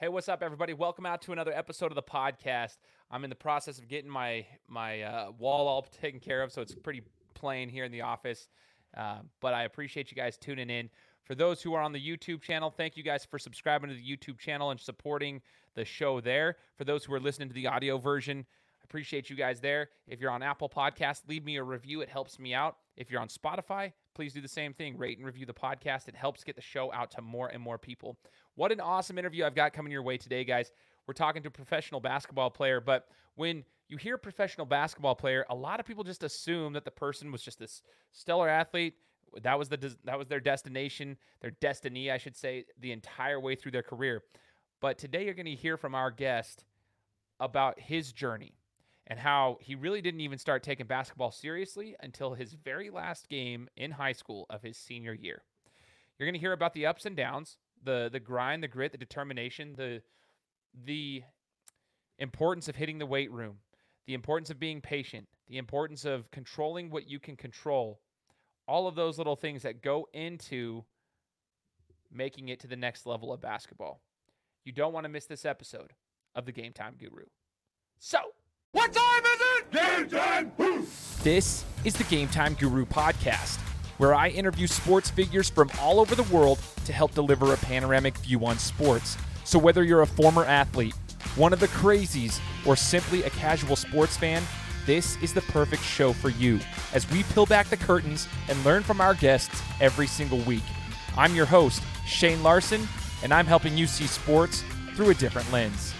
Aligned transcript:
Hey, 0.00 0.06
what's 0.06 0.28
up, 0.28 0.44
everybody? 0.44 0.74
Welcome 0.74 1.06
out 1.06 1.22
to 1.22 1.32
another 1.32 1.52
episode 1.52 1.90
of 1.90 1.96
the 1.96 2.04
podcast. 2.04 2.76
I'm 3.10 3.24
in 3.24 3.30
the 3.30 3.34
process 3.34 3.80
of 3.80 3.88
getting 3.88 4.08
my 4.08 4.46
my 4.68 5.02
uh, 5.02 5.32
wall 5.36 5.66
all 5.66 5.82
taken 6.00 6.20
care 6.20 6.40
of, 6.44 6.52
so 6.52 6.62
it's 6.62 6.72
pretty 6.72 7.02
plain 7.34 7.68
here 7.68 7.82
in 7.82 7.90
the 7.90 8.02
office. 8.02 8.46
Uh, 8.96 9.16
but 9.40 9.54
I 9.54 9.64
appreciate 9.64 10.12
you 10.12 10.16
guys 10.16 10.36
tuning 10.36 10.70
in. 10.70 10.88
For 11.24 11.34
those 11.34 11.60
who 11.62 11.74
are 11.74 11.82
on 11.82 11.90
the 11.90 12.00
YouTube 12.00 12.42
channel, 12.42 12.70
thank 12.70 12.96
you 12.96 13.02
guys 13.02 13.24
for 13.24 13.40
subscribing 13.40 13.90
to 13.90 13.96
the 13.96 14.00
YouTube 14.00 14.38
channel 14.38 14.70
and 14.70 14.78
supporting 14.78 15.42
the 15.74 15.84
show 15.84 16.20
there. 16.20 16.58
For 16.76 16.84
those 16.84 17.04
who 17.04 17.12
are 17.14 17.20
listening 17.20 17.48
to 17.48 17.54
the 17.54 17.66
audio 17.66 17.98
version, 17.98 18.46
appreciate 18.88 19.28
you 19.28 19.36
guys 19.36 19.60
there. 19.60 19.90
If 20.06 20.20
you're 20.20 20.30
on 20.30 20.42
Apple 20.42 20.68
Podcast, 20.68 21.22
leave 21.28 21.44
me 21.44 21.56
a 21.56 21.62
review. 21.62 22.00
It 22.00 22.08
helps 22.08 22.38
me 22.38 22.54
out. 22.54 22.76
If 22.96 23.10
you're 23.10 23.20
on 23.20 23.28
Spotify, 23.28 23.92
please 24.14 24.32
do 24.32 24.40
the 24.40 24.48
same 24.48 24.72
thing. 24.72 24.96
Rate 24.96 25.18
and 25.18 25.26
review 25.26 25.44
the 25.44 25.52
podcast. 25.52 26.08
It 26.08 26.14
helps 26.14 26.42
get 26.42 26.56
the 26.56 26.62
show 26.62 26.92
out 26.92 27.10
to 27.12 27.22
more 27.22 27.48
and 27.48 27.62
more 27.62 27.76
people. 27.76 28.16
What 28.54 28.72
an 28.72 28.80
awesome 28.80 29.18
interview 29.18 29.44
I've 29.44 29.54
got 29.54 29.74
coming 29.74 29.92
your 29.92 30.02
way 30.02 30.16
today, 30.16 30.42
guys. 30.42 30.72
We're 31.06 31.14
talking 31.14 31.42
to 31.42 31.48
a 31.48 31.52
professional 31.52 32.00
basketball 32.00 32.50
player, 32.50 32.80
but 32.80 33.08
when 33.34 33.64
you 33.88 33.98
hear 33.98 34.16
professional 34.16 34.66
basketball 34.66 35.14
player, 35.14 35.44
a 35.50 35.54
lot 35.54 35.80
of 35.80 35.86
people 35.86 36.04
just 36.04 36.22
assume 36.22 36.72
that 36.72 36.84
the 36.84 36.90
person 36.90 37.30
was 37.30 37.42
just 37.42 37.58
this 37.58 37.82
stellar 38.12 38.48
athlete. 38.48 38.94
That 39.42 39.58
was 39.58 39.68
the 39.68 39.96
that 40.04 40.18
was 40.18 40.28
their 40.28 40.40
destination, 40.40 41.18
their 41.42 41.50
destiny, 41.50 42.10
I 42.10 42.16
should 42.16 42.36
say, 42.36 42.64
the 42.80 42.92
entire 42.92 43.38
way 43.38 43.54
through 43.54 43.72
their 43.72 43.82
career. 43.82 44.22
But 44.80 44.96
today 44.96 45.26
you're 45.26 45.34
going 45.34 45.46
to 45.46 45.54
hear 45.54 45.76
from 45.76 45.94
our 45.94 46.10
guest 46.10 46.64
about 47.38 47.78
his 47.78 48.12
journey 48.12 48.57
and 49.08 49.18
how 49.18 49.56
he 49.60 49.74
really 49.74 50.02
didn't 50.02 50.20
even 50.20 50.38
start 50.38 50.62
taking 50.62 50.86
basketball 50.86 51.32
seriously 51.32 51.96
until 52.00 52.34
his 52.34 52.52
very 52.52 52.90
last 52.90 53.28
game 53.28 53.68
in 53.76 53.90
high 53.90 54.12
school 54.12 54.46
of 54.50 54.62
his 54.62 54.76
senior 54.76 55.14
year. 55.14 55.42
You're 56.18 56.26
going 56.26 56.34
to 56.34 56.40
hear 56.40 56.52
about 56.52 56.74
the 56.74 56.86
ups 56.86 57.06
and 57.06 57.16
downs, 57.16 57.56
the 57.82 58.08
the 58.12 58.20
grind, 58.20 58.62
the 58.62 58.68
grit, 58.68 58.92
the 58.92 58.98
determination, 58.98 59.74
the 59.76 60.02
the 60.84 61.22
importance 62.18 62.68
of 62.68 62.76
hitting 62.76 62.98
the 62.98 63.06
weight 63.06 63.32
room, 63.32 63.58
the 64.06 64.14
importance 64.14 64.50
of 64.50 64.60
being 64.60 64.80
patient, 64.80 65.26
the 65.48 65.58
importance 65.58 66.04
of 66.04 66.30
controlling 66.30 66.90
what 66.90 67.08
you 67.08 67.18
can 67.18 67.36
control. 67.36 68.00
All 68.66 68.86
of 68.86 68.94
those 68.94 69.16
little 69.16 69.36
things 69.36 69.62
that 69.62 69.80
go 69.80 70.06
into 70.12 70.84
making 72.12 72.50
it 72.50 72.60
to 72.60 72.66
the 72.66 72.76
next 72.76 73.06
level 73.06 73.32
of 73.32 73.40
basketball. 73.40 74.02
You 74.64 74.72
don't 74.72 74.92
want 74.92 75.04
to 75.04 75.08
miss 75.08 75.24
this 75.24 75.46
episode 75.46 75.94
of 76.34 76.44
the 76.44 76.52
Game 76.52 76.74
Time 76.74 76.94
Guru. 76.98 77.24
So, 77.98 78.18
what 78.72 78.92
time 78.92 79.22
is 79.24 79.40
it? 79.40 79.70
Game 79.72 80.08
time! 80.08 80.86
This 81.22 81.64
is 81.84 81.94
the 81.94 82.04
Game 82.04 82.28
Time 82.28 82.54
Guru 82.54 82.84
podcast 82.84 83.58
where 83.98 84.14
I 84.14 84.28
interview 84.28 84.66
sports 84.66 85.10
figures 85.10 85.50
from 85.50 85.70
all 85.80 86.00
over 86.00 86.14
the 86.14 86.22
world 86.24 86.60
to 86.84 86.92
help 86.92 87.14
deliver 87.14 87.52
a 87.52 87.56
panoramic 87.56 88.16
view 88.18 88.46
on 88.46 88.58
sports. 88.58 89.16
So, 89.44 89.58
whether 89.58 89.82
you're 89.82 90.02
a 90.02 90.06
former 90.06 90.44
athlete, 90.44 90.94
one 91.36 91.52
of 91.52 91.60
the 91.60 91.68
crazies, 91.68 92.40
or 92.64 92.76
simply 92.76 93.24
a 93.24 93.30
casual 93.30 93.76
sports 93.76 94.16
fan, 94.16 94.42
this 94.86 95.20
is 95.20 95.34
the 95.34 95.42
perfect 95.42 95.82
show 95.82 96.12
for 96.12 96.30
you 96.30 96.60
as 96.94 97.10
we 97.10 97.24
peel 97.24 97.44
back 97.44 97.68
the 97.68 97.76
curtains 97.76 98.28
and 98.48 98.64
learn 98.64 98.82
from 98.82 99.00
our 99.00 99.14
guests 99.14 99.62
every 99.80 100.06
single 100.06 100.38
week. 100.40 100.62
I'm 101.16 101.34
your 101.34 101.46
host, 101.46 101.82
Shane 102.06 102.42
Larson, 102.42 102.86
and 103.22 103.34
I'm 103.34 103.46
helping 103.46 103.76
you 103.76 103.86
see 103.86 104.06
sports 104.06 104.62
through 104.94 105.10
a 105.10 105.14
different 105.14 105.50
lens. 105.52 105.92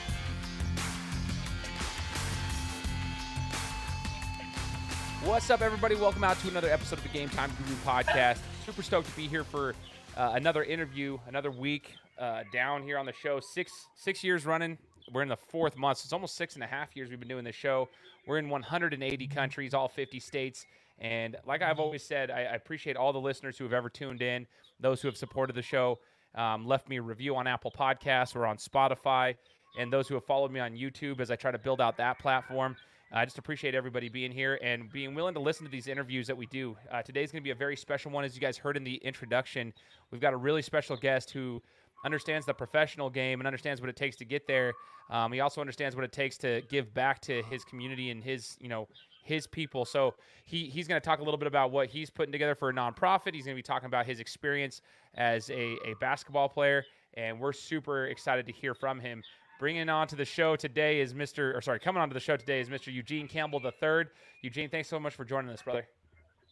What's 5.28 5.50
up, 5.50 5.60
everybody? 5.60 5.94
Welcome 5.94 6.24
out 6.24 6.40
to 6.40 6.48
another 6.48 6.70
episode 6.70 7.00
of 7.00 7.02
the 7.02 7.10
Game 7.10 7.28
Time 7.28 7.52
Guru 7.62 7.76
podcast. 7.80 8.38
Super 8.64 8.82
stoked 8.82 9.10
to 9.10 9.14
be 9.14 9.28
here 9.28 9.44
for 9.44 9.74
uh, 10.16 10.32
another 10.34 10.64
interview, 10.64 11.18
another 11.28 11.50
week 11.50 11.92
uh, 12.18 12.44
down 12.50 12.82
here 12.82 12.96
on 12.96 13.04
the 13.04 13.12
show. 13.12 13.38
Six 13.38 13.70
six 13.94 14.24
years 14.24 14.46
running. 14.46 14.78
We're 15.12 15.20
in 15.20 15.28
the 15.28 15.36
fourth 15.36 15.76
month. 15.76 15.98
So 15.98 16.06
it's 16.06 16.14
almost 16.14 16.34
six 16.36 16.54
and 16.54 16.64
a 16.64 16.66
half 16.66 16.96
years 16.96 17.10
we've 17.10 17.20
been 17.20 17.28
doing 17.28 17.44
this 17.44 17.54
show. 17.54 17.90
We're 18.26 18.38
in 18.38 18.48
180 18.48 19.26
countries, 19.26 19.74
all 19.74 19.86
50 19.86 20.18
states. 20.18 20.64
And 20.98 21.36
like 21.46 21.60
I've 21.60 21.78
always 21.78 22.02
said, 22.02 22.30
I, 22.30 22.44
I 22.44 22.54
appreciate 22.54 22.96
all 22.96 23.12
the 23.12 23.20
listeners 23.20 23.58
who 23.58 23.64
have 23.64 23.74
ever 23.74 23.90
tuned 23.90 24.22
in, 24.22 24.46
those 24.80 25.02
who 25.02 25.08
have 25.08 25.16
supported 25.18 25.54
the 25.54 25.62
show, 25.62 25.98
um, 26.36 26.66
left 26.66 26.88
me 26.88 26.96
a 26.96 27.02
review 27.02 27.36
on 27.36 27.46
Apple 27.46 27.70
Podcasts 27.70 28.34
or 28.34 28.46
on 28.46 28.56
Spotify, 28.56 29.36
and 29.78 29.92
those 29.92 30.08
who 30.08 30.14
have 30.14 30.24
followed 30.24 30.50
me 30.50 30.60
on 30.60 30.72
YouTube 30.72 31.20
as 31.20 31.30
I 31.30 31.36
try 31.36 31.50
to 31.50 31.58
build 31.58 31.82
out 31.82 31.98
that 31.98 32.18
platform. 32.18 32.76
I 33.10 33.24
just 33.24 33.38
appreciate 33.38 33.74
everybody 33.74 34.10
being 34.10 34.30
here 34.30 34.58
and 34.62 34.92
being 34.92 35.14
willing 35.14 35.32
to 35.32 35.40
listen 35.40 35.64
to 35.64 35.70
these 35.70 35.88
interviews 35.88 36.26
that 36.26 36.36
we 36.36 36.44
do. 36.46 36.76
Uh, 36.92 37.00
today's 37.00 37.32
going 37.32 37.40
to 37.40 37.44
be 37.44 37.52
a 37.52 37.54
very 37.54 37.76
special 37.76 38.10
one. 38.10 38.22
As 38.22 38.34
you 38.34 38.40
guys 38.40 38.58
heard 38.58 38.76
in 38.76 38.84
the 38.84 38.96
introduction, 38.96 39.72
we've 40.10 40.20
got 40.20 40.34
a 40.34 40.36
really 40.36 40.60
special 40.60 40.94
guest 40.94 41.30
who 41.30 41.62
understands 42.04 42.44
the 42.44 42.52
professional 42.52 43.08
game 43.08 43.40
and 43.40 43.46
understands 43.46 43.80
what 43.80 43.88
it 43.88 43.96
takes 43.96 44.16
to 44.16 44.26
get 44.26 44.46
there. 44.46 44.74
Um, 45.08 45.32
he 45.32 45.40
also 45.40 45.62
understands 45.62 45.96
what 45.96 46.04
it 46.04 46.12
takes 46.12 46.36
to 46.38 46.60
give 46.68 46.92
back 46.92 47.20
to 47.22 47.42
his 47.44 47.64
community 47.64 48.10
and 48.10 48.22
his, 48.22 48.58
you 48.60 48.68
know, 48.68 48.86
his 49.24 49.46
people. 49.46 49.86
So 49.86 50.14
he, 50.44 50.66
he's 50.66 50.86
going 50.86 51.00
to 51.00 51.04
talk 51.04 51.20
a 51.20 51.22
little 51.22 51.38
bit 51.38 51.48
about 51.48 51.70
what 51.70 51.88
he's 51.88 52.10
putting 52.10 52.30
together 52.30 52.54
for 52.54 52.68
a 52.68 52.74
nonprofit. 52.74 53.34
He's 53.34 53.46
going 53.46 53.56
to 53.56 53.58
be 53.58 53.62
talking 53.62 53.86
about 53.86 54.04
his 54.04 54.20
experience 54.20 54.82
as 55.14 55.48
a, 55.48 55.76
a 55.86 55.94
basketball 55.98 56.50
player, 56.50 56.84
and 57.14 57.40
we're 57.40 57.54
super 57.54 58.08
excited 58.08 58.46
to 58.46 58.52
hear 58.52 58.74
from 58.74 59.00
him. 59.00 59.22
Bringing 59.58 59.88
on 59.88 60.06
to 60.08 60.16
the 60.16 60.24
show 60.24 60.54
today 60.54 61.00
is 61.00 61.14
Mr. 61.14 61.54
or 61.54 61.60
sorry, 61.60 61.80
coming 61.80 62.00
on 62.00 62.08
to 62.08 62.14
the 62.14 62.20
show 62.20 62.36
today 62.36 62.60
is 62.60 62.68
Mr. 62.68 62.92
Eugene 62.92 63.26
Campbell 63.26 63.60
III. 63.64 64.04
Eugene, 64.42 64.70
thanks 64.70 64.88
so 64.88 65.00
much 65.00 65.14
for 65.14 65.24
joining 65.24 65.50
us, 65.50 65.62
brother. 65.62 65.86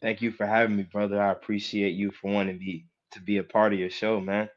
Thank 0.03 0.21
you 0.21 0.33
for 0.33 0.45
having 0.45 0.77
me, 0.77 0.83
brother. 0.83 1.23
I 1.23 1.31
appreciate 1.31 1.95
you 1.95 2.11
for 2.11 2.33
wanting 2.33 2.59
to 2.59 2.59
be 2.59 2.85
to 3.13 3.21
be 3.21 3.37
a 3.37 3.45
part 3.45 3.73
of 3.73 3.79
your 3.79 3.91
show, 3.91 4.21
man. 4.21 4.49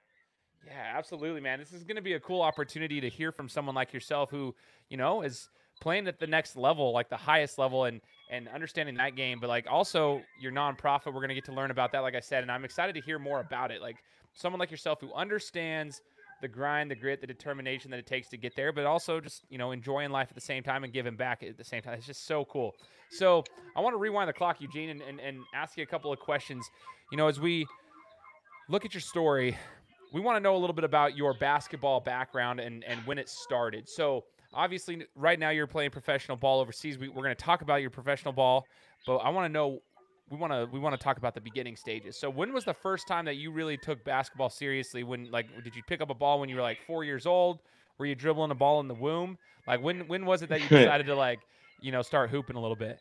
Yeah, 0.66 0.94
absolutely, 0.96 1.42
man. 1.42 1.60
This 1.60 1.74
is 1.74 1.84
going 1.84 1.96
to 1.96 2.02
be 2.02 2.14
a 2.14 2.20
cool 2.20 2.42
opportunity 2.42 3.00
to 3.00 3.08
hear 3.08 3.32
from 3.32 3.50
someone 3.50 3.76
like 3.76 3.94
yourself 3.94 4.32
who, 4.32 4.56
you 4.90 4.98
know, 4.98 5.22
is 5.22 5.50
playing 5.80 6.08
at 6.08 6.20
the 6.20 6.28
next 6.28 6.56
level, 6.56 6.92
like 6.92 7.10
the 7.10 7.18
highest 7.18 7.60
level 7.60 7.86
and 7.86 8.02
and 8.32 8.48
understanding 8.48 8.96
that 8.96 9.16
game, 9.16 9.40
but 9.40 9.48
like 9.48 9.68
also 9.70 10.22
your 10.40 10.52
nonprofit, 10.52 11.08
we're 11.08 11.14
going 11.14 11.30
to 11.30 11.36
get 11.36 11.46
to 11.46 11.54
learn 11.54 11.70
about 11.70 11.92
that 11.92 12.00
like 12.00 12.16
I 12.16 12.20
said, 12.20 12.44
and 12.44 12.52
I'm 12.52 12.66
excited 12.66 12.96
to 12.96 13.02
hear 13.02 13.20
more 13.20 13.40
about 13.42 13.70
it. 13.72 13.82
Like 13.82 13.98
someone 14.34 14.60
like 14.60 14.72
yourself 14.72 15.00
who 15.02 15.14
understands 15.14 16.02
the 16.42 16.48
grind, 16.48 16.90
the 16.90 16.96
grit, 16.96 17.22
the 17.22 17.28
determination 17.28 17.92
that 17.92 18.00
it 18.00 18.08
takes 18.08 18.30
to 18.30 18.38
get 18.38 18.56
there, 18.56 18.72
but 18.72 18.86
also 18.86 19.20
just 19.20 19.44
you 19.50 19.58
know 19.58 19.72
enjoying 19.72 20.12
life 20.12 20.28
at 20.30 20.36
the 20.36 20.42
same 20.42 20.64
time 20.64 20.84
and 20.84 20.94
giving 20.94 21.16
back 21.16 21.44
at 21.44 21.58
the 21.58 21.64
same 21.64 21.82
time. 21.82 21.94
It's 21.94 22.06
just 22.06 22.26
so 22.26 22.46
cool. 22.46 22.76
So 23.12 23.44
I 23.76 23.82
want 23.82 23.94
to 23.94 23.98
rewind 23.98 24.30
the 24.30 24.34
clock, 24.34 24.62
Eugene, 24.62 24.90
and, 24.90 25.02
and, 25.02 25.20
and 25.20 25.40
ask 25.54 25.78
you 25.78 25.84
a 25.84 25.88
couple 25.88 26.12
of 26.14 26.20
questions. 26.20 26.70
You 27.12 27.18
know, 27.18 27.28
as 27.28 27.40
we 27.40 27.66
look 28.70 28.86
at 28.86 28.94
your 28.94 29.02
story, 29.02 29.58
we 30.14 30.22
want 30.22 30.36
to 30.36 30.40
know 30.40 30.56
a 30.56 30.60
little 30.60 30.76
bit 30.76 30.84
about 30.84 31.18
your 31.18 31.34
basketball 31.34 32.00
background 32.00 32.60
and 32.60 32.84
and 32.84 33.00
when 33.06 33.18
it 33.18 33.30
started. 33.30 33.88
So 33.90 34.24
obviously, 34.54 35.06
right 35.16 35.40
now 35.40 35.50
you're 35.50 35.68
playing 35.68 35.92
professional 35.92 36.38
ball 36.38 36.60
overseas. 36.60 36.98
We, 36.98 37.10
we're 37.10 37.24
going 37.24 37.36
to 37.36 37.44
talk 37.44 37.62
about 37.62 37.82
your 37.82 37.90
professional 37.90 38.34
ball, 38.34 38.66
but 39.06 39.18
I 39.18 39.30
want 39.30 39.46
to 39.46 39.54
know 39.54 39.82
we 40.30 40.38
want 40.38 40.54
to 40.54 40.68
we 40.72 40.80
want 40.80 41.00
to 41.00 41.04
talk 41.04 41.18
about 41.18 41.34
the 41.34 41.42
beginning 41.42 41.76
stages. 41.76 42.18
So 42.18 42.30
when 42.30 42.54
was 42.54 42.64
the 42.64 42.74
first 42.74 43.08
time 43.08 43.26
that 43.26 43.36
you 43.36 43.52
really 43.52 43.78
took 43.78 44.04
basketball 44.04 44.50
seriously? 44.50 45.04
When 45.04 45.30
like 45.32 45.48
did 45.64 45.76
you 45.76 45.84
pick 45.88 46.02
up 46.02 46.10
a 46.10 46.14
ball 46.14 46.40
when 46.40 46.50
you 46.50 46.56
were 46.56 46.62
like 46.62 46.80
four 46.86 47.04
years 47.04 47.26
old? 47.26 47.60
Were 47.98 48.06
you 48.06 48.16
dribbling 48.16 48.52
a 48.52 48.56
ball 48.56 48.80
in 48.80 48.88
the 48.88 48.94
womb? 48.94 49.38
Like 49.68 49.82
when 49.82 50.08
when 50.08 50.26
was 50.26 50.42
it 50.42 50.50
that 50.50 50.62
you 50.62 50.68
decided 50.70 51.08
to 51.08 51.16
like 51.16 51.40
you 51.82 51.92
know 51.92 52.02
start 52.02 52.30
hooping 52.30 52.56
a 52.56 52.62
little 52.62 52.76
bit? 52.76 53.00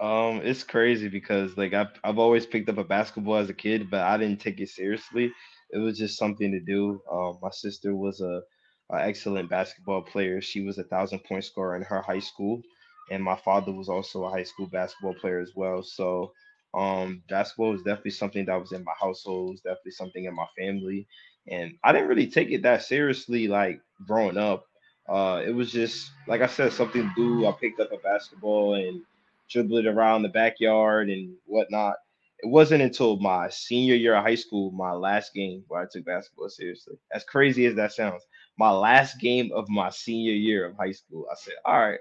Um, 0.00 0.40
it's 0.42 0.64
crazy 0.64 1.08
because 1.08 1.56
like 1.56 1.74
I've 1.74 1.92
I've 2.04 2.18
always 2.18 2.46
picked 2.46 2.68
up 2.68 2.78
a 2.78 2.84
basketball 2.84 3.36
as 3.36 3.50
a 3.50 3.54
kid, 3.54 3.90
but 3.90 4.00
I 4.00 4.16
didn't 4.16 4.40
take 4.40 4.60
it 4.60 4.68
seriously. 4.68 5.32
It 5.72 5.78
was 5.78 5.98
just 5.98 6.18
something 6.18 6.50
to 6.52 6.60
do. 6.60 7.00
Um, 7.10 7.38
my 7.42 7.50
sister 7.50 7.94
was 7.94 8.20
a, 8.20 8.42
a 8.90 9.02
excellent 9.02 9.50
basketball 9.50 10.02
player. 10.02 10.40
She 10.40 10.62
was 10.62 10.78
a 10.78 10.84
thousand 10.84 11.20
point 11.24 11.44
scorer 11.44 11.76
in 11.76 11.82
her 11.82 12.00
high 12.00 12.18
school, 12.18 12.62
and 13.10 13.22
my 13.22 13.36
father 13.36 13.72
was 13.72 13.88
also 13.88 14.24
a 14.24 14.30
high 14.30 14.44
school 14.44 14.68
basketball 14.68 15.14
player 15.14 15.40
as 15.40 15.52
well. 15.54 15.82
So 15.82 16.32
um, 16.74 17.22
basketball 17.28 17.72
was 17.72 17.82
definitely 17.82 18.12
something 18.12 18.44
that 18.46 18.60
was 18.60 18.72
in 18.72 18.84
my 18.84 18.92
household, 19.00 19.50
was 19.52 19.60
definitely 19.60 19.92
something 19.92 20.24
in 20.24 20.34
my 20.34 20.46
family. 20.58 21.06
And 21.48 21.74
I 21.82 21.92
didn't 21.92 22.08
really 22.08 22.28
take 22.28 22.50
it 22.50 22.62
that 22.62 22.82
seriously, 22.82 23.48
like 23.48 23.80
growing 24.06 24.36
up. 24.36 24.64
Uh, 25.08 25.42
it 25.44 25.50
was 25.50 25.72
just, 25.72 26.12
like 26.28 26.40
I 26.42 26.46
said, 26.46 26.72
something 26.72 27.02
to 27.02 27.12
do. 27.16 27.46
I 27.46 27.52
picked 27.52 27.80
up 27.80 27.92
a 27.92 27.98
basketball 27.98 28.74
and 28.74 29.02
dribbled 29.50 29.84
it 29.84 29.88
around 29.88 30.22
the 30.22 30.28
backyard 30.28 31.10
and 31.10 31.34
whatnot. 31.46 31.96
It 32.42 32.48
wasn't 32.48 32.82
until 32.82 33.18
my 33.18 33.48
senior 33.50 33.94
year 33.96 34.14
of 34.14 34.22
high 34.24 34.36
school, 34.36 34.70
my 34.70 34.92
last 34.92 35.34
game, 35.34 35.64
where 35.68 35.82
I 35.82 35.86
took 35.90 36.04
basketball 36.04 36.48
seriously. 36.48 36.96
As 37.12 37.24
crazy 37.24 37.66
as 37.66 37.74
that 37.74 37.92
sounds, 37.92 38.22
my 38.58 38.70
last 38.70 39.18
game 39.20 39.50
of 39.54 39.68
my 39.68 39.90
senior 39.90 40.32
year 40.32 40.66
of 40.66 40.76
high 40.76 40.92
school, 40.92 41.26
I 41.30 41.34
said, 41.36 41.54
all 41.64 41.78
right, 41.78 42.00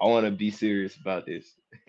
I 0.00 0.06
want 0.06 0.26
to 0.26 0.32
be 0.32 0.50
serious 0.50 0.96
about 0.96 1.26
this. 1.26 1.54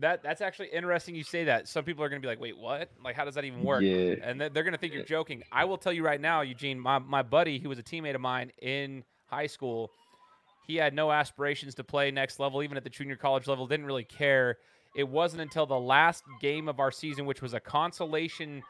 that 0.00 0.22
that's 0.22 0.40
actually 0.40 0.68
interesting 0.68 1.14
you 1.14 1.24
say 1.24 1.44
that. 1.44 1.68
Some 1.68 1.84
people 1.84 2.02
are 2.04 2.08
going 2.08 2.20
to 2.20 2.26
be 2.26 2.30
like, 2.30 2.40
"Wait, 2.40 2.56
what? 2.56 2.90
Like 3.04 3.16
how 3.16 3.24
does 3.24 3.34
that 3.34 3.44
even 3.44 3.62
work?" 3.62 3.82
Yeah. 3.82 4.14
And 4.22 4.40
they're 4.40 4.62
going 4.64 4.72
to 4.72 4.78
think 4.78 4.94
you're 4.94 5.04
joking. 5.04 5.42
I 5.52 5.64
will 5.64 5.78
tell 5.78 5.92
you 5.92 6.04
right 6.04 6.20
now, 6.20 6.40
Eugene, 6.42 6.78
my 6.80 6.98
my 6.98 7.22
buddy 7.22 7.58
who 7.58 7.68
was 7.68 7.78
a 7.78 7.82
teammate 7.82 8.14
of 8.14 8.20
mine 8.20 8.52
in 8.60 9.04
high 9.26 9.46
school, 9.46 9.90
he 10.66 10.76
had 10.76 10.94
no 10.94 11.12
aspirations 11.12 11.74
to 11.76 11.84
play 11.84 12.10
next 12.10 12.40
level 12.40 12.62
even 12.62 12.76
at 12.76 12.84
the 12.84 12.90
junior 12.90 13.16
college 13.16 13.46
level, 13.46 13.66
didn't 13.66 13.86
really 13.86 14.04
care. 14.04 14.58
It 14.94 15.08
wasn't 15.08 15.42
until 15.42 15.66
the 15.66 15.78
last 15.78 16.22
game 16.40 16.68
of 16.68 16.78
our 16.80 16.90
season 16.90 17.26
which 17.26 17.40
was 17.42 17.54
a 17.54 17.60
consolation 17.60 18.62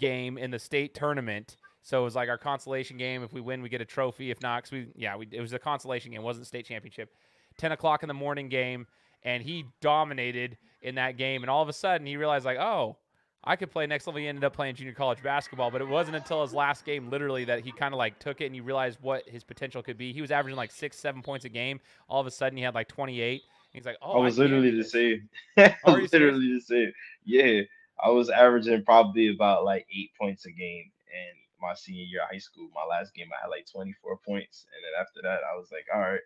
game 0.00 0.38
in 0.38 0.50
the 0.50 0.58
state 0.58 0.94
tournament 0.94 1.56
So 1.82 2.00
it 2.00 2.04
was 2.04 2.16
like 2.16 2.28
our 2.28 2.38
consolation 2.38 2.96
game. 2.96 3.22
If 3.22 3.32
we 3.32 3.40
win, 3.40 3.62
we 3.62 3.68
get 3.68 3.80
a 3.80 3.84
trophy. 3.84 4.30
If 4.30 4.40
not, 4.42 4.64
because 4.64 4.72
we 4.72 4.88
yeah, 4.96 5.16
we, 5.16 5.28
it 5.30 5.40
was 5.40 5.52
a 5.52 5.58
consolation 5.58 6.10
game. 6.12 6.20
It 6.20 6.24
wasn't 6.24 6.46
state 6.48 6.66
championship. 6.66 7.10
Ten 7.58 7.72
o'clock 7.72 8.02
in 8.02 8.08
the 8.08 8.14
morning 8.14 8.48
game, 8.48 8.86
and 9.26 9.42
he 9.42 9.66
dominated 9.82 10.56
in 10.80 10.94
that 10.94 11.18
game. 11.18 11.42
And 11.42 11.50
all 11.50 11.60
of 11.60 11.68
a 11.68 11.72
sudden, 11.72 12.06
he 12.06 12.16
realized 12.16 12.46
like, 12.46 12.58
oh, 12.58 12.96
I 13.42 13.56
could 13.56 13.70
play 13.70 13.86
next 13.86 14.06
level. 14.06 14.20
He 14.20 14.28
ended 14.28 14.44
up 14.44 14.54
playing 14.54 14.76
junior 14.76 14.94
college 14.94 15.22
basketball, 15.22 15.70
but 15.70 15.80
it 15.80 15.88
wasn't 15.88 16.16
until 16.16 16.42
his 16.42 16.54
last 16.54 16.84
game, 16.84 17.10
literally, 17.10 17.44
that 17.44 17.64
he 17.64 17.72
kind 17.72 17.92
of 17.92 17.98
like 17.98 18.18
took 18.20 18.40
it 18.40 18.46
and 18.46 18.54
he 18.54 18.60
realized 18.60 18.98
what 19.02 19.28
his 19.28 19.44
potential 19.44 19.82
could 19.82 19.98
be. 19.98 20.12
He 20.12 20.20
was 20.20 20.30
averaging 20.30 20.56
like 20.56 20.70
six, 20.70 20.96
seven 20.96 21.22
points 21.22 21.44
a 21.44 21.48
game. 21.48 21.80
All 22.08 22.20
of 22.20 22.26
a 22.26 22.30
sudden, 22.30 22.56
he 22.56 22.62
had 22.62 22.74
like 22.74 22.88
28. 22.88 23.42
He's 23.72 23.84
like, 23.84 23.98
oh, 24.00 24.20
I 24.20 24.20
was 24.20 24.38
I 24.38 24.44
literally 24.44 24.70
the 24.70 24.84
same. 24.84 25.28
I 25.58 25.74
was 25.86 26.12
literally 26.12 26.54
the 26.54 26.60
same. 26.60 26.92
Yeah, 27.24 27.62
I 28.02 28.10
was 28.10 28.30
averaging 28.30 28.84
probably 28.84 29.28
about 29.34 29.64
like 29.64 29.86
eight 29.94 30.10
points 30.18 30.46
a 30.46 30.50
game. 30.50 30.90
And 31.08 31.36
my 31.60 31.74
senior 31.74 32.04
year 32.04 32.22
of 32.22 32.28
high 32.30 32.38
school, 32.38 32.68
my 32.74 32.84
last 32.88 33.12
game, 33.14 33.28
I 33.36 33.42
had 33.42 33.48
like 33.48 33.66
24 33.70 34.18
points. 34.24 34.66
And 34.72 34.84
then 34.84 35.00
after 35.00 35.20
that, 35.22 35.40
I 35.52 35.56
was 35.56 35.68
like, 35.72 35.86
all 35.92 36.00
right, 36.00 36.20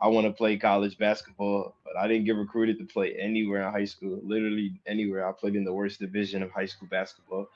I 0.00 0.08
want 0.08 0.26
to 0.26 0.32
play 0.32 0.56
college 0.56 0.96
basketball, 0.96 1.74
but 1.84 1.96
I 1.96 2.06
didn't 2.06 2.24
get 2.24 2.36
recruited 2.36 2.78
to 2.78 2.84
play 2.84 3.16
anywhere 3.18 3.66
in 3.66 3.72
high 3.72 3.84
school. 3.84 4.20
Literally 4.22 4.80
anywhere. 4.86 5.28
I 5.28 5.32
played 5.32 5.56
in 5.56 5.64
the 5.64 5.72
worst 5.72 5.98
division 5.98 6.42
of 6.42 6.50
high 6.50 6.66
school 6.66 6.88
basketball. 6.88 7.48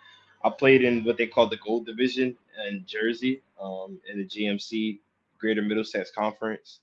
I 0.45 0.51
played 0.51 0.83
in 0.83 1.05
what 1.05 1.17
they 1.17 1.27
call 1.27 1.49
the 1.49 1.59
Gold 1.59 1.87
Division 1.87 2.37
in 2.69 2.85
Jersey, 2.87 3.43
um, 3.61 4.01
in 4.11 4.19
the 4.19 4.25
GMC 4.25 4.99
Greater 5.39 5.63
Middlesex 5.63 6.11
Conference. 6.11 6.81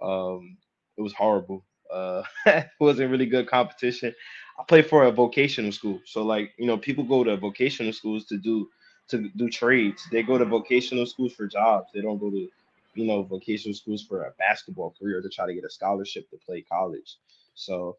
Um, 0.00 0.56
it 0.96 1.02
was 1.02 1.12
horrible. 1.12 1.62
Uh, 1.92 2.22
it 2.46 2.68
wasn't 2.80 3.10
really 3.10 3.26
good 3.26 3.46
competition. 3.46 4.14
I 4.58 4.64
played 4.64 4.86
for 4.86 5.04
a 5.04 5.12
vocational 5.12 5.72
school, 5.72 6.00
so 6.04 6.22
like 6.22 6.52
you 6.56 6.66
know, 6.66 6.78
people 6.78 7.04
go 7.04 7.24
to 7.24 7.36
vocational 7.36 7.92
schools 7.92 8.24
to 8.26 8.38
do 8.38 8.68
to 9.08 9.28
do 9.36 9.48
trades. 9.48 10.06
They 10.10 10.22
go 10.22 10.38
to 10.38 10.44
vocational 10.44 11.06
schools 11.06 11.32
for 11.34 11.46
jobs. 11.46 11.88
They 11.92 12.00
don't 12.00 12.18
go 12.18 12.30
to 12.30 12.48
you 12.94 13.06
know 13.06 13.22
vocational 13.22 13.74
schools 13.74 14.04
for 14.04 14.24
a 14.24 14.32
basketball 14.38 14.94
career 14.98 15.20
to 15.22 15.28
try 15.28 15.46
to 15.46 15.54
get 15.54 15.64
a 15.64 15.70
scholarship 15.70 16.28
to 16.30 16.36
play 16.38 16.62
college. 16.62 17.18
So 17.54 17.98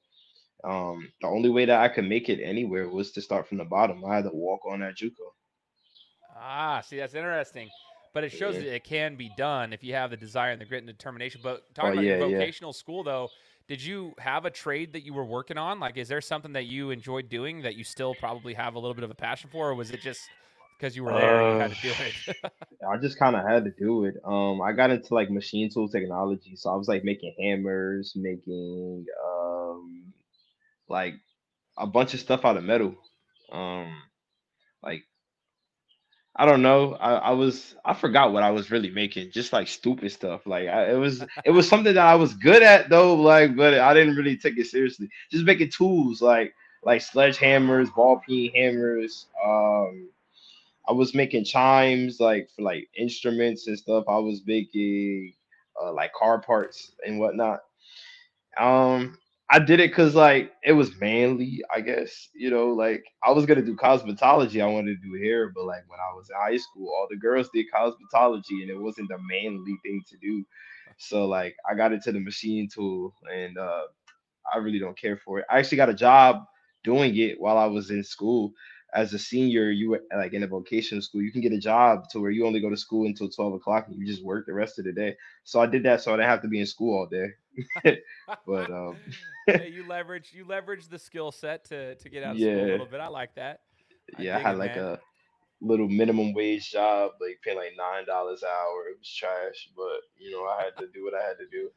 um, 0.63 1.11
the 1.21 1.27
only 1.27 1.49
way 1.49 1.65
that 1.65 1.81
I 1.81 1.89
could 1.89 2.05
make 2.05 2.29
it 2.29 2.41
anywhere 2.41 2.89
was 2.89 3.11
to 3.13 3.21
start 3.21 3.47
from 3.47 3.57
the 3.59 3.65
bottom. 3.65 4.03
I 4.05 4.15
had 4.15 4.25
to 4.25 4.31
walk 4.33 4.65
on 4.65 4.79
that 4.81 4.95
JUCO. 4.95 5.33
Ah, 6.35 6.81
see, 6.81 6.97
that's 6.97 7.13
interesting. 7.13 7.69
But 8.13 8.23
it 8.23 8.29
shows 8.29 8.55
Yeah. 8.55 8.63
that 8.63 8.73
it 8.75 8.83
can 8.83 9.15
be 9.15 9.29
done 9.29 9.73
if 9.73 9.83
you 9.83 9.93
have 9.93 10.11
the 10.11 10.17
desire 10.17 10.51
and 10.51 10.61
the 10.61 10.65
grit 10.65 10.79
and 10.83 10.87
determination. 10.87 11.41
But 11.43 11.73
talking 11.73 11.89
Oh, 11.89 11.93
about 11.93 12.05
your 12.05 12.15
yeah, 12.17 12.23
yeah. 12.25 12.39
vocational 12.39 12.73
school, 12.73 13.03
though, 13.03 13.31
did 13.67 13.81
you 13.81 14.13
have 14.19 14.45
a 14.45 14.51
trade 14.51 14.93
that 14.93 15.03
you 15.03 15.13
were 15.13 15.25
working 15.25 15.57
on? 15.57 15.79
Like, 15.79 15.97
is 15.97 16.09
there 16.09 16.21
something 16.21 16.53
that 16.53 16.65
you 16.65 16.91
enjoyed 16.91 17.29
doing 17.29 17.63
that 17.63 17.75
you 17.75 17.83
still 17.83 18.13
probably 18.13 18.53
have 18.53 18.75
a 18.75 18.79
little 18.79 18.93
bit 18.93 19.03
of 19.03 19.09
a 19.09 19.15
passion 19.15 19.49
for, 19.49 19.69
or 19.69 19.75
was 19.75 19.89
it 19.89 19.99
just 19.99 20.29
because 20.77 20.95
you 20.95 21.03
were 21.03 21.13
there 21.13 21.39
and 21.41 21.49
you 21.49 21.57
had 21.57 21.71
to 21.71 21.77
do 21.81 21.93
it? 21.97 22.37
I 22.89 22.97
just 22.97 23.19
kind 23.19 23.35
of 23.35 23.47
had 23.47 23.65
to 23.65 23.71
do 23.71 24.05
it. 24.05 24.15
Um, 24.25 24.61
I 24.61 24.73
got 24.73 24.91
into 24.91 25.13
like 25.13 25.29
machine 25.31 25.69
tool 25.69 25.89
technology, 25.89 26.55
so 26.55 26.71
I 26.71 26.75
was 26.75 26.87
like 26.87 27.03
making 27.03 27.35
hammers, 27.39 28.13
making 28.15 29.05
um, 29.25 30.13
like 30.87 31.15
a 31.77 31.87
bunch 31.87 32.13
of 32.13 32.19
stuff 32.19 32.45
out 32.45 32.57
of 32.57 32.63
metal. 32.63 32.95
Um, 33.51 33.93
like 34.83 35.03
I 36.35 36.45
don't 36.45 36.63
know. 36.63 36.95
I, 36.95 37.13
I 37.15 37.31
was 37.31 37.75
I 37.85 37.93
forgot 37.93 38.33
what 38.33 38.43
I 38.43 38.51
was 38.51 38.71
really 38.71 38.89
making, 38.89 39.31
just 39.31 39.53
like 39.53 39.67
stupid 39.67 40.11
stuff. 40.11 40.47
Like 40.47 40.67
I, 40.67 40.91
it 40.91 40.97
was 40.97 41.23
it 41.45 41.51
was 41.51 41.67
something 41.69 41.93
that 41.93 42.07
I 42.07 42.15
was 42.15 42.33
good 42.33 42.63
at 42.63 42.89
though. 42.89 43.15
Like, 43.15 43.55
but 43.55 43.75
I 43.75 43.93
didn't 43.93 44.15
really 44.15 44.37
take 44.37 44.57
it 44.57 44.67
seriously. 44.67 45.09
Just 45.31 45.45
making 45.45 45.69
tools 45.69 46.21
like 46.21 46.53
like 46.83 47.01
sledgehammers, 47.01 47.93
ball 47.93 48.19
peen 48.25 48.51
hammers. 48.53 49.27
Um, 49.45 50.09
I 50.87 50.93
was 50.93 51.13
making 51.15 51.45
chimes 51.45 52.19
like 52.19 52.49
for 52.55 52.63
like 52.63 52.89
instruments 52.97 53.67
and 53.67 53.77
stuff. 53.77 54.05
I 54.07 54.17
was 54.17 54.41
making 54.45 55.33
uh, 55.81 55.93
like 55.93 56.13
car 56.13 56.41
parts 56.41 56.93
and 57.05 57.19
whatnot. 57.19 57.59
Um, 58.59 59.17
I 59.49 59.59
did 59.59 59.79
it 59.79 59.91
because 59.91 60.15
like 60.15 60.51
it 60.63 60.73
was 60.73 60.99
manly, 60.99 61.61
I 61.73 61.81
guess. 61.81 62.29
You 62.33 62.49
know, 62.49 62.67
like 62.69 63.03
I 63.23 63.31
was 63.31 63.45
gonna 63.45 63.61
do 63.61 63.75
cosmetology. 63.75 64.61
I 64.61 64.67
wanted 64.67 65.01
to 65.01 65.07
do 65.09 65.21
hair, 65.23 65.49
but 65.53 65.65
like 65.65 65.83
when 65.87 65.99
I 65.99 66.13
was 66.15 66.29
in 66.29 66.35
high 66.37 66.57
school, 66.57 66.89
all 66.89 67.07
the 67.09 67.17
girls 67.17 67.49
did 67.53 67.67
cosmetology, 67.73 68.61
and 68.61 68.69
it 68.69 68.79
wasn't 68.79 69.09
the 69.09 69.17
manly 69.19 69.75
thing 69.83 70.01
to 70.09 70.17
do. 70.17 70.45
So 70.97 71.25
like 71.27 71.55
I 71.69 71.75
got 71.75 71.93
into 71.93 72.11
the 72.11 72.19
machine 72.19 72.67
tool, 72.73 73.13
and 73.33 73.57
uh, 73.57 73.83
I 74.53 74.57
really 74.57 74.79
don't 74.79 74.97
care 74.97 75.17
for 75.17 75.39
it. 75.39 75.45
I 75.49 75.59
actually 75.59 75.77
got 75.77 75.89
a 75.89 75.93
job 75.93 76.43
doing 76.83 77.15
it 77.17 77.39
while 77.39 77.57
I 77.57 77.65
was 77.65 77.89
in 77.91 78.03
school. 78.03 78.53
As 78.95 79.13
a 79.13 79.19
senior, 79.19 79.71
you 79.71 79.91
were 79.91 80.01
like 80.15 80.33
in 80.33 80.43
a 80.43 80.47
vocational 80.47 81.01
school, 81.01 81.21
you 81.21 81.31
can 81.31 81.41
get 81.41 81.53
a 81.53 81.57
job 81.59 82.09
to 82.11 82.19
where 82.19 82.31
you 82.31 82.45
only 82.45 82.61
go 82.61 82.69
to 82.69 82.77
school 82.77 83.05
until 83.07 83.29
12 83.29 83.53
o'clock 83.53 83.87
and 83.87 83.97
you 83.97 84.05
just 84.05 84.23
work 84.23 84.45
the 84.45 84.53
rest 84.53 84.79
of 84.79 84.85
the 84.85 84.91
day. 84.93 85.15
So 85.43 85.59
I 85.61 85.67
did 85.67 85.83
that 85.83 86.01
so 86.01 86.13
I 86.13 86.17
didn't 86.17 86.29
have 86.29 86.41
to 86.43 86.47
be 86.47 86.59
in 86.59 86.65
school 86.67 86.97
all 86.97 87.07
day. 87.07 87.29
but 88.45 88.69
um 88.69 88.99
Yeah, 89.51 89.63
you 89.63 89.83
leverage 89.85 90.31
you 90.33 90.45
leverage 90.45 90.87
the 90.87 90.99
skill 90.99 91.31
set 91.31 91.65
to 91.65 91.95
to 91.95 92.09
get 92.09 92.23
out 92.23 92.35
of 92.35 92.41
school 92.41 92.67
a 92.67 92.69
Yeah. 92.69 92.71
little 92.71 92.85
bit. 92.85 92.99
I 93.01 93.07
like 93.07 93.35
that. 93.35 93.61
I 94.15 94.23
yeah, 94.23 94.35
I 94.35 94.39
had 94.39 94.57
it, 94.57 94.57
like 94.57 94.75
man. 94.75 94.77
a 94.77 94.99
little 95.61 95.87
minimum 95.89 96.33
wage 96.33 96.71
job, 96.71 97.11
like 97.21 97.39
paying 97.43 97.57
like 97.57 97.73
nine 97.77 98.05
dollars 98.05 98.43
an 98.43 98.49
hour. 98.49 98.89
It 98.89 98.99
was 98.99 99.09
trash, 99.13 99.69
but 99.75 100.01
you 100.17 100.31
know, 100.31 100.45
I 100.45 100.63
had 100.63 100.77
to 100.77 100.87
do 100.93 101.03
what 101.03 101.13
I 101.15 101.23
had 101.27 101.37
to 101.39 101.47
do. 101.51 101.69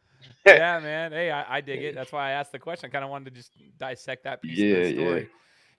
yeah, 0.46 0.80
man. 0.80 1.12
Hey, 1.12 1.30
I, 1.30 1.56
I 1.58 1.60
dig 1.60 1.82
it. 1.82 1.94
That's 1.94 2.12
why 2.12 2.28
I 2.28 2.32
asked 2.32 2.52
the 2.52 2.58
question. 2.58 2.88
I 2.88 2.90
kind 2.92 3.04
of 3.04 3.10
wanted 3.10 3.26
to 3.26 3.30
just 3.32 3.52
dissect 3.78 4.24
that 4.24 4.42
piece 4.42 4.64
of 4.64 4.70
Yeah, 4.70 4.84
the 4.84 4.92
yeah. 4.94 5.20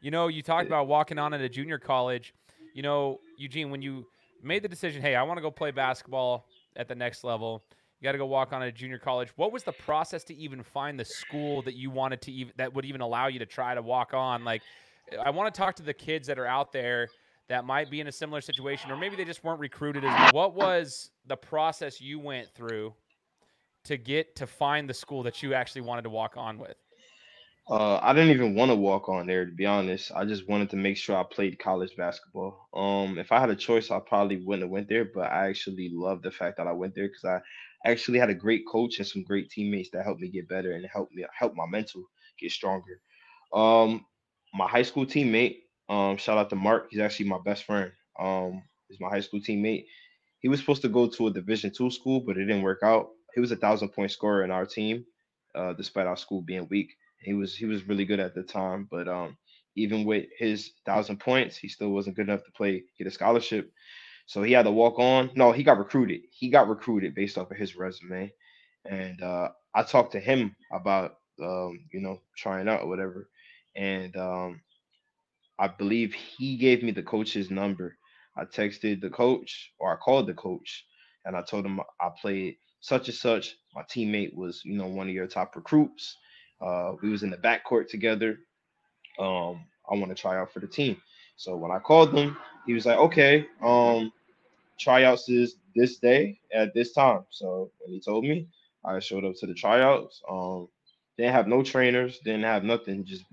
You 0.01 0.11
know, 0.11 0.27
you 0.27 0.41
talked 0.41 0.67
about 0.67 0.87
walking 0.87 1.17
on 1.17 1.33
at 1.33 1.41
a 1.41 1.49
junior 1.49 1.79
college. 1.79 2.33
You 2.73 2.83
know, 2.83 3.19
Eugene, 3.37 3.71
when 3.71 3.81
you 3.81 4.05
made 4.43 4.63
the 4.63 4.67
decision, 4.67 5.01
hey, 5.01 5.15
I 5.15 5.23
want 5.23 5.37
to 5.37 5.41
go 5.41 5.49
play 5.49 5.71
basketball 5.71 6.45
at 6.75 6.87
the 6.87 6.95
next 6.95 7.23
level. 7.23 7.63
You 7.99 8.05
got 8.05 8.11
to 8.11 8.19
go 8.19 8.27
walk 8.27 8.53
on 8.53 8.61
at 8.61 8.67
a 8.67 8.71
junior 8.71 8.99
college. 8.99 9.29
What 9.37 9.51
was 9.51 9.63
the 9.63 9.71
process 9.71 10.23
to 10.25 10.35
even 10.35 10.61
find 10.61 10.99
the 10.99 11.05
school 11.05 11.63
that 11.63 11.75
you 11.75 11.89
wanted 11.89 12.21
to 12.23 12.31
even 12.31 12.53
that 12.57 12.73
would 12.73 12.85
even 12.85 13.01
allow 13.01 13.27
you 13.27 13.39
to 13.39 13.45
try 13.45 13.73
to 13.73 13.81
walk 13.81 14.13
on? 14.13 14.43
Like, 14.43 14.61
I 15.23 15.31
want 15.31 15.53
to 15.53 15.57
talk 15.57 15.75
to 15.77 15.83
the 15.83 15.93
kids 15.93 16.27
that 16.27 16.37
are 16.37 16.45
out 16.45 16.71
there 16.71 17.07
that 17.49 17.65
might 17.65 17.89
be 17.89 17.99
in 17.99 18.07
a 18.07 18.11
similar 18.11 18.41
situation, 18.41 18.91
or 18.91 18.97
maybe 18.97 19.15
they 19.15 19.25
just 19.25 19.43
weren't 19.43 19.59
recruited 19.59 20.03
as 20.03 20.33
well. 20.33 20.51
What 20.51 20.55
was 20.55 21.09
the 21.25 21.37
process 21.37 21.99
you 21.99 22.19
went 22.19 22.49
through 22.53 22.93
to 23.85 23.97
get 23.97 24.35
to 24.35 24.45
find 24.45 24.87
the 24.87 24.93
school 24.93 25.23
that 25.23 25.41
you 25.41 25.53
actually 25.53 25.81
wanted 25.81 26.03
to 26.03 26.09
walk 26.09 26.35
on 26.37 26.59
with? 26.59 26.75
Uh, 27.69 27.99
I 28.01 28.13
didn't 28.13 28.29
even 28.29 28.55
want 28.55 28.71
to 28.71 28.75
walk 28.75 29.09
on 29.09 29.27
there 29.27 29.45
to 29.45 29.51
be 29.51 29.65
honest. 29.65 30.11
I 30.15 30.23
just 30.23 30.47
wanted 30.47 30.69
to 30.69 30.77
make 30.77 30.95
sure 30.97 31.17
I 31.17 31.23
played 31.23 31.59
college 31.59 31.95
basketball. 31.97 32.69
Um, 32.73 33.17
if 33.17 33.31
I 33.33 33.39
had 33.41 33.49
a 33.49 33.55
choice, 33.55 33.91
I 33.91 33.99
probably 33.99 34.37
wouldn't 34.37 34.63
have 34.63 34.71
went 34.71 34.87
there, 34.87 35.03
but 35.03 35.31
I 35.31 35.49
actually 35.49 35.89
love 35.91 36.21
the 36.21 36.31
fact 36.31 36.57
that 36.57 36.67
I 36.67 36.71
went 36.71 36.95
there 36.95 37.07
because 37.09 37.25
I 37.25 37.41
actually 37.89 38.19
had 38.19 38.29
a 38.29 38.33
great 38.35 38.63
coach 38.71 38.99
and 38.99 39.07
some 39.07 39.23
great 39.23 39.49
teammates 39.49 39.89
that 39.91 40.05
helped 40.05 40.21
me 40.21 40.29
get 40.29 40.47
better 40.47 40.71
and 40.73 40.85
helped 40.93 41.13
me 41.13 41.25
help 41.37 41.55
my 41.55 41.65
mental 41.67 42.03
get 42.39 42.51
stronger. 42.51 43.01
Um, 43.53 44.05
my 44.53 44.67
high 44.67 44.83
school 44.83 45.05
teammate, 45.05 45.57
um, 45.89 46.17
shout 46.17 46.37
out 46.37 46.49
to 46.51 46.55
Mark. 46.55 46.87
He's 46.89 47.01
actually 47.01 47.29
my 47.29 47.39
best 47.43 47.65
friend. 47.65 47.91
Um, 48.19 48.63
he's 48.87 48.99
my 49.01 49.09
high 49.09 49.21
school 49.21 49.41
teammate. 49.41 49.85
He 50.39 50.47
was 50.47 50.59
supposed 50.59 50.83
to 50.83 50.89
go 50.89 51.07
to 51.07 51.27
a 51.27 51.31
Division 51.31 51.71
two 51.75 51.91
school, 51.91 52.21
but 52.21 52.37
it 52.37 52.45
didn't 52.45 52.63
work 52.63 52.79
out. 52.83 53.09
He 53.35 53.41
was 53.41 53.51
a 53.51 53.57
thousand 53.57 53.89
point 53.89 54.11
scorer 54.11 54.43
in 54.43 54.51
our 54.51 54.65
team, 54.65 55.05
uh, 55.55 55.73
despite 55.73 56.07
our 56.07 56.17
school 56.17 56.41
being 56.41 56.67
weak. 56.69 56.95
He 57.21 57.33
was 57.33 57.55
he 57.55 57.65
was 57.65 57.87
really 57.87 58.05
good 58.05 58.19
at 58.19 58.35
the 58.35 58.43
time, 58.43 58.87
but 58.91 59.07
um, 59.07 59.37
even 59.75 60.05
with 60.05 60.25
his 60.37 60.71
thousand 60.85 61.19
points, 61.19 61.57
he 61.57 61.67
still 61.67 61.89
wasn't 61.89 62.15
good 62.15 62.29
enough 62.29 62.43
to 62.45 62.51
play 62.51 62.83
get 62.97 63.07
a 63.07 63.11
scholarship. 63.11 63.71
So 64.27 64.43
he 64.43 64.53
had 64.53 64.63
to 64.65 64.71
walk 64.71 64.99
on. 64.99 65.31
No, 65.35 65.51
he 65.51 65.63
got 65.63 65.77
recruited. 65.79 66.21
He 66.31 66.49
got 66.49 66.69
recruited 66.69 67.15
based 67.15 67.37
off 67.37 67.51
of 67.51 67.57
his 67.57 67.75
resume, 67.77 68.31
and 68.85 69.21
uh, 69.21 69.49
I 69.75 69.83
talked 69.83 70.13
to 70.13 70.19
him 70.19 70.55
about 70.71 71.17
um, 71.41 71.79
you 71.93 72.01
know 72.01 72.21
trying 72.37 72.67
out 72.69 72.81
or 72.83 72.87
whatever, 72.89 73.29
and 73.75 74.15
um, 74.17 74.61
I 75.59 75.67
believe 75.67 76.13
he 76.13 76.57
gave 76.57 76.83
me 76.83 76.91
the 76.91 77.03
coach's 77.03 77.49
number. 77.51 77.97
I 78.37 78.45
texted 78.45 79.01
the 79.01 79.09
coach 79.09 79.71
or 79.79 79.93
I 79.93 79.97
called 79.97 80.27
the 80.27 80.33
coach, 80.33 80.85
and 81.25 81.35
I 81.35 81.41
told 81.43 81.65
him 81.65 81.79
I 82.01 82.09
played 82.21 82.57
such 82.81 83.07
and 83.07 83.17
such. 83.17 83.55
My 83.73 83.83
teammate 83.83 84.35
was 84.35 84.61
you 84.65 84.77
know 84.77 84.87
one 84.87 85.07
of 85.07 85.13
your 85.13 85.27
top 85.27 85.55
recruits. 85.55 86.17
Uh, 86.61 86.93
we 87.01 87.09
was 87.09 87.23
in 87.23 87.29
the 87.29 87.37
backcourt 87.37 87.89
together. 87.89 88.39
Um, 89.19 89.65
I 89.89 89.95
want 89.95 90.09
to 90.09 90.15
try 90.15 90.39
out 90.39 90.53
for 90.53 90.59
the 90.61 90.67
team. 90.67 90.97
So 91.37 91.55
when 91.57 91.71
I 91.71 91.79
called 91.79 92.13
him, 92.13 92.37
he 92.65 92.73
was 92.73 92.85
like, 92.85 92.97
"Okay, 92.99 93.47
um, 93.63 94.13
tryouts 94.79 95.29
is 95.29 95.57
this 95.75 95.97
day 95.99 96.39
at 96.53 96.73
this 96.73 96.93
time." 96.93 97.25
So 97.31 97.71
when 97.79 97.93
he 97.93 98.01
told 98.01 98.25
me, 98.25 98.47
I 98.85 98.99
showed 98.99 99.25
up 99.25 99.35
to 99.37 99.47
the 99.47 99.53
tryouts. 99.55 100.21
Um, 100.29 100.69
didn't 101.17 101.33
have 101.33 101.47
no 101.47 101.63
trainers, 101.63 102.19
didn't 102.19 102.43
have 102.43 102.63
nothing, 102.63 103.05
just 103.05 103.25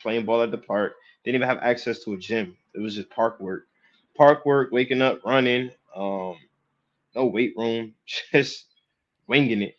playing 0.00 0.26
ball 0.26 0.42
at 0.42 0.50
the 0.52 0.58
park. 0.58 0.94
Didn't 1.24 1.36
even 1.36 1.48
have 1.48 1.58
access 1.58 2.04
to 2.04 2.14
a 2.14 2.18
gym. 2.18 2.56
It 2.74 2.80
was 2.80 2.96
just 2.96 3.10
park 3.10 3.40
work, 3.40 3.66
park 4.16 4.46
work, 4.46 4.70
waking 4.72 5.02
up, 5.02 5.20
running. 5.24 5.72
Um, 5.96 6.36
no 7.14 7.26
weight 7.26 7.54
room, 7.56 7.94
just 8.32 8.66
winging 9.28 9.62
it. 9.62 9.76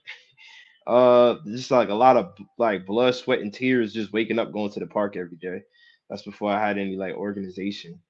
Uh, 0.88 1.35
just 1.45 1.71
like 1.71 1.89
a 1.89 1.93
lot 1.93 2.17
of 2.17 2.33
like 2.57 2.85
blood, 2.85 3.15
sweat, 3.15 3.39
and 3.39 3.53
tears, 3.53 3.93
just 3.93 4.13
waking 4.13 4.39
up, 4.39 4.51
going 4.51 4.71
to 4.71 4.79
the 4.79 4.88
park 4.88 5.15
every 5.15 5.38
day. 5.38 5.61
That's 6.09 6.23
before 6.23 6.51
I 6.51 6.65
had 6.65 6.77
any 6.77 6.95
like 6.95 7.15
organization. 7.15 8.01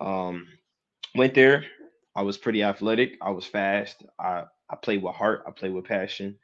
Um, 0.00 0.46
went 1.14 1.34
there. 1.34 1.64
I 2.16 2.22
was 2.22 2.38
pretty 2.38 2.62
athletic. 2.62 3.16
I 3.22 3.30
was 3.30 3.46
fast. 3.46 4.04
I 4.18 4.44
I 4.70 4.76
played 4.76 5.02
with 5.02 5.14
heart. 5.14 5.44
I 5.46 5.50
played 5.50 5.72
with 5.74 5.86
passion. 5.86 6.38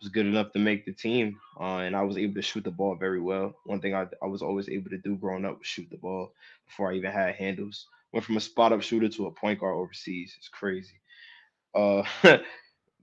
Was 0.00 0.10
good 0.10 0.26
enough 0.26 0.52
to 0.52 0.60
make 0.60 0.84
the 0.84 0.92
team, 0.92 1.38
uh, 1.60 1.78
and 1.78 1.96
I 1.96 2.02
was 2.02 2.18
able 2.18 2.34
to 2.34 2.42
shoot 2.42 2.64
the 2.64 2.70
ball 2.70 2.96
very 2.96 3.20
well. 3.20 3.54
One 3.66 3.80
thing 3.80 3.94
I, 3.94 4.06
I 4.22 4.26
was 4.26 4.42
always 4.42 4.68
able 4.68 4.90
to 4.90 4.98
do 4.98 5.16
growing 5.16 5.44
up 5.44 5.58
was 5.58 5.66
shoot 5.66 5.88
the 5.90 5.96
ball 5.98 6.32
before 6.66 6.92
I 6.92 6.96
even 6.96 7.10
had 7.12 7.34
handles. 7.34 7.86
Went 8.12 8.24
from 8.26 8.36
a 8.36 8.40
spot 8.40 8.72
up 8.72 8.82
shooter 8.82 9.08
to 9.08 9.26
a 9.26 9.32
point 9.32 9.60
guard 9.60 9.74
overseas. 9.76 10.34
It's 10.38 10.48
crazy. 10.48 11.00
Uh, 11.74 12.02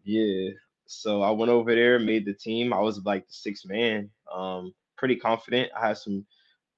yeah. 0.04 0.50
So 0.88 1.22
I 1.22 1.32
went 1.32 1.52
over 1.52 1.74
there, 1.76 2.00
made 2.00 2.26
the 2.26 2.34
team. 2.34 2.74
I 2.74 2.80
was 2.80 3.04
like 3.06 3.28
the 3.28 3.34
sixth 3.34 3.66
man. 3.68 4.10
Um, 4.34 4.74
pretty 4.98 5.16
confident. 5.18 5.72
I 5.78 5.88
had 5.90 5.98
some 5.98 6.26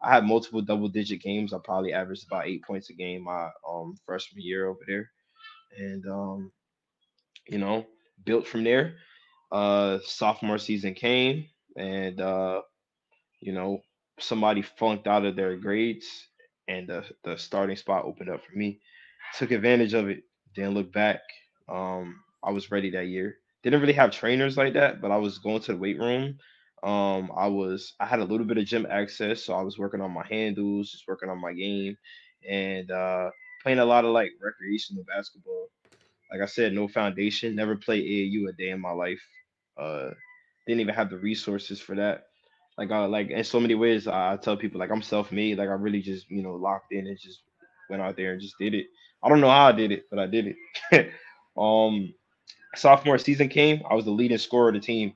I 0.01 0.13
had 0.13 0.25
multiple 0.25 0.61
double 0.61 0.89
digit 0.89 1.21
games. 1.21 1.53
I 1.53 1.57
probably 1.63 1.93
averaged 1.93 2.25
about 2.27 2.47
eight 2.47 2.63
points 2.63 2.89
a 2.89 2.93
game 2.93 3.23
my 3.23 3.49
um 3.67 3.95
freshman 4.05 4.43
year 4.43 4.67
over 4.67 4.81
there. 4.87 5.09
And 5.77 6.05
um, 6.07 6.51
you 7.47 7.57
know, 7.57 7.85
built 8.25 8.47
from 8.47 8.63
there. 8.63 8.95
Uh 9.51 9.99
sophomore 10.03 10.57
season 10.57 10.93
came 10.93 11.47
and 11.77 12.19
uh, 12.21 12.61
you 13.41 13.53
know, 13.53 13.81
somebody 14.19 14.61
funked 14.61 15.07
out 15.07 15.25
of 15.25 15.35
their 15.35 15.55
grades 15.57 16.07
and 16.67 16.87
the, 16.89 17.05
the 17.23 17.37
starting 17.37 17.75
spot 17.75 18.05
opened 18.05 18.29
up 18.29 18.41
for 18.43 18.57
me. 18.57 18.81
Took 19.37 19.51
advantage 19.51 19.93
of 19.93 20.09
it, 20.09 20.23
didn't 20.55 20.73
look 20.73 20.91
back. 20.91 21.21
Um, 21.69 22.19
I 22.43 22.51
was 22.51 22.71
ready 22.71 22.89
that 22.91 23.07
year. 23.07 23.37
Didn't 23.63 23.81
really 23.81 23.93
have 23.93 24.11
trainers 24.11 24.57
like 24.57 24.73
that, 24.73 25.01
but 25.01 25.11
I 25.11 25.17
was 25.17 25.39
going 25.39 25.61
to 25.61 25.73
the 25.73 25.77
weight 25.77 25.99
room 25.99 26.37
um, 26.83 27.31
I 27.35 27.47
was 27.47 27.93
I 27.99 28.05
had 28.05 28.19
a 28.19 28.25
little 28.25 28.45
bit 28.45 28.57
of 28.57 28.65
gym 28.65 28.85
access, 28.89 29.43
so 29.43 29.53
I 29.53 29.61
was 29.61 29.79
working 29.79 30.01
on 30.01 30.11
my 30.11 30.25
handles, 30.27 30.91
just 30.91 31.07
working 31.07 31.29
on 31.29 31.41
my 31.41 31.53
game, 31.53 31.97
and 32.47 32.89
uh, 32.91 33.29
playing 33.63 33.79
a 33.79 33.85
lot 33.85 34.05
of 34.05 34.11
like 34.11 34.31
recreational 34.41 35.03
basketball. 35.03 35.69
Like 36.31 36.41
I 36.41 36.45
said, 36.45 36.73
no 36.73 36.87
foundation. 36.87 37.55
Never 37.55 37.75
played 37.75 38.05
AAU 38.05 38.49
a 38.49 38.53
day 38.53 38.69
in 38.69 38.81
my 38.81 38.91
life. 38.91 39.21
Uh, 39.77 40.09
didn't 40.67 40.81
even 40.81 40.93
have 40.93 41.09
the 41.09 41.17
resources 41.17 41.79
for 41.79 41.95
that. 41.95 42.25
Like 42.77 42.91
I 42.91 43.05
like 43.05 43.31
in 43.31 43.43
so 43.43 43.59
many 43.59 43.73
ways, 43.73 44.07
I, 44.07 44.33
I 44.33 44.37
tell 44.37 44.55
people 44.55 44.79
like 44.79 44.91
I'm 44.91 45.01
self-made. 45.01 45.57
Like 45.57 45.69
I 45.69 45.73
really 45.73 46.01
just 46.01 46.29
you 46.29 46.43
know 46.43 46.53
locked 46.53 46.91
in 46.91 47.07
and 47.07 47.17
just 47.19 47.41
went 47.89 48.03
out 48.03 48.17
there 48.17 48.33
and 48.33 48.41
just 48.41 48.57
did 48.59 48.75
it. 48.75 48.85
I 49.23 49.29
don't 49.29 49.41
know 49.41 49.49
how 49.49 49.67
I 49.67 49.71
did 49.71 49.91
it, 49.91 50.03
but 50.11 50.19
I 50.19 50.27
did 50.27 50.55
it. 50.91 51.11
um, 51.57 52.13
sophomore 52.77 53.17
season 53.17 53.49
came, 53.49 53.81
I 53.89 53.95
was 53.95 54.05
the 54.05 54.11
leading 54.11 54.37
scorer 54.37 54.69
of 54.69 54.75
the 54.75 54.79
team 54.79 55.13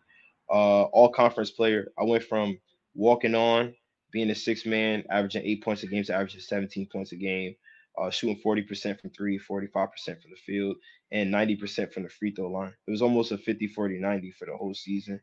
uh, 0.51 0.83
all 0.83 1.09
conference 1.09 1.51
player. 1.51 1.91
I 1.97 2.03
went 2.03 2.23
from 2.23 2.59
walking 2.93 3.35
on, 3.35 3.73
being 4.11 4.29
a 4.29 4.35
six 4.35 4.65
man, 4.65 5.03
averaging 5.09 5.43
eight 5.45 5.63
points 5.63 5.83
a 5.83 5.87
game 5.87 6.03
to 6.03 6.13
averaging 6.13 6.41
17 6.41 6.89
points 6.91 7.13
a 7.13 7.15
game, 7.15 7.55
uh, 7.97 8.09
shooting 8.09 8.41
40% 8.45 8.99
from 8.99 9.09
three, 9.11 9.39
45% 9.39 9.69
from 9.71 10.29
the 10.29 10.37
field, 10.45 10.75
and 11.11 11.33
90% 11.33 11.93
from 11.93 12.03
the 12.03 12.09
free 12.09 12.33
throw 12.35 12.49
line. 12.49 12.73
It 12.85 12.91
was 12.91 13.01
almost 13.01 13.31
a 13.31 13.37
50, 13.37 13.67
40, 13.67 13.97
90 13.99 14.31
for 14.31 14.45
the 14.45 14.57
whole 14.57 14.73
season. 14.73 15.21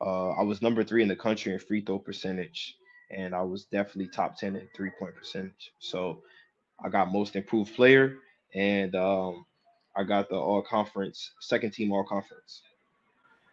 Uh, 0.00 0.30
I 0.30 0.42
was 0.42 0.62
number 0.62 0.84
three 0.84 1.02
in 1.02 1.08
the 1.08 1.16
country 1.16 1.52
in 1.54 1.58
free 1.58 1.80
throw 1.80 1.98
percentage, 1.98 2.76
and 3.10 3.34
I 3.34 3.42
was 3.42 3.64
definitely 3.64 4.08
top 4.08 4.36
10 4.36 4.54
in 4.54 4.68
three 4.76 4.90
point 4.98 5.16
percentage. 5.16 5.72
So 5.78 6.22
I 6.84 6.90
got 6.90 7.10
most 7.10 7.36
improved 7.36 7.74
player, 7.74 8.16
and 8.54 8.94
um, 8.94 9.46
I 9.98 10.04
got 10.04 10.28
the 10.28 10.36
all 10.36 10.62
conference, 10.62 11.32
second 11.40 11.72
team 11.72 11.92
all 11.92 12.04
conference. 12.04 12.62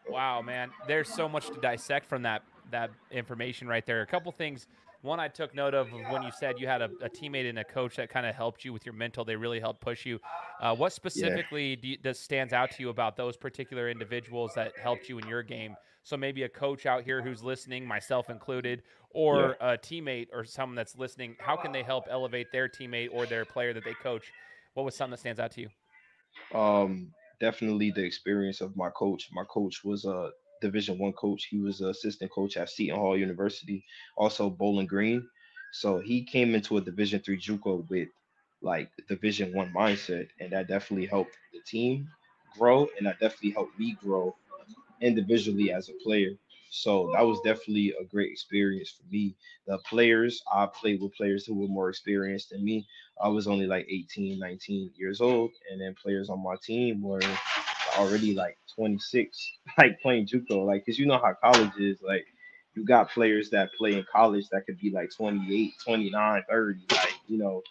Wow, 0.08 0.44
man, 0.44 0.70
there's 0.88 1.10
so 1.10 1.28
much 1.28 1.48
to 1.48 1.60
dissect 1.60 2.08
from 2.08 2.22
that 2.22 2.44
that 2.72 2.92
information 3.12 3.68
right 3.68 3.86
there. 3.86 4.02
A 4.02 4.06
couple 4.06 4.32
things. 4.32 4.68
One 5.02 5.20
I 5.20 5.28
took 5.28 5.54
note 5.54 5.76
of 5.76 5.92
when 5.92 6.24
you 6.24 6.32
said 6.32 6.60
you 6.60 6.68
had 6.68 6.82
a, 6.82 6.90
a 7.02 7.10
teammate 7.10 7.48
and 7.48 7.60
a 7.60 7.64
coach 7.64 7.96
that 7.98 8.10
kind 8.10 8.26
of 8.26 8.34
helped 8.34 8.66
you 8.66 8.74
with 8.74 8.86
your 8.86 8.94
mental. 8.94 9.24
They 9.24 9.36
really 9.36 9.60
helped 9.60 9.82
push 9.82 10.04
you. 10.06 10.20
Uh, 10.60 10.76
what 10.76 10.94
specifically 10.94 11.70
yeah. 11.70 11.76
do 11.76 11.88
you, 11.90 11.98
does 11.98 12.20
stands 12.20 12.54
out 12.54 12.72
to 12.72 12.82
you 12.82 12.90
about 12.90 13.16
those 13.16 13.38
particular 13.38 13.90
individuals 13.90 14.54
that 14.56 14.72
helped 14.82 15.08
you 15.08 15.20
in 15.20 15.28
your 15.28 15.44
game? 15.44 15.76
So 16.02 16.18
maybe 16.18 16.44
a 16.44 16.50
coach 16.50 16.88
out 16.88 17.04
here 17.04 17.22
who's 17.22 17.44
listening, 17.44 17.86
myself 17.86 18.32
included, 18.32 18.82
or 19.12 19.56
yeah. 19.60 19.74
a 19.74 19.78
teammate 19.78 20.28
or 20.34 20.44
someone 20.44 20.76
that's 20.76 20.96
listening. 20.98 21.36
How 21.40 21.56
can 21.56 21.72
they 21.72 21.84
help 21.84 22.06
elevate 22.10 22.52
their 22.52 22.68
teammate 22.68 23.10
or 23.12 23.28
their 23.28 23.46
player 23.46 23.74
that 23.74 23.84
they 23.84 23.94
coach? 23.94 24.32
What 24.74 24.86
was 24.86 24.96
something 24.96 25.12
that 25.12 25.20
stands 25.20 25.40
out 25.40 25.52
to 25.52 25.62
you? 25.62 25.70
Um, 26.54 27.14
definitely 27.40 27.92
the 27.92 28.04
experience 28.04 28.62
of 28.62 28.76
my 28.76 28.90
coach. 28.90 29.30
My 29.32 29.44
coach 29.46 29.84
was 29.84 30.06
a 30.06 30.32
Division 30.62 30.98
One 30.98 31.14
coach. 31.14 31.46
He 31.46 31.60
was 31.60 31.82
an 31.82 31.90
assistant 31.90 32.32
coach 32.32 32.58
at 32.58 32.70
Seton 32.70 32.98
Hall 33.00 33.18
University, 33.18 33.84
also 34.18 34.50
Bowling 34.50 34.88
Green. 34.88 35.28
So 35.74 36.00
he 36.00 36.24
came 36.24 36.56
into 36.56 36.78
a 36.78 36.82
Division 36.82 37.20
Three 37.22 37.38
JUCO 37.38 37.88
with 37.90 38.10
like 38.62 38.90
Division 39.08 39.54
One 39.54 39.74
mindset, 39.74 40.30
and 40.40 40.52
that 40.54 40.68
definitely 40.68 41.08
helped 41.08 41.38
the 41.54 41.60
team 41.62 42.10
grow, 42.58 42.88
and 42.98 43.06
that 43.06 43.20
definitely 43.20 43.52
helped 43.52 43.78
me 43.78 43.94
grow 44.02 44.36
individually 45.02 45.72
as 45.72 45.90
a 45.90 45.94
player. 46.04 46.32
So 46.72 47.12
that 47.14 47.22
was 47.24 47.40
definitely 47.42 47.94
a 48.00 48.04
great 48.06 48.32
experience 48.32 48.90
for 48.92 49.04
me. 49.12 49.36
The 49.68 49.78
players, 49.80 50.44
I 50.54 50.68
played 50.68 51.02
with 51.02 51.16
players 51.16 51.46
who 51.46 51.56
were 51.56 51.68
more 51.68 51.90
experienced 51.90 52.50
than 52.52 52.64
me. 52.64 52.88
I 53.22 53.30
was 53.30 53.48
only 53.48 53.68
like 53.68 53.88
18, 53.90 54.40
19 54.40 54.92
years 54.96 55.22
old. 55.22 55.52
And 55.72 55.82
then 55.82 55.96
players 56.02 56.30
on 56.30 56.44
my 56.44 56.56
team 56.64 57.02
were 57.02 57.22
already 57.98 58.34
like 58.34 58.58
26, 58.76 59.54
like 59.78 60.00
playing 60.02 60.28
Juco. 60.28 60.66
Like, 60.66 60.86
cause 60.86 60.98
you 60.98 61.06
know 61.06 61.18
how 61.20 61.34
college 61.42 61.72
is. 61.80 62.02
Like, 62.02 62.26
you 62.76 62.86
got 62.86 63.10
players 63.12 63.50
that 63.52 63.74
play 63.74 63.94
in 63.94 64.06
college 64.12 64.46
that 64.52 64.66
could 64.66 64.80
be 64.80 64.92
like 64.92 65.10
28, 65.16 65.74
29, 65.84 66.44
30. 66.50 66.82
Like, 66.92 67.14
you 67.28 67.38
know, 67.38 67.62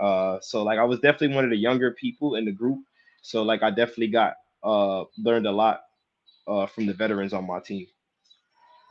uh, 0.00 0.38
so 0.42 0.62
like 0.62 0.78
I 0.78 0.84
was 0.84 1.00
definitely 1.00 1.34
one 1.34 1.44
of 1.44 1.50
the 1.50 1.56
younger 1.56 1.92
people 1.92 2.36
in 2.36 2.44
the 2.44 2.52
group. 2.52 2.80
So 3.22 3.42
like 3.42 3.62
I 3.62 3.70
definitely 3.70 4.08
got 4.08 4.34
uh 4.62 5.04
learned 5.18 5.46
a 5.46 5.52
lot 5.52 5.82
uh 6.48 6.66
from 6.66 6.86
the 6.86 6.94
veterans 6.94 7.32
on 7.32 7.46
my 7.46 7.60
team. 7.60 7.86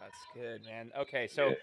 That's 0.09 0.25
good, 0.33 0.65
man. 0.65 0.91
Okay, 0.99 1.27
so 1.27 1.49
yeah. 1.49 1.55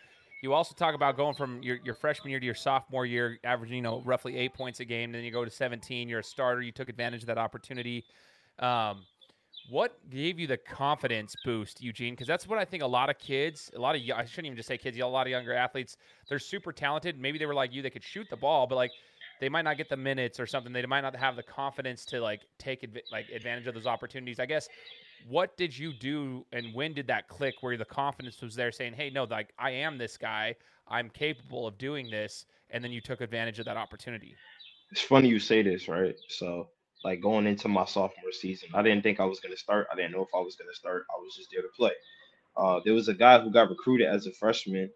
you 0.43 0.53
also 0.53 0.75
talk 0.75 0.95
about 0.95 1.17
going 1.17 1.35
from 1.35 1.63
your, 1.63 1.79
your 1.85 1.95
freshman 1.95 2.31
year 2.31 2.41
to 2.41 2.47
your 2.47 2.55
sophomore 2.55 3.07
year, 3.07 3.39
averaging 3.45 3.77
you 3.77 3.83
know 3.83 4.03
roughly 4.05 4.37
eight 4.37 4.55
points 4.55 4.81
a 4.81 4.85
game. 4.85 5.13
Then 5.13 5.25
you 5.25 5.31
go 5.31 5.45
to 5.45 5.51
17. 5.51 6.09
You're 6.09 6.21
a 6.21 6.25
starter. 6.25 6.63
You 6.63 6.73
took 6.73 6.89
advantage 6.89 7.23
of 7.23 7.27
that 7.27 7.39
opportunity. 7.39 8.05
Um, 8.59 9.05
what 9.69 9.99
gave 10.11 10.39
you 10.39 10.47
the 10.47 10.57
confidence 10.57 11.35
boost, 11.45 11.83
Eugene? 11.83 12.15
Because 12.15 12.29
that's 12.29 12.47
what 12.47 12.59
I 12.59 12.65
think 12.65 12.83
a 12.83 12.87
lot 12.87 13.11
of 13.11 13.19
kids, 13.19 13.71
a 13.75 13.81
lot 13.81 13.97
of 13.97 14.03
I 14.15 14.25
shouldn't 14.25 14.47
even 14.47 14.57
just 14.57 14.69
say 14.69 14.79
kids, 14.79 14.97
a 14.99 15.07
lot 15.07 15.27
of 15.27 15.31
younger 15.31 15.53
athletes, 15.53 15.97
they're 16.29 16.39
super 16.39 16.73
talented. 16.73 17.19
Maybe 17.19 17.39
they 17.39 17.47
were 17.47 17.55
like 17.55 17.73
you, 17.73 17.83
they 17.83 17.91
could 17.91 18.05
shoot 18.05 18.29
the 18.31 18.37
ball, 18.37 18.69
but 18.69 18.77
like 18.77 18.93
they 19.41 19.49
might 19.49 19.63
not 19.63 19.77
get 19.77 19.89
the 19.89 19.97
minutes 19.97 20.39
or 20.39 20.47
something. 20.47 20.73
They 20.73 20.87
might 20.87 21.01
not 21.01 21.17
have 21.17 21.35
the 21.35 21.43
confidence 21.43 22.05
to 22.07 22.21
like 22.21 22.43
take 22.59 22.87
like 23.11 23.27
advantage 23.35 23.67
of 23.67 23.75
those 23.75 23.87
opportunities. 23.87 24.39
I 24.39 24.47
guess 24.47 24.69
what 25.29 25.57
did 25.57 25.77
you 25.77 25.93
do 25.93 26.45
and 26.53 26.75
when 26.75 26.93
did 26.93 27.07
that 27.07 27.29
click 27.29 27.55
where 27.61 27.77
the 27.77 27.85
confidence 27.85 28.41
was 28.41 28.55
there 28.55 28.73
saying 28.73 28.93
hey 28.93 29.11
no 29.11 29.25
like 29.25 29.53
i 29.59 29.71
am 29.71 29.99
this 29.99 30.17
guy. 30.17 30.55
I'm 30.89 31.11
capable 31.11 31.67
of 31.67 31.79
doing 31.79 32.11
this 32.11 32.47
and 32.71 32.83
then 32.83 32.93
you 32.93 33.01
took 33.01 33.21
advantage 33.21 33.59
of 33.59 33.65
that 33.65 33.77
opportunity? 33.77 34.35
It's 34.93 35.01
funny 35.01 35.29
you 35.29 35.41
say 35.41 35.63
this 35.63 35.89
right? 35.89 36.15
So 36.29 36.69
like 37.05 37.21
going 37.21 37.47
into 37.47 37.69
my 37.69 37.85
sophomore 37.85 38.33
season 38.33 38.71
i 38.75 38.83
didn't 38.83 39.03
think 39.03 39.21
i 39.21 39.25
was 39.25 39.41
going 39.41 39.53
to 39.53 39.61
start. 39.61 39.87
I 39.93 39.97
didn't 39.97 40.13
know 40.13 40.23
if 40.23 40.35
i 40.35 40.41
was 40.41 40.57
going 40.57 40.71
to 40.71 40.77
start. 40.77 41.07
I 41.11 41.21
was 41.21 41.35
just 41.37 41.51
there 41.53 41.63
to 41.63 41.69
play. 41.77 41.93
Uh, 42.57 42.81
there 42.85 42.95
was 42.95 43.09
a 43.09 43.15
guy 43.15 43.39
who 43.39 43.51
got 43.51 43.69
recruited 43.69 44.09
as 44.09 44.27
a 44.27 44.33
freshman 44.33 44.91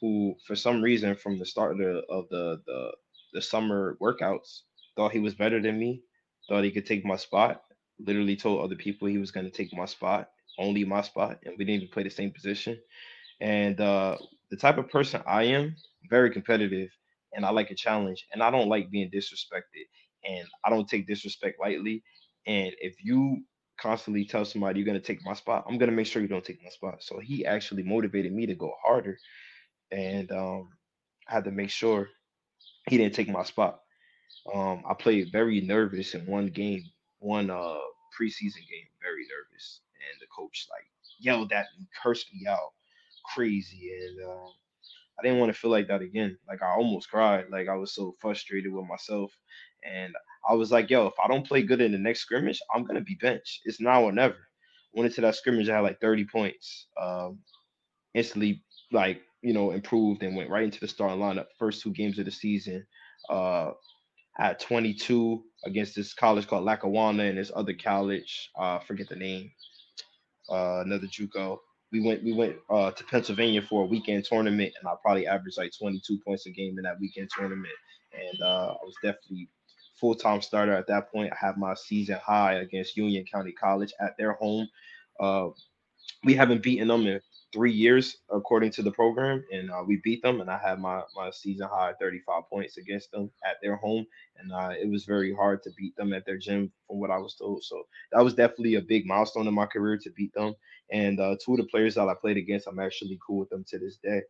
who 0.00 0.34
for 0.46 0.56
some 0.56 0.82
reason 0.82 1.14
from 1.14 1.38
the 1.38 1.46
start 1.46 1.72
of 1.72 1.78
the 1.78 2.02
of 2.08 2.28
the 2.30 2.60
the, 2.66 2.90
the 3.34 3.42
summer 3.42 3.96
workouts 4.00 4.62
thought 4.96 5.12
he 5.12 5.20
was 5.20 5.34
better 5.34 5.60
than 5.60 5.78
me 5.78 6.02
thought 6.48 6.64
he 6.64 6.70
could 6.70 6.86
take 6.86 7.04
my 7.04 7.16
spot 7.16 7.62
literally 7.98 8.36
told 8.36 8.60
other 8.60 8.76
people 8.76 9.08
he 9.08 9.18
was 9.18 9.30
going 9.30 9.46
to 9.46 9.52
take 9.52 9.72
my 9.74 9.86
spot, 9.86 10.30
only 10.58 10.84
my 10.84 11.02
spot, 11.02 11.38
and 11.44 11.54
we 11.58 11.64
didn't 11.64 11.82
even 11.82 11.92
play 11.92 12.02
the 12.02 12.10
same 12.10 12.30
position. 12.30 12.78
And 13.40 13.80
uh, 13.80 14.16
the 14.50 14.56
type 14.56 14.78
of 14.78 14.88
person 14.88 15.22
I 15.26 15.44
am, 15.44 15.76
very 16.10 16.30
competitive, 16.30 16.90
and 17.32 17.44
I 17.44 17.50
like 17.50 17.70
a 17.70 17.74
challenge, 17.74 18.26
and 18.32 18.42
I 18.42 18.50
don't 18.50 18.68
like 18.68 18.90
being 18.90 19.10
disrespected, 19.10 19.86
and 20.24 20.46
I 20.64 20.70
don't 20.70 20.88
take 20.88 21.06
disrespect 21.06 21.60
lightly. 21.60 22.02
And 22.46 22.72
if 22.80 22.96
you 23.02 23.42
constantly 23.80 24.24
tell 24.24 24.44
somebody 24.44 24.78
you're 24.78 24.86
going 24.86 25.00
to 25.00 25.06
take 25.06 25.24
my 25.24 25.34
spot, 25.34 25.64
I'm 25.68 25.78
going 25.78 25.90
to 25.90 25.96
make 25.96 26.06
sure 26.06 26.22
you 26.22 26.28
don't 26.28 26.44
take 26.44 26.62
my 26.62 26.70
spot. 26.70 27.02
So 27.02 27.18
he 27.18 27.44
actually 27.44 27.82
motivated 27.82 28.32
me 28.32 28.46
to 28.46 28.54
go 28.54 28.72
harder, 28.82 29.18
and 29.90 30.30
um, 30.30 30.68
I 31.28 31.34
had 31.34 31.44
to 31.44 31.50
make 31.50 31.70
sure 31.70 32.08
he 32.88 32.98
didn't 32.98 33.14
take 33.14 33.28
my 33.28 33.44
spot. 33.44 33.80
Um, 34.52 34.82
I 34.88 34.94
played 34.94 35.32
very 35.32 35.60
nervous 35.60 36.14
in 36.14 36.26
one 36.26 36.48
game 36.48 36.84
one 37.24 37.50
uh 37.50 37.78
preseason 38.18 38.64
game 38.70 38.88
very 39.02 39.26
nervous, 39.26 39.80
and 39.96 40.20
the 40.20 40.26
coach 40.36 40.68
like 40.70 40.86
yelled 41.20 41.52
at 41.52 41.66
me, 41.78 41.88
cursed 42.02 42.28
me 42.34 42.46
out, 42.48 42.72
crazy, 43.34 43.90
and 44.00 44.24
um, 44.28 44.52
I 45.18 45.22
didn't 45.22 45.38
want 45.40 45.52
to 45.52 45.58
feel 45.58 45.70
like 45.70 45.88
that 45.88 46.02
again. 46.02 46.38
Like 46.48 46.62
I 46.62 46.70
almost 46.74 47.10
cried. 47.10 47.46
Like 47.50 47.68
I 47.68 47.76
was 47.76 47.94
so 47.94 48.14
frustrated 48.20 48.72
with 48.72 48.86
myself, 48.86 49.32
and 49.84 50.14
I 50.48 50.54
was 50.54 50.72
like, 50.72 50.90
"Yo, 50.90 51.06
if 51.06 51.14
I 51.22 51.28
don't 51.28 51.46
play 51.46 51.62
good 51.62 51.80
in 51.80 51.92
the 51.92 51.98
next 51.98 52.20
scrimmage, 52.20 52.60
I'm 52.74 52.84
gonna 52.84 53.00
be 53.02 53.16
benched. 53.20 53.62
It's 53.66 53.80
now 53.80 54.04
or 54.04 54.12
never." 54.12 54.38
Went 54.94 55.06
into 55.08 55.22
that 55.22 55.36
scrimmage, 55.36 55.68
I 55.68 55.76
had 55.76 55.80
like 55.82 56.00
30 56.00 56.24
points. 56.26 56.88
Um, 57.00 57.40
instantly, 58.14 58.64
like 58.92 59.22
you 59.42 59.52
know, 59.54 59.72
improved 59.72 60.22
and 60.22 60.36
went 60.36 60.50
right 60.50 60.64
into 60.64 60.80
the 60.80 60.88
starting 60.88 61.20
lineup. 61.20 61.46
First 61.58 61.82
two 61.82 61.92
games 61.92 62.18
of 62.18 62.24
the 62.26 62.30
season, 62.32 62.86
uh, 63.30 63.72
at 64.38 64.60
22 64.60 65.42
against 65.64 65.94
this 65.94 66.14
college 66.14 66.46
called 66.46 66.64
Lackawanna 66.64 67.24
and 67.24 67.38
this 67.38 67.52
other 67.54 67.74
college. 67.74 68.50
Uh, 68.56 68.78
forget 68.80 69.08
the 69.08 69.16
name. 69.16 69.50
Uh, 70.50 70.82
another 70.84 71.06
JUCO. 71.06 71.58
We 71.92 72.00
went 72.00 72.24
we 72.24 72.32
went 72.32 72.56
uh, 72.68 72.90
to 72.90 73.04
Pennsylvania 73.04 73.62
for 73.62 73.84
a 73.84 73.86
weekend 73.86 74.24
tournament, 74.24 74.72
and 74.78 74.88
I 74.88 74.94
probably 75.00 75.26
averaged 75.26 75.58
like 75.58 75.72
22 75.78 76.18
points 76.26 76.46
a 76.46 76.50
game 76.50 76.76
in 76.76 76.82
that 76.84 76.98
weekend 77.00 77.30
tournament. 77.36 77.72
And 78.12 78.42
uh, 78.42 78.74
I 78.80 78.84
was 78.84 78.94
definitely 79.02 79.48
full 80.00 80.14
time 80.14 80.42
starter 80.42 80.72
at 80.72 80.88
that 80.88 81.10
point. 81.12 81.32
I 81.32 81.46
have 81.46 81.56
my 81.56 81.74
season 81.74 82.18
high 82.24 82.54
against 82.54 82.96
Union 82.96 83.24
County 83.32 83.52
College 83.52 83.92
at 84.00 84.16
their 84.18 84.32
home. 84.32 84.68
Uh, 85.20 85.48
we 86.24 86.34
haven't 86.34 86.62
beaten 86.62 86.88
them 86.88 87.06
in 87.06 87.20
three 87.54 87.72
years 87.72 88.18
according 88.32 88.72
to 88.72 88.82
the 88.82 88.92
program, 88.92 89.44
and 89.52 89.70
uh, 89.72 89.84
we 89.86 90.02
beat 90.04 90.22
them. 90.22 90.42
And 90.42 90.50
I 90.50 90.58
had 90.58 90.80
my 90.80 91.02
my 91.16 91.30
season 91.30 91.68
high 91.72 91.94
35 92.00 92.44
points 92.50 92.78
against 92.78 93.12
them 93.12 93.30
at 93.46 93.58
their 93.62 93.76
home, 93.76 94.06
and 94.38 94.52
uh, 94.52 94.72
it 94.80 94.90
was 94.90 95.06
very 95.06 95.34
hard 95.34 95.62
to 95.64 95.70
beat 95.78 95.96
them 95.96 96.14
at 96.14 96.26
their 96.26 96.38
gym, 96.38 96.72
from 96.88 97.00
what 97.00 97.12
I 97.12 97.18
was 97.18 97.36
told. 97.36 97.64
So 97.64 97.84
that 98.12 98.24
was 98.24 98.34
definitely 98.34 98.76
a 98.76 98.82
big 98.82 99.06
milestone 99.06 99.48
in 99.48 99.54
my 99.54 99.66
career 99.66 99.98
to 99.98 100.10
beat 100.12 100.34
them. 100.34 100.54
And 100.92 101.20
uh, 101.20 101.36
two 101.44 101.52
of 101.54 101.58
the 101.58 101.66
players 101.66 101.96
that 101.96 102.08
I 102.08 102.14
played 102.20 102.38
against, 102.38 102.66
I'm 102.68 102.80
actually 102.80 103.18
cool 103.26 103.38
with 103.38 103.50
them 103.50 103.64
to 103.68 103.78
this 103.78 103.98
day. 103.98 104.22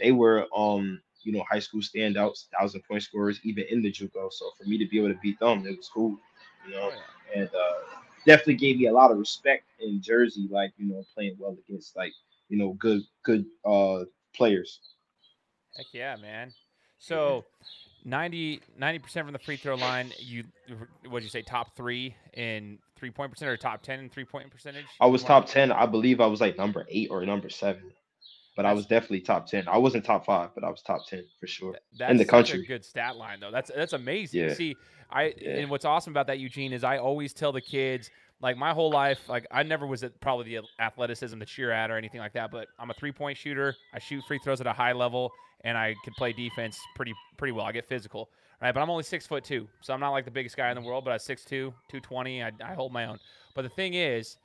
They 0.00 0.12
were 0.12 0.46
um 0.56 1.00
you 1.22 1.32
know 1.32 1.44
high 1.50 1.60
school 1.60 1.82
standouts, 1.82 2.48
thousand 2.58 2.82
point 2.88 3.02
scorers, 3.02 3.40
even 3.44 3.64
in 3.70 3.82
the 3.82 3.92
JUCO. 3.92 4.32
So 4.32 4.50
for 4.58 4.64
me 4.68 4.78
to 4.78 4.88
be 4.88 4.98
able 4.98 5.14
to 5.14 5.20
beat 5.22 5.38
them, 5.40 5.66
it 5.66 5.76
was 5.76 5.90
cool, 5.92 6.18
you 6.66 6.74
know, 6.74 6.90
oh, 6.92 7.02
and 7.34 7.48
uh, 7.48 8.00
definitely 8.26 8.56
gave 8.56 8.78
me 8.78 8.86
a 8.86 8.92
lot 8.92 9.10
of 9.12 9.18
respect 9.18 9.64
in 9.80 10.00
Jersey, 10.02 10.48
like 10.50 10.72
you 10.78 10.86
know 10.88 11.04
playing 11.14 11.36
well 11.38 11.56
against 11.68 11.96
like 11.96 12.12
you 12.48 12.58
know 12.58 12.72
good 12.74 13.02
good 13.24 13.44
uh 13.64 14.04
players. 14.34 14.80
Heck 15.76 15.86
yeah, 15.92 16.16
man. 16.16 16.52
So 16.98 17.44
90 18.04 18.60
percent 18.78 19.26
from 19.26 19.32
the 19.32 19.38
free 19.38 19.56
throw 19.56 19.74
line. 19.74 20.12
You 20.18 20.44
what 21.08 21.20
did 21.20 21.24
you 21.24 21.30
say? 21.30 21.42
Top 21.42 21.76
three 21.76 22.14
in 22.34 22.78
three 22.96 23.10
point 23.10 23.30
percent 23.30 23.50
or 23.50 23.56
top 23.56 23.82
ten 23.82 23.98
in 24.00 24.10
three 24.10 24.24
point 24.24 24.50
percentage? 24.50 24.86
I 25.00 25.06
was 25.06 25.24
top 25.24 25.46
ten. 25.46 25.72
I 25.72 25.86
believe 25.86 26.20
I 26.20 26.26
was 26.26 26.40
like 26.40 26.56
number 26.56 26.86
eight 26.90 27.08
or 27.10 27.24
number 27.24 27.48
seven. 27.48 27.92
But 28.56 28.62
that's, 28.62 28.70
I 28.70 28.74
was 28.74 28.86
definitely 28.86 29.20
top 29.20 29.46
ten. 29.46 29.66
I 29.66 29.78
wasn't 29.78 30.04
top 30.04 30.26
five, 30.26 30.50
but 30.54 30.64
I 30.64 30.70
was 30.70 30.82
top 30.82 31.06
ten 31.08 31.24
for 31.40 31.46
sure 31.46 31.76
that's 31.98 32.10
in 32.10 32.16
the 32.18 32.24
country. 32.24 32.64
good 32.64 32.84
stat 32.84 33.16
line 33.16 33.40
though. 33.40 33.50
That's 33.50 33.70
that's 33.74 33.94
amazing. 33.94 34.40
Yeah. 34.40 34.54
See, 34.54 34.76
I 35.10 35.34
yeah. 35.38 35.56
and 35.56 35.70
what's 35.70 35.84
awesome 35.84 36.12
about 36.12 36.26
that 36.28 36.38
Eugene 36.38 36.72
is 36.72 36.84
I 36.84 36.98
always 36.98 37.32
tell 37.32 37.52
the 37.52 37.60
kids 37.60 38.10
like 38.44 38.58
my 38.58 38.74
whole 38.74 38.90
life, 38.90 39.26
like 39.26 39.46
I 39.50 39.62
never 39.62 39.86
was 39.86 40.04
at 40.04 40.20
probably 40.20 40.54
the 40.54 40.66
athleticism 40.78 41.40
to 41.40 41.46
cheer 41.46 41.72
at 41.72 41.90
or 41.90 41.96
anything 41.96 42.20
like 42.20 42.34
that. 42.34 42.50
But 42.50 42.68
I'm 42.78 42.90
a 42.90 42.94
three 42.94 43.10
point 43.10 43.38
shooter. 43.38 43.74
I 43.94 43.98
shoot 43.98 44.22
free 44.28 44.38
throws 44.38 44.60
at 44.60 44.66
a 44.66 44.72
high 44.72 44.92
level, 44.92 45.32
and 45.62 45.78
I 45.78 45.94
can 46.04 46.12
play 46.12 46.34
defense 46.34 46.78
pretty 46.94 47.14
pretty 47.38 47.52
well. 47.52 47.64
I 47.64 47.72
get 47.72 47.88
physical, 47.88 48.28
right? 48.60 48.72
But 48.72 48.82
I'm 48.82 48.90
only 48.90 49.02
six 49.02 49.26
foot 49.26 49.44
two, 49.44 49.66
so 49.80 49.94
I'm 49.94 50.00
not 50.00 50.10
like 50.10 50.26
the 50.26 50.30
biggest 50.30 50.58
guy 50.58 50.70
in 50.70 50.74
the 50.74 50.82
world. 50.82 51.06
But 51.06 51.12
I'm 51.12 51.18
6'2", 51.18 51.46
220. 51.48 52.42
I, 52.42 52.52
I 52.62 52.74
hold 52.74 52.92
my 52.92 53.06
own. 53.06 53.18
But 53.54 53.62
the 53.62 53.70
thing 53.70 53.94
is, 53.94 54.36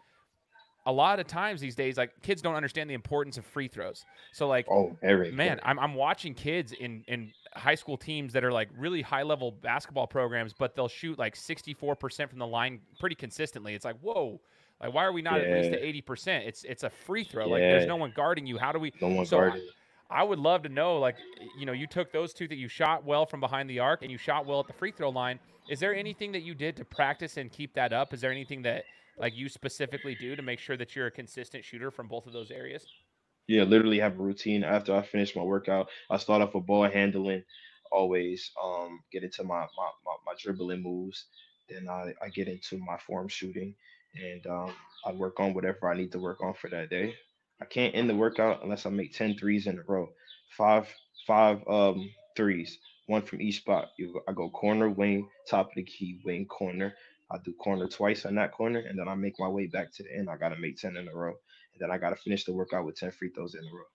a 0.89 0.91
lot 0.91 1.19
of 1.19 1.27
times 1.27 1.61
these 1.61 1.75
days, 1.75 1.97
like 1.97 2.11
kids 2.21 2.41
don't 2.41 2.55
understand 2.55 2.89
the 2.89 2.95
importance 2.95 3.37
of 3.37 3.45
free 3.45 3.67
throws. 3.67 4.05
So 4.33 4.47
like, 4.47 4.65
oh, 4.69 4.97
every 5.03 5.31
man, 5.31 5.59
I'm, 5.63 5.79
I'm 5.79 5.93
watching 5.93 6.33
kids 6.33 6.71
in 6.73 7.03
in 7.07 7.31
high 7.53 7.75
school 7.75 7.97
teams 7.97 8.33
that 8.33 8.43
are 8.43 8.51
like 8.51 8.69
really 8.77 9.01
high 9.01 9.23
level 9.23 9.51
basketball 9.51 10.07
programs, 10.07 10.53
but 10.53 10.75
they'll 10.75 10.87
shoot 10.87 11.19
like 11.19 11.35
64% 11.35 12.29
from 12.29 12.39
the 12.39 12.47
line 12.47 12.79
pretty 12.99 13.15
consistently. 13.15 13.75
It's 13.75 13.85
like, 13.85 13.99
whoa, 13.99 14.41
like 14.81 14.93
why 14.93 15.05
are 15.05 15.13
we 15.13 15.21
not 15.21 15.41
yeah. 15.41 15.47
at 15.47 15.63
least 15.63 15.73
at 15.73 15.81
80%? 15.81 16.47
It's 16.47 16.63
it's 16.63 16.83
a 16.83 16.89
free 16.89 17.23
throw. 17.23 17.45
Yeah. 17.45 17.51
Like 17.51 17.61
there's 17.61 17.87
no 17.87 17.97
one 17.97 18.11
guarding 18.15 18.47
you. 18.47 18.57
How 18.57 18.71
do 18.71 18.79
we? 18.79 18.91
No 18.99 19.09
one 19.09 19.25
so 19.25 19.37
guarding. 19.37 19.61
I, 19.61 20.21
I 20.21 20.23
would 20.23 20.39
love 20.39 20.63
to 20.63 20.69
know, 20.69 20.97
like, 20.97 21.17
you 21.55 21.67
know, 21.67 21.71
you 21.71 21.85
took 21.85 22.11
those 22.11 22.33
two 22.33 22.47
that 22.47 22.57
you 22.57 22.67
shot 22.67 23.05
well 23.05 23.27
from 23.27 23.39
behind 23.39 23.69
the 23.69 23.77
arc 23.77 24.01
and 24.01 24.11
you 24.11 24.17
shot 24.17 24.47
well 24.47 24.59
at 24.59 24.65
the 24.65 24.73
free 24.73 24.91
throw 24.91 25.09
line. 25.09 25.39
Is 25.69 25.79
there 25.79 25.93
anything 25.93 26.31
that 26.31 26.41
you 26.41 26.55
did 26.55 26.75
to 26.77 26.85
practice 26.85 27.37
and 27.37 27.51
keep 27.51 27.75
that 27.75 27.93
up? 27.93 28.11
Is 28.11 28.21
there 28.21 28.31
anything 28.31 28.63
that 28.63 28.85
like 29.19 29.35
you 29.35 29.49
specifically 29.49 30.15
do 30.15 30.35
to 30.35 30.41
make 30.41 30.59
sure 30.59 30.77
that 30.77 30.95
you're 30.95 31.07
a 31.07 31.11
consistent 31.11 31.63
shooter 31.65 31.91
from 31.91 32.07
both 32.07 32.25
of 32.27 32.33
those 32.33 32.51
areas? 32.51 32.89
Yeah, 33.47 33.63
literally 33.63 33.99
have 33.99 34.19
a 34.19 34.23
routine 34.23 34.63
after 34.63 34.95
I 34.95 35.01
finish 35.01 35.35
my 35.35 35.41
workout. 35.41 35.89
I 36.09 36.17
start 36.17 36.41
off 36.41 36.53
with 36.53 36.65
ball 36.67 36.83
handling, 36.89 37.43
always 37.91 38.51
um 38.61 39.03
get 39.11 39.23
into 39.23 39.43
my 39.43 39.61
my, 39.75 39.91
my, 40.05 40.15
my 40.25 40.33
dribbling 40.37 40.83
moves. 40.83 41.25
Then 41.67 41.89
I, 41.89 42.13
I 42.21 42.29
get 42.29 42.47
into 42.47 42.77
my 42.77 42.97
form 42.97 43.27
shooting 43.27 43.75
and 44.15 44.45
um, 44.47 44.75
I 45.05 45.11
work 45.13 45.39
on 45.39 45.53
whatever 45.53 45.87
I 45.91 45.95
need 45.95 46.11
to 46.13 46.19
work 46.19 46.41
on 46.41 46.55
for 46.55 46.67
that 46.71 46.89
day. 46.89 47.15
I 47.61 47.65
can't 47.65 47.93
end 47.95 48.09
the 48.09 48.15
workout 48.15 48.63
unless 48.63 48.85
I 48.85 48.89
make 48.89 49.13
10 49.13 49.37
threes 49.37 49.67
in 49.67 49.77
a 49.77 49.83
row. 49.83 50.13
Five 50.57 50.93
five 51.27 51.67
um 51.67 52.09
threes, 52.35 52.79
one 53.07 53.23
from 53.23 53.41
each 53.41 53.57
spot. 53.57 53.91
You 53.97 54.21
I 54.27 54.33
go 54.33 54.49
corner, 54.49 54.89
wing, 54.89 55.29
top 55.47 55.69
of 55.69 55.75
the 55.75 55.83
key, 55.83 56.21
wing, 56.23 56.45
corner, 56.45 56.95
I 57.31 57.37
do 57.37 57.53
corner 57.53 57.87
twice 57.87 58.25
on 58.25 58.35
that 58.35 58.51
corner, 58.51 58.79
and 58.79 58.97
then 58.97 59.07
I 59.07 59.15
make 59.15 59.39
my 59.39 59.47
way 59.47 59.67
back 59.67 59.93
to 59.93 60.03
the 60.03 60.15
end. 60.15 60.29
I 60.29 60.37
got 60.37 60.49
to 60.49 60.59
make 60.59 60.77
10 60.77 60.97
in 60.97 61.07
a 61.07 61.13
row. 61.15 61.35
And 61.73 61.79
then 61.79 61.91
I 61.91 61.97
got 61.97 62.09
to 62.09 62.15
finish 62.15 62.43
the 62.43 62.53
workout 62.53 62.85
with 62.85 62.97
10 62.97 63.11
free 63.11 63.29
throws 63.29 63.55
in 63.55 63.61
a 63.61 63.71
row. 63.71 63.85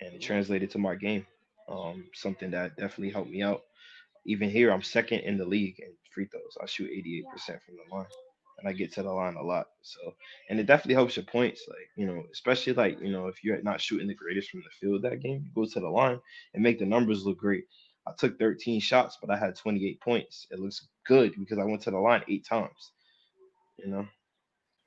And 0.00 0.14
it 0.14 0.20
translated 0.20 0.70
to 0.72 0.78
my 0.78 0.94
game. 0.94 1.26
Um, 1.68 2.04
something 2.12 2.50
that 2.50 2.76
definitely 2.76 3.10
helped 3.10 3.30
me 3.30 3.42
out. 3.42 3.62
Even 4.26 4.50
here, 4.50 4.70
I'm 4.70 4.82
second 4.82 5.20
in 5.20 5.38
the 5.38 5.44
league 5.44 5.78
in 5.78 5.92
free 6.14 6.26
throws. 6.26 6.56
I 6.62 6.66
shoot 6.66 6.90
88% 6.90 7.46
from 7.46 7.76
the 7.76 7.94
line. 7.94 8.06
And 8.58 8.68
I 8.68 8.72
get 8.72 8.92
to 8.92 9.02
the 9.02 9.10
line 9.10 9.36
a 9.36 9.42
lot. 9.42 9.66
So, 9.80 10.14
and 10.50 10.60
it 10.60 10.66
definitely 10.66 10.94
helps 10.94 11.16
your 11.16 11.24
points. 11.24 11.64
Like, 11.68 11.88
you 11.96 12.06
know, 12.06 12.22
especially 12.32 12.74
like, 12.74 13.00
you 13.00 13.10
know, 13.10 13.28
if 13.28 13.42
you're 13.42 13.62
not 13.62 13.80
shooting 13.80 14.08
the 14.08 14.14
greatest 14.14 14.50
from 14.50 14.60
the 14.60 14.70
field 14.80 15.02
that 15.02 15.22
game, 15.22 15.44
you 15.44 15.50
go 15.54 15.68
to 15.68 15.80
the 15.80 15.88
line 15.88 16.20
and 16.54 16.62
make 16.62 16.78
the 16.78 16.86
numbers 16.86 17.24
look 17.24 17.38
great. 17.38 17.64
I 18.06 18.12
took 18.18 18.38
13 18.38 18.80
shots, 18.80 19.18
but 19.20 19.30
I 19.30 19.38
had 19.38 19.56
28 19.56 20.00
points. 20.00 20.46
It 20.50 20.58
looks 20.58 20.88
good 21.06 21.32
because 21.38 21.58
I 21.58 21.64
went 21.64 21.82
to 21.82 21.90
the 21.90 21.98
line 21.98 22.22
eight 22.28 22.44
times. 22.44 22.92
You 23.78 23.88
know. 23.88 24.06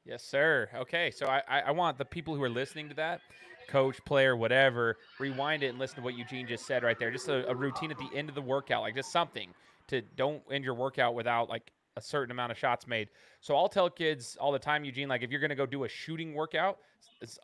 Yes, 0.05 0.23
sir. 0.23 0.69
Okay, 0.75 1.11
so 1.11 1.25
I 1.25 1.41
I 1.47 1.71
want 1.71 1.97
the 1.97 2.05
people 2.05 2.35
who 2.35 2.43
are 2.43 2.49
listening 2.49 2.89
to 2.89 2.95
that, 2.95 3.21
coach, 3.67 4.03
player, 4.05 4.35
whatever, 4.35 4.97
rewind 5.19 5.63
it 5.63 5.67
and 5.67 5.79
listen 5.79 5.97
to 5.97 6.01
what 6.03 6.15
Eugene 6.15 6.47
just 6.47 6.67
said 6.67 6.83
right 6.83 6.99
there. 6.99 7.09
Just 7.09 7.27
a, 7.27 7.47
a 7.49 7.55
routine 7.55 7.89
at 7.91 7.97
the 7.97 8.09
end 8.13 8.29
of 8.29 8.35
the 8.35 8.41
workout, 8.41 8.83
like 8.83 8.95
just 8.95 9.11
something 9.11 9.53
to 9.87 10.01
don't 10.01 10.43
end 10.51 10.63
your 10.63 10.75
workout 10.75 11.15
without 11.15 11.49
like 11.49 11.71
a 11.97 12.01
certain 12.01 12.31
amount 12.31 12.51
of 12.51 12.57
shots 12.57 12.87
made. 12.87 13.09
So 13.41 13.55
I'll 13.55 13.69
tell 13.69 13.89
kids 13.89 14.37
all 14.39 14.51
the 14.51 14.59
time, 14.59 14.83
Eugene, 14.83 15.07
like 15.07 15.23
if 15.23 15.31
you're 15.31 15.39
going 15.39 15.49
to 15.49 15.55
go 15.55 15.65
do 15.65 15.83
a 15.83 15.89
shooting 15.89 16.33
workout, 16.33 16.79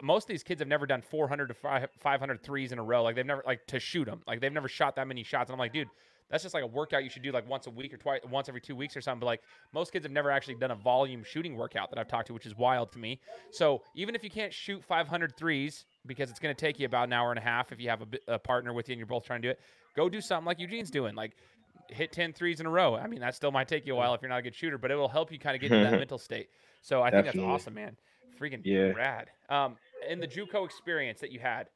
most 0.02 0.26
of 0.26 0.28
these 0.28 0.44
kids 0.44 0.60
have 0.60 0.68
never 0.68 0.86
done 0.86 1.02
400 1.02 1.48
to 1.48 1.90
500 2.00 2.44
threes 2.44 2.72
in 2.72 2.80
a 2.80 2.84
row. 2.84 3.04
Like 3.04 3.16
they've 3.16 3.26
never 3.26 3.44
like 3.46 3.66
to 3.68 3.80
shoot 3.80 4.06
them. 4.06 4.22
Like 4.28 4.42
they've 4.42 4.52
never 4.52 4.68
shot 4.68 4.96
that 4.98 5.08
many 5.08 5.24
shots. 5.24 5.50
And 5.50 5.54
I'm 5.54 5.60
like, 5.60 5.74
dude, 5.74 5.88
that's 6.30 6.44
just 6.44 6.54
like 6.54 6.64
a 6.64 6.68
workout 6.68 7.04
you 7.04 7.10
should 7.10 7.24
do 7.24 7.32
like 7.32 7.48
once 7.48 7.68
a 7.68 7.70
week 7.70 7.94
or 7.94 7.98
twice, 7.98 8.22
once 8.30 8.48
every 8.48 8.62
two 8.62 8.76
weeks 8.76 8.96
or 8.96 9.02
something. 9.02 9.20
But 9.20 9.26
like 9.26 9.42
most 9.74 9.92
kids 9.92 10.06
have 10.06 10.12
never 10.12 10.32
actually 10.32 10.56
done 10.56 10.72
a 10.72 10.76
volume 10.76 11.24
shooting 11.24 11.58
workout 11.58 11.90
that 11.90 12.00
I've 12.00 12.08
talked 12.08 12.28
to, 12.28 12.34
which 12.34 12.46
is 12.46 12.56
wild 12.56 12.92
to 12.94 13.00
me. 13.00 13.20
So 13.52 13.82
even 13.96 14.16
if 14.16 14.24
you 14.24 14.30
can't 14.30 14.54
shoot 14.54 14.84
500 14.84 15.36
threes 15.38 15.86
because 16.06 16.30
it's 16.30 16.40
going 16.40 16.56
to 16.56 16.60
take 16.60 16.80
you 16.80 16.86
about 16.86 17.08
an 17.08 17.14
hour 17.14 17.32
and 17.32 17.40
a 17.40 17.42
half 17.42 17.72
if 17.72 17.80
you 17.80 17.90
have 17.90 18.02
a, 18.02 18.34
a 18.34 18.40
partner 18.40 18.74
with 18.74 18.88
you 18.88 18.94
and 18.94 19.00
you're 19.00 19.08
both 19.08 19.26
trying 19.26 19.42
to 19.42 19.48
do 19.50 19.52
it, 19.52 19.60
go 19.96 20.10
do 20.10 20.22
something 20.22 20.46
like 20.46 20.60
Eugene's 20.60 20.90
doing. 20.90 21.16
Like 21.16 21.36
hit 21.92 22.12
10 22.12 22.34
threes 22.34 22.60
in 22.60 22.66
a 22.66 22.70
row. 22.70 22.96
I 22.96 23.08
mean, 23.08 23.20
that 23.20 23.36
still 23.36 23.52
might 23.52 23.68
take 23.68 23.86
you 23.86 23.94
a 23.94 23.96
while 23.96 24.14
if 24.14 24.22
you're 24.22 24.30
not 24.30 24.40
a 24.40 24.42
good 24.42 24.56
shooter, 24.56 24.78
but 24.78 24.92
it 24.92 24.96
will 24.96 25.10
help 25.10 25.32
you 25.32 25.40
kind 25.40 25.56
of 25.56 25.62
get 25.62 25.72
into 25.72 25.90
that 25.90 25.98
mental 25.98 26.18
state. 26.18 26.50
So 26.82 27.02
I 27.02 27.10
Definitely. 27.10 27.32
think 27.32 27.48
that's 27.48 27.62
awesome, 27.62 27.74
man. 27.74 27.98
Freaking 28.40 28.62
yeah. 28.64 28.92
rad. 28.92 29.30
Um, 29.50 29.78
in 30.10 30.20
the 30.20 30.28
JUCO 30.28 30.66
experience 30.66 31.20
that 31.20 31.32
you 31.32 31.40
had, 31.40 31.68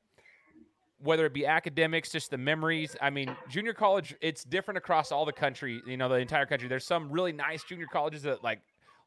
whether 1.00 1.26
it 1.26 1.34
be 1.34 1.46
academics, 1.46 2.12
just 2.12 2.32
the 2.32 2.38
memories. 2.38 2.96
I 3.02 3.10
mean, 3.10 3.36
junior 3.50 3.74
college, 3.74 4.16
it's 4.22 4.44
different 4.44 4.78
across 4.78 5.12
all 5.12 5.26
the 5.26 5.34
country, 5.34 5.82
you 5.86 5.98
know, 5.98 6.10
the 6.10 6.16
entire 6.16 6.46
country. 6.46 6.68
There's 6.68 6.86
some 6.86 7.12
really 7.12 7.32
nice 7.32 7.64
junior 7.64 7.88
colleges 7.92 8.24
that 8.24 8.44
like 8.44 8.62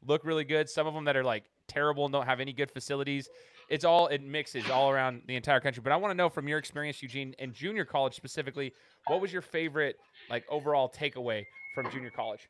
look 0.06 0.24
really 0.24 0.44
good, 0.44 0.68
some 0.68 0.86
of 0.86 0.94
them 0.94 1.04
that 1.04 1.16
are 1.16 1.24
like 1.24 1.44
terrible 1.66 2.04
and 2.04 2.12
don't 2.12 2.26
have 2.26 2.40
any 2.40 2.52
good 2.52 2.70
facilities. 2.70 3.28
It's 3.68 3.84
all 3.84 4.06
it 4.08 4.22
mixes 4.22 4.70
all 4.70 4.90
around 4.90 5.22
the 5.26 5.36
entire 5.36 5.60
country. 5.60 5.82
But 5.82 5.92
I 5.92 5.96
want 5.96 6.10
to 6.10 6.16
know 6.16 6.28
from 6.28 6.48
your 6.48 6.58
experience, 6.58 7.02
Eugene, 7.02 7.34
and 7.38 7.52
junior 7.52 7.84
college 7.84 8.14
specifically, 8.14 8.72
what 9.06 9.20
was 9.20 9.32
your 9.32 9.42
favorite 9.42 9.96
like 10.30 10.44
overall 10.50 10.88
takeaway 10.90 11.44
from 11.74 11.90
junior 11.90 12.10
college? 12.10 12.48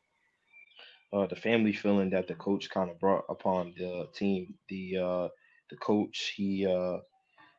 Uh, 1.12 1.26
the 1.26 1.36
family 1.36 1.72
feeling 1.72 2.10
that 2.10 2.28
the 2.28 2.34
coach 2.34 2.68
kind 2.70 2.90
of 2.90 3.00
brought 3.00 3.24
upon 3.28 3.74
the 3.78 4.06
team. 4.14 4.54
The 4.68 4.96
uh, 4.96 5.28
the 5.70 5.76
coach 5.76 6.34
he 6.36 6.66
uh, 6.66 6.98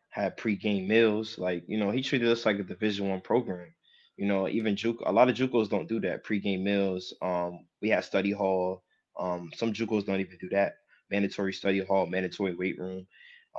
had 0.10 0.38
pregame 0.38 0.88
meals. 0.88 1.38
Like 1.38 1.63
you 1.67 1.80
know, 1.80 1.91
he 1.91 2.02
treated 2.02 2.30
us 2.30 2.45
like 2.45 2.60
a 2.60 2.63
Division 2.63 3.10
One 3.10 3.22
program. 3.22 3.74
You 4.17 4.28
know, 4.28 4.48
even 4.50 4.76
JUCO, 4.76 5.04
a 5.06 5.12
lot 5.12 5.30
of 5.30 5.36
JUCOs 5.36 5.69
don't 5.69 5.88
do 5.88 6.00
that 6.02 6.26
pregame 6.26 6.62
meals. 6.62 7.13
Um, 7.22 7.65
we 7.82 7.89
had 7.89 8.04
study 8.04 8.32
hall. 8.32 8.84
Um, 9.17 9.50
some 9.56 9.74
JUCOs 9.74 10.06
don't 10.06 10.19
even 10.19 10.38
do 10.39 10.50
that. 10.50 10.74
Mandatory 11.10 11.54
study 11.54 11.84
hall, 11.84 12.06
mandatory 12.06 12.54
weight 12.54 12.78
room. 12.78 13.08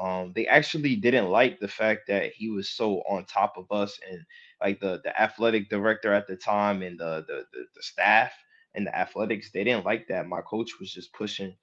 Um, 0.01 0.33
they 0.35 0.47
actually 0.47 0.97
didn't 0.97 1.29
like 1.31 1.61
the 1.61 1.69
fact 1.69 2.03
that 2.09 2.33
he 2.35 2.51
was 2.51 2.71
so 2.71 3.03
on 3.09 3.27
top 3.27 3.55
of 3.59 3.67
us 3.71 3.99
and 4.11 4.21
like 4.63 4.81
the 4.81 5.01
the 5.05 5.21
athletic 5.21 5.69
director 5.71 6.13
at 6.15 6.27
the 6.27 6.37
time 6.37 6.83
and 6.83 6.99
the 6.99 7.25
the 7.29 7.45
the, 7.53 7.65
the 7.77 7.83
staff 7.83 8.33
and 8.75 8.87
the 8.87 8.97
athletics 8.97 9.51
they 9.53 9.65
didn't 9.65 9.85
like 9.87 10.09
that 10.09 10.27
my 10.29 10.41
coach 10.43 10.71
was 10.81 10.93
just 10.93 11.13
pushing 11.13 11.55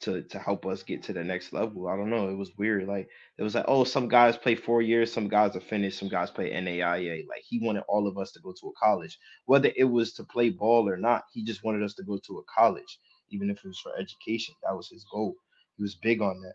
to 0.00 0.22
to 0.24 0.38
help 0.38 0.66
us 0.66 0.82
get 0.82 1.02
to 1.04 1.12
the 1.12 1.24
next 1.24 1.52
level. 1.52 1.88
I 1.88 1.96
don't 1.96 2.10
know. 2.10 2.28
It 2.28 2.36
was 2.36 2.56
weird. 2.58 2.86
Like 2.86 3.08
it 3.38 3.42
was 3.42 3.54
like, 3.54 3.64
oh, 3.68 3.84
some 3.84 4.08
guys 4.08 4.36
play 4.36 4.54
four 4.54 4.82
years, 4.82 5.12
some 5.12 5.28
guys 5.28 5.56
are 5.56 5.60
finished, 5.60 5.98
some 5.98 6.08
guys 6.08 6.30
play 6.30 6.50
NAIA. 6.52 7.26
Like 7.28 7.42
he 7.48 7.60
wanted 7.64 7.84
all 7.88 8.06
of 8.06 8.18
us 8.18 8.32
to 8.32 8.40
go 8.40 8.52
to 8.52 8.68
a 8.68 8.72
college, 8.84 9.18
whether 9.46 9.72
it 9.76 9.84
was 9.84 10.12
to 10.14 10.24
play 10.24 10.50
ball 10.50 10.88
or 10.88 10.96
not. 10.98 11.24
He 11.32 11.44
just 11.44 11.64
wanted 11.64 11.82
us 11.82 11.94
to 11.94 12.04
go 12.04 12.18
to 12.26 12.38
a 12.38 12.44
college, 12.44 12.98
even 13.30 13.50
if 13.50 13.58
it 13.58 13.68
was 13.68 13.78
for 13.80 13.92
education. 13.98 14.54
That 14.64 14.76
was 14.76 14.88
his 14.90 15.04
goal. 15.10 15.34
He 15.76 15.82
was 15.82 15.94
big 15.96 16.20
on 16.20 16.40
that, 16.42 16.54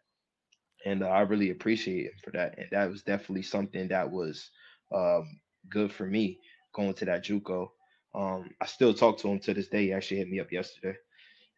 and 0.86 1.04
uh, 1.04 1.08
I 1.08 1.22
really 1.22 1.52
appreciate 1.52 2.06
him 2.06 2.13
for 2.24 2.32
that. 2.32 2.58
And 2.58 2.67
that 2.72 2.89
was 2.89 3.04
definitely 3.04 3.44
something 3.44 3.88
that 3.89 4.10
was 4.10 4.50
um, 4.94 5.39
good 5.70 5.91
for 5.91 6.06
me 6.06 6.39
going 6.74 6.94
to 6.96 7.06
that 7.06 7.24
JUCO. 7.24 7.70
Um, 8.13 8.50
I 8.60 8.65
still 8.65 8.94
talk 8.94 9.17
to 9.20 9.30
him 9.30 9.39
to 9.39 9.54
this 9.54 9.67
day. 9.67 9.86
He 9.86 9.94
actually 9.94 10.17
hit 10.17 10.30
me 10.30 10.39
up 10.39 10.52
yesterday 10.52 10.98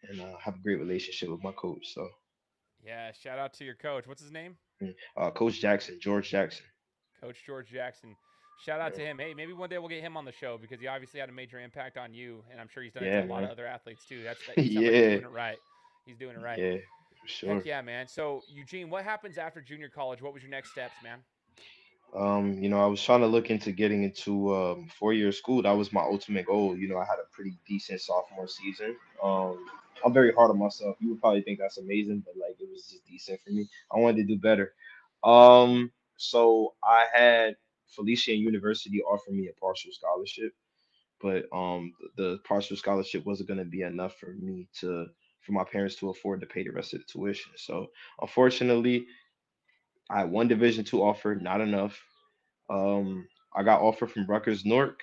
and 0.10 0.22
uh, 0.22 0.38
have 0.40 0.56
a 0.56 0.60
great 0.60 0.80
relationship 0.80 1.30
with 1.30 1.44
my 1.44 1.52
coach. 1.54 1.94
So, 1.94 2.08
yeah, 2.86 3.12
shout 3.12 3.40
out 3.40 3.54
to 3.56 3.64
your 3.64 3.76
coach. 3.76 4.06
What's 4.08 4.22
his 4.22 4.32
name? 4.32 4.56
Mm, 4.82 4.94
uh, 5.18 5.32
coach 5.32 5.60
Jackson, 5.60 6.00
George 6.02 6.30
Jackson. 6.30 6.66
Coach 7.22 7.38
George 7.46 7.70
Jackson. 7.72 8.16
Shout 8.64 8.80
out 8.80 8.92
yeah. 8.94 9.00
to 9.00 9.06
him. 9.06 9.20
Hey, 9.20 9.34
maybe 9.34 9.54
one 9.54 9.70
day 9.70 9.78
we'll 9.78 9.90
get 9.90 10.02
him 10.02 10.16
on 10.16 10.26
the 10.26 10.32
show 10.32 10.58
because 10.62 10.80
he 10.80 10.88
obviously 10.88 11.20
had 11.20 11.30
a 11.30 11.32
major 11.32 11.60
impact 11.60 11.98
on 11.98 12.14
you, 12.14 12.44
and 12.52 12.62
I'm 12.62 12.68
sure 12.72 12.84
he's 12.84 12.94
done 12.94 13.04
yeah, 13.04 13.20
it 13.20 13.22
to 13.24 13.28
a 13.28 13.34
lot 13.34 13.44
of 13.44 13.50
other 13.50 13.66
athletes 13.66 14.06
too. 14.08 14.24
That's 14.24 14.40
that, 14.56 14.64
yeah, 14.64 14.80
like 14.80 14.92
doing 14.92 15.22
it 15.22 15.32
right. 15.32 15.58
He's 16.06 16.18
doing 16.18 16.36
it 16.36 16.42
right. 16.42 16.60
Yeah, 16.60 16.78
sure. 17.26 17.56
Heck 17.56 17.66
yeah, 17.66 17.82
man. 17.82 18.08
So 18.08 18.42
Eugene, 18.50 18.90
what 18.90 19.04
happens 19.04 19.38
after 19.38 19.62
junior 19.62 19.90
college? 19.90 20.22
What 20.22 20.34
was 20.34 20.44
your 20.44 20.52
next 20.52 20.72
steps, 20.72 20.94
man? 21.04 21.20
Um, 22.16 22.54
you 22.54 22.70
know, 22.70 22.80
I 22.80 22.86
was 22.86 23.02
trying 23.02 23.22
to 23.22 23.28
look 23.28 23.50
into 23.50 23.72
getting 23.72 24.04
into 24.04 24.54
um, 24.54 24.88
four-year 25.00 25.32
school. 25.32 25.64
That 25.64 25.72
was 25.72 25.92
my 25.92 26.02
ultimate 26.02 26.46
goal. 26.46 26.78
You 26.78 26.88
know, 26.88 26.98
I 26.98 27.06
had 27.06 27.18
a 27.18 27.28
pretty 27.32 27.58
decent 27.68 28.02
sophomore 28.02 28.48
season. 28.48 28.96
Um, 29.24 29.66
I'm 30.06 30.14
very 30.14 30.32
hard 30.32 30.52
on 30.52 30.60
myself. 30.60 30.98
You 31.00 31.10
would 31.10 31.22
probably 31.22 31.42
think 31.42 31.60
that's 31.60 31.78
amazing, 31.78 32.24
but 32.26 32.36
like 32.40 32.58
it 32.60 32.70
was 32.70 32.88
just 32.88 33.06
decent 33.08 33.40
for 33.42 33.52
me. 33.52 33.68
I 33.92 33.98
wanted 33.98 34.18
to 34.18 34.36
do 34.36 34.40
better. 34.40 34.74
Um, 35.24 35.92
so 36.18 36.76
I 36.84 37.06
had 37.12 37.56
Felician 37.88 38.38
University 38.38 39.02
offer 39.02 39.32
me 39.32 39.48
a 39.48 39.60
partial 39.60 39.92
scholarship, 39.92 40.54
but 41.22 41.46
um, 41.52 41.94
the 42.18 42.40
partial 42.44 42.78
scholarship 42.78 43.26
wasn't 43.26 43.48
going 43.48 43.60
to 43.60 43.66
be 43.66 43.82
enough 43.82 44.18
for 44.18 44.34
me 44.34 44.68
to 44.82 45.08
for 45.46 45.52
my 45.54 45.64
parents 45.64 45.96
to 45.98 46.10
afford 46.10 46.42
to 46.42 46.48
pay 46.48 46.64
the 46.64 46.72
rest 46.72 46.94
of 46.94 47.00
the 47.02 47.06
tuition. 47.06 47.52
So 47.58 47.88
unfortunately, 48.22 49.08
I 50.10 50.20
had 50.22 50.32
one 50.32 50.48
Division 50.48 50.84
two 50.86 51.04
offer, 51.04 51.36
not 51.36 51.62
enough. 51.62 52.00
Um, 52.70 53.28
I 53.56 53.64
got 53.64 53.82
offer 53.82 54.08
from 54.08 54.28
Rutgers 54.28 54.66
Newark, 54.66 55.02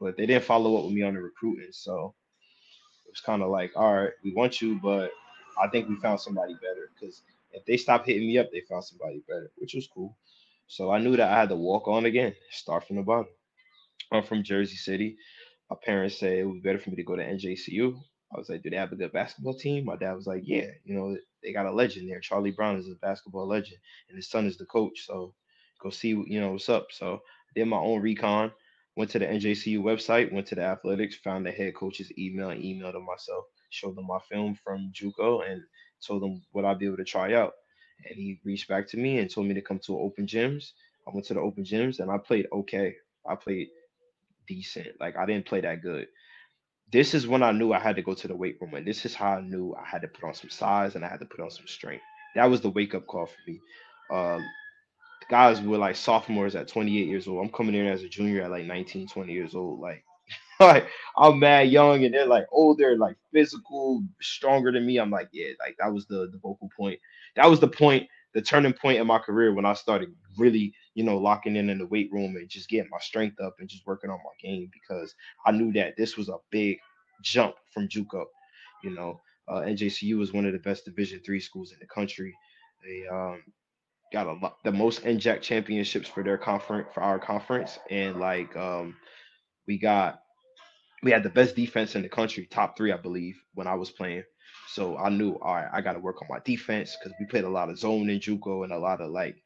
but 0.00 0.16
they 0.16 0.26
didn't 0.26 0.44
follow 0.44 0.78
up 0.78 0.84
with 0.84 0.94
me 0.94 1.02
on 1.02 1.14
the 1.14 1.22
recruiting. 1.22 1.68
So 1.72 2.14
it 3.06 3.10
was 3.10 3.20
kind 3.20 3.42
of 3.42 3.50
like, 3.50 3.72
all 3.76 3.94
right, 3.94 4.12
we 4.24 4.32
want 4.34 4.60
you, 4.62 4.80
but 4.82 5.10
I 5.62 5.68
think 5.68 5.88
we 5.88 5.96
found 5.96 6.20
somebody 6.20 6.54
better. 6.54 6.90
Because 6.94 7.22
if 7.52 7.64
they 7.66 7.76
stopped 7.76 8.06
hitting 8.06 8.26
me 8.26 8.38
up, 8.38 8.50
they 8.52 8.62
found 8.62 8.84
somebody 8.84 9.22
better, 9.28 9.50
which 9.56 9.74
was 9.74 9.88
cool. 9.92 10.16
So 10.66 10.90
I 10.90 10.98
knew 10.98 11.16
that 11.16 11.30
I 11.30 11.40
had 11.40 11.48
to 11.50 11.56
walk 11.56 11.88
on 11.88 12.06
again, 12.06 12.34
start 12.50 12.86
from 12.86 12.96
the 12.96 13.02
bottom. 13.02 13.28
I'm 14.12 14.22
from 14.22 14.42
Jersey 14.42 14.76
City. 14.76 15.16
My 15.70 15.76
parents 15.84 16.18
said 16.18 16.38
it 16.38 16.44
would 16.44 16.62
be 16.62 16.68
better 16.68 16.78
for 16.78 16.90
me 16.90 16.96
to 16.96 17.02
go 17.04 17.16
to 17.16 17.24
NJCU. 17.24 17.96
I 18.34 18.38
was 18.38 18.48
like, 18.48 18.62
do 18.62 18.70
they 18.70 18.76
have 18.76 18.92
a 18.92 18.96
good 18.96 19.12
basketball 19.12 19.54
team? 19.54 19.84
My 19.84 19.96
dad 19.96 20.14
was 20.14 20.26
like, 20.26 20.42
yeah, 20.44 20.66
you 20.84 20.94
know, 20.94 21.16
they 21.42 21.52
got 21.52 21.66
a 21.66 21.72
legend 21.72 22.10
there. 22.10 22.20
Charlie 22.20 22.50
Brown 22.50 22.76
is 22.76 22.88
a 22.88 22.94
basketball 22.96 23.46
legend, 23.46 23.78
and 24.08 24.16
his 24.16 24.28
son 24.28 24.46
is 24.46 24.56
the 24.56 24.66
coach. 24.66 25.06
So 25.06 25.34
go 25.80 25.90
see, 25.90 26.08
you 26.08 26.40
know, 26.40 26.52
what's 26.52 26.68
up. 26.68 26.88
So 26.90 27.14
I 27.14 27.52
did 27.54 27.66
my 27.66 27.78
own 27.78 28.00
recon 28.00 28.52
went 28.96 29.10
to 29.10 29.18
the 29.18 29.26
NJCU 29.26 29.80
website, 29.80 30.32
went 30.32 30.46
to 30.48 30.54
the 30.54 30.62
athletics, 30.62 31.16
found 31.16 31.46
the 31.46 31.50
head 31.50 31.74
coach's 31.74 32.12
email, 32.18 32.50
and 32.50 32.62
emailed 32.62 32.94
him 32.94 33.04
myself, 33.04 33.44
showed 33.70 33.96
them 33.96 34.06
my 34.06 34.18
film 34.30 34.54
from 34.62 34.92
JUCO, 34.92 35.50
and 35.50 35.62
told 36.06 36.22
them 36.22 36.42
what 36.52 36.64
I'd 36.64 36.78
be 36.78 36.86
able 36.86 36.98
to 36.98 37.04
try 37.04 37.34
out. 37.34 37.52
And 38.06 38.16
he 38.16 38.40
reached 38.44 38.68
back 38.68 38.88
to 38.88 38.96
me 38.96 39.18
and 39.18 39.30
told 39.30 39.46
me 39.46 39.54
to 39.54 39.62
come 39.62 39.80
to 39.86 39.98
open 39.98 40.26
gyms. 40.26 40.72
I 41.06 41.10
went 41.12 41.26
to 41.26 41.34
the 41.34 41.40
open 41.40 41.64
gyms 41.64 42.00
and 42.00 42.10
I 42.10 42.18
played 42.18 42.46
okay. 42.52 42.94
I 43.28 43.34
played 43.34 43.68
decent. 44.46 44.88
Like 45.00 45.16
I 45.16 45.26
didn't 45.26 45.46
play 45.46 45.60
that 45.60 45.82
good. 45.82 46.08
This 46.94 47.12
is 47.12 47.26
when 47.26 47.42
I 47.42 47.50
knew 47.50 47.72
I 47.72 47.80
had 47.80 47.96
to 47.96 48.02
go 48.02 48.14
to 48.14 48.28
the 48.28 48.36
weight 48.36 48.56
room, 48.60 48.74
and 48.74 48.86
this 48.86 49.04
is 49.04 49.16
how 49.16 49.32
I 49.32 49.40
knew 49.40 49.74
I 49.74 49.84
had 49.84 50.02
to 50.02 50.06
put 50.06 50.22
on 50.22 50.32
some 50.32 50.48
size 50.48 50.94
and 50.94 51.04
I 51.04 51.08
had 51.08 51.18
to 51.18 51.26
put 51.26 51.40
on 51.40 51.50
some 51.50 51.66
strength. 51.66 52.04
That 52.36 52.48
was 52.48 52.60
the 52.60 52.70
wake 52.70 52.94
up 52.94 53.04
call 53.08 53.26
for 53.26 53.50
me. 53.50 53.58
Um, 54.12 54.46
guys 55.28 55.60
were 55.60 55.76
like 55.76 55.96
sophomores 55.96 56.54
at 56.54 56.68
28 56.68 57.08
years 57.08 57.26
old. 57.26 57.44
I'm 57.44 57.52
coming 57.52 57.74
in 57.74 57.88
as 57.88 58.04
a 58.04 58.08
junior 58.08 58.42
at 58.42 58.52
like 58.52 58.66
19, 58.66 59.08
20 59.08 59.32
years 59.32 59.56
old. 59.56 59.80
Like, 59.80 60.04
like 60.60 60.86
I'm 61.18 61.40
mad 61.40 61.68
young 61.68 62.04
and 62.04 62.14
they're 62.14 62.26
like 62.26 62.46
older, 62.52 62.96
like 62.96 63.16
physical, 63.32 64.04
stronger 64.20 64.70
than 64.70 64.86
me. 64.86 64.98
I'm 64.98 65.10
like, 65.10 65.30
yeah, 65.32 65.48
like 65.58 65.74
that 65.80 65.92
was 65.92 66.06
the 66.06 66.28
the 66.30 66.38
vocal 66.38 66.70
point. 66.78 67.00
That 67.34 67.50
was 67.50 67.58
the 67.58 67.66
point, 67.66 68.06
the 68.34 68.40
turning 68.40 68.72
point 68.72 69.00
in 69.00 69.06
my 69.08 69.18
career 69.18 69.52
when 69.52 69.64
I 69.66 69.72
started 69.72 70.14
really, 70.38 70.72
you 70.94 71.04
know, 71.04 71.18
locking 71.18 71.56
in 71.56 71.70
in 71.70 71.78
the 71.78 71.86
weight 71.86 72.10
room 72.12 72.36
and 72.36 72.48
just 72.48 72.68
getting 72.68 72.90
my 72.90 72.98
strength 73.00 73.40
up 73.40 73.56
and 73.58 73.68
just 73.68 73.86
working 73.86 74.10
on 74.10 74.18
my 74.18 74.48
game 74.48 74.70
because 74.72 75.14
I 75.46 75.52
knew 75.52 75.72
that 75.72 75.96
this 75.96 76.16
was 76.16 76.28
a 76.28 76.36
big 76.50 76.78
jump 77.22 77.56
from 77.72 77.88
JUCO. 77.88 78.24
You 78.82 78.90
know, 78.90 79.20
uh, 79.48 79.60
NJCU 79.60 80.18
was 80.18 80.32
one 80.32 80.46
of 80.46 80.52
the 80.52 80.58
best 80.58 80.84
Division 80.84 81.20
three 81.24 81.40
schools 81.40 81.72
in 81.72 81.78
the 81.80 81.86
country. 81.86 82.34
They 82.84 83.06
um, 83.08 83.42
got 84.12 84.26
a 84.26 84.32
lot 84.34 84.58
the 84.64 84.72
most 84.72 85.02
NJAC 85.04 85.42
championships 85.42 86.08
for 86.08 86.22
their 86.22 86.38
conference 86.38 86.88
for 86.94 87.02
our 87.02 87.18
conference, 87.18 87.78
and 87.90 88.20
like 88.20 88.54
um, 88.56 88.96
we 89.66 89.78
got 89.78 90.20
we 91.02 91.10
had 91.10 91.22
the 91.22 91.30
best 91.30 91.54
defense 91.54 91.94
in 91.96 92.02
the 92.02 92.08
country, 92.08 92.46
top 92.46 92.76
three, 92.76 92.92
I 92.92 92.96
believe, 92.96 93.36
when 93.54 93.66
I 93.66 93.74
was 93.74 93.90
playing. 93.90 94.24
So 94.68 94.96
I 94.96 95.10
knew, 95.10 95.34
all 95.42 95.54
right, 95.54 95.68
I 95.72 95.80
got 95.82 95.92
to 95.92 96.00
work 96.00 96.22
on 96.22 96.28
my 96.30 96.40
defense 96.44 96.96
because 96.98 97.14
we 97.20 97.26
played 97.26 97.44
a 97.44 97.50
lot 97.50 97.68
of 97.68 97.78
zone 97.78 98.08
in 98.08 98.20
JUCO 98.20 98.64
and 98.64 98.72
a 98.72 98.78
lot 98.78 99.00
of 99.00 99.10
like 99.10 99.36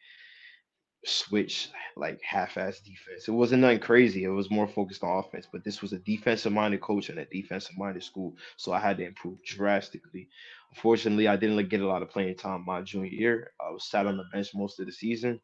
switch, 1.04 1.68
like 1.96 2.20
half-ass 2.22 2.80
defense. 2.80 3.28
It 3.28 3.32
wasn't 3.32 3.62
nothing 3.62 3.80
crazy. 3.80 4.24
It 4.24 4.28
was 4.28 4.50
more 4.50 4.68
focused 4.68 5.02
on 5.02 5.18
offense. 5.18 5.46
But 5.50 5.64
this 5.64 5.80
was 5.80 5.92
a 5.92 5.98
defensive-minded 5.98 6.80
coach 6.80 7.08
and 7.08 7.18
a 7.18 7.24
defensive-minded 7.24 8.02
school, 8.02 8.34
so 8.56 8.72
I 8.72 8.80
had 8.80 8.98
to 8.98 9.06
improve 9.06 9.42
drastically. 9.44 10.28
Unfortunately, 10.74 11.28
I 11.28 11.36
didn't 11.36 11.68
get 11.68 11.80
a 11.80 11.86
lot 11.86 12.02
of 12.02 12.10
playing 12.10 12.36
time 12.36 12.64
my 12.66 12.82
junior 12.82 13.10
year. 13.10 13.52
I 13.60 13.70
was 13.70 13.84
sat 13.84 14.06
on 14.06 14.16
the 14.16 14.24
bench 14.32 14.48
most 14.54 14.80
of 14.80 14.86
the 14.86 14.92
season. 14.92 15.40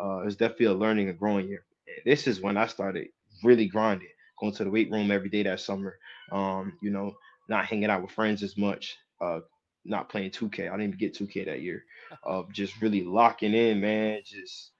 Uh, 0.00 0.20
it 0.20 0.26
was 0.26 0.36
definitely 0.36 0.66
a 0.66 0.74
learning 0.74 1.08
and 1.08 1.18
growing 1.18 1.48
year. 1.48 1.64
This 2.04 2.26
is 2.26 2.40
when 2.40 2.56
I 2.56 2.66
started 2.66 3.08
really 3.42 3.66
grinding, 3.66 4.08
going 4.40 4.54
to 4.54 4.64
the 4.64 4.70
weight 4.70 4.90
room 4.90 5.10
every 5.10 5.28
day 5.28 5.42
that 5.42 5.60
summer. 5.60 5.98
Um, 6.30 6.78
you 6.80 6.90
know, 6.90 7.14
not 7.48 7.66
hanging 7.66 7.90
out 7.90 8.02
with 8.02 8.12
friends 8.12 8.42
as 8.42 8.56
much. 8.56 8.96
Uh, 9.20 9.40
not 9.88 10.08
playing 10.08 10.30
2K. 10.30 10.68
I 10.68 10.72
didn't 10.72 10.88
even 10.88 10.98
get 10.98 11.14
2K 11.14 11.44
that 11.44 11.62
year. 11.62 11.84
Of 12.22 12.52
just 12.52 12.80
really 12.80 13.02
locking 13.04 13.54
in, 13.54 13.80
man. 13.80 14.20
Just 14.24 14.72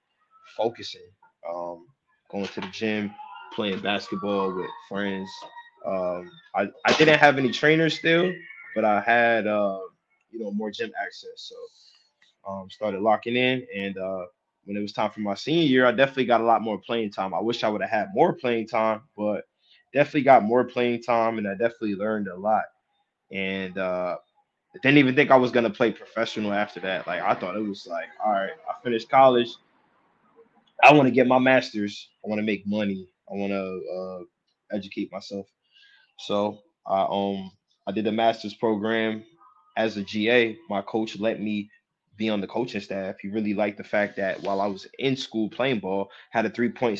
focusing. 0.55 1.01
Um, 1.49 1.87
going 2.31 2.47
to 2.47 2.61
the 2.61 2.67
gym, 2.67 3.13
playing 3.53 3.79
basketball 3.79 4.53
with 4.53 4.69
friends. 4.87 5.29
Um, 5.85 6.29
I, 6.55 6.67
I 6.85 6.93
didn't 6.97 7.19
have 7.19 7.37
any 7.37 7.51
trainers 7.51 7.97
still, 7.97 8.31
but 8.75 8.85
I 8.85 9.01
had 9.01 9.47
uh, 9.47 9.79
you 10.31 10.39
know 10.39 10.51
more 10.51 10.71
gym 10.71 10.91
access. 11.01 11.29
So 11.35 11.55
um, 12.51 12.69
started 12.69 13.01
locking 13.01 13.35
in, 13.35 13.65
and 13.75 13.97
uh, 13.97 14.25
when 14.65 14.77
it 14.77 14.81
was 14.81 14.93
time 14.93 15.11
for 15.11 15.21
my 15.21 15.35
senior 15.35 15.63
year, 15.67 15.85
I 15.85 15.91
definitely 15.91 16.25
got 16.25 16.41
a 16.41 16.45
lot 16.45 16.61
more 16.61 16.79
playing 16.79 17.11
time. 17.11 17.33
I 17.33 17.39
wish 17.39 17.63
I 17.63 17.69
would 17.69 17.81
have 17.81 17.89
had 17.89 18.09
more 18.13 18.33
playing 18.33 18.67
time, 18.67 19.01
but 19.17 19.45
definitely 19.93 20.23
got 20.23 20.43
more 20.43 20.63
playing 20.63 21.01
time, 21.01 21.37
and 21.37 21.47
I 21.47 21.51
definitely 21.51 21.95
learned 21.95 22.27
a 22.27 22.35
lot. 22.35 22.63
And 23.31 23.77
uh, 23.77 24.17
didn't 24.83 24.97
even 24.99 25.15
think 25.15 25.31
I 25.31 25.37
was 25.37 25.51
gonna 25.51 25.69
play 25.69 25.91
professional 25.91 26.53
after 26.53 26.79
that. 26.81 27.07
Like 27.07 27.21
I 27.21 27.33
thought 27.35 27.55
it 27.55 27.67
was 27.67 27.87
like, 27.87 28.07
all 28.23 28.31
right, 28.31 28.51
I 28.69 28.83
finished 28.83 29.09
college. 29.09 29.49
I 30.83 30.93
want 30.93 31.07
to 31.07 31.11
get 31.11 31.27
my 31.27 31.39
master's. 31.39 32.09
I 32.25 32.29
want 32.29 32.39
to 32.39 32.45
make 32.45 32.65
money. 32.67 33.07
I 33.29 33.35
want 33.35 33.51
to 33.51 33.91
uh, 33.93 34.75
educate 34.75 35.11
myself. 35.11 35.47
So 36.19 36.59
I 36.87 37.07
um 37.09 37.51
I 37.87 37.91
did 37.91 38.07
a 38.07 38.11
master's 38.11 38.53
program 38.53 39.23
as 39.77 39.97
a 39.97 40.03
GA. 40.03 40.57
My 40.69 40.81
coach 40.81 41.19
let 41.19 41.41
me 41.41 41.69
be 42.17 42.29
on 42.29 42.41
the 42.41 42.47
coaching 42.47 42.81
staff. 42.81 43.15
He 43.21 43.29
really 43.29 43.53
liked 43.53 43.77
the 43.77 43.83
fact 43.83 44.17
that 44.17 44.41
while 44.43 44.61
I 44.61 44.67
was 44.67 44.87
in 44.99 45.15
school 45.15 45.49
playing 45.49 45.79
ball, 45.79 46.09
had 46.31 46.45
a 46.45 46.49
3.76 46.49 46.99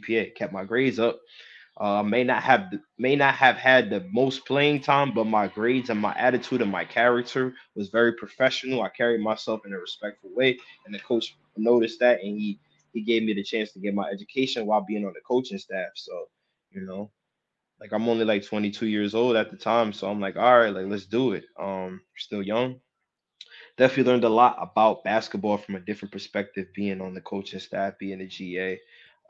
GPA, 0.00 0.34
kept 0.34 0.52
my 0.52 0.64
grades 0.64 0.98
up. 1.00 1.18
Uh, 1.82 2.02
may 2.04 2.22
not 2.24 2.44
have 2.44 2.72
may 2.98 3.16
not 3.16 3.34
have 3.34 3.56
had 3.56 3.90
the 3.90 4.06
most 4.12 4.46
playing 4.46 4.80
time, 4.80 5.12
but 5.12 5.26
my 5.26 5.48
grades 5.48 5.90
and 5.90 6.00
my 6.00 6.14
attitude 6.16 6.62
and 6.62 6.70
my 6.70 6.84
character 6.84 7.54
was 7.74 7.90
very 7.90 8.12
professional. 8.14 8.82
I 8.82 8.90
carried 8.90 9.20
myself 9.20 9.62
in 9.66 9.74
a 9.74 9.78
respectful 9.78 10.30
way, 10.34 10.58
and 10.86 10.94
the 10.94 11.00
coach 11.00 11.36
noticed 11.56 11.98
that, 12.00 12.20
and 12.22 12.38
he 12.38 12.60
he 12.94 13.02
gave 13.02 13.24
me 13.24 13.34
the 13.34 13.42
chance 13.42 13.72
to 13.72 13.80
get 13.80 13.94
my 13.94 14.08
education 14.10 14.66
while 14.66 14.82
being 14.86 15.04
on 15.04 15.12
the 15.14 15.20
coaching 15.28 15.58
staff. 15.58 15.90
So, 15.96 16.28
you 16.70 16.82
know, 16.86 17.10
like 17.80 17.92
I'm 17.92 18.08
only 18.08 18.24
like 18.26 18.44
22 18.46 18.86
years 18.86 19.14
old 19.14 19.36
at 19.36 19.50
the 19.50 19.58
time, 19.58 19.92
so 19.92 20.10
I'm 20.10 20.20
like, 20.20 20.36
all 20.36 20.58
right, 20.60 20.74
like 20.74 20.86
let's 20.86 21.06
do 21.06 21.32
it. 21.34 21.46
Um, 21.60 22.02
still 22.16 22.42
young. 22.42 22.80
Definitely 23.76 24.12
learned 24.12 24.24
a 24.24 24.30
lot 24.30 24.56
about 24.60 25.04
basketball 25.04 25.58
from 25.58 25.74
a 25.76 25.80
different 25.80 26.12
perspective, 26.12 26.68
being 26.74 27.00
on 27.02 27.14
the 27.14 27.20
coaching 27.20 27.60
staff, 27.60 27.98
being 27.98 28.20
a 28.22 28.26
GA. 28.26 28.80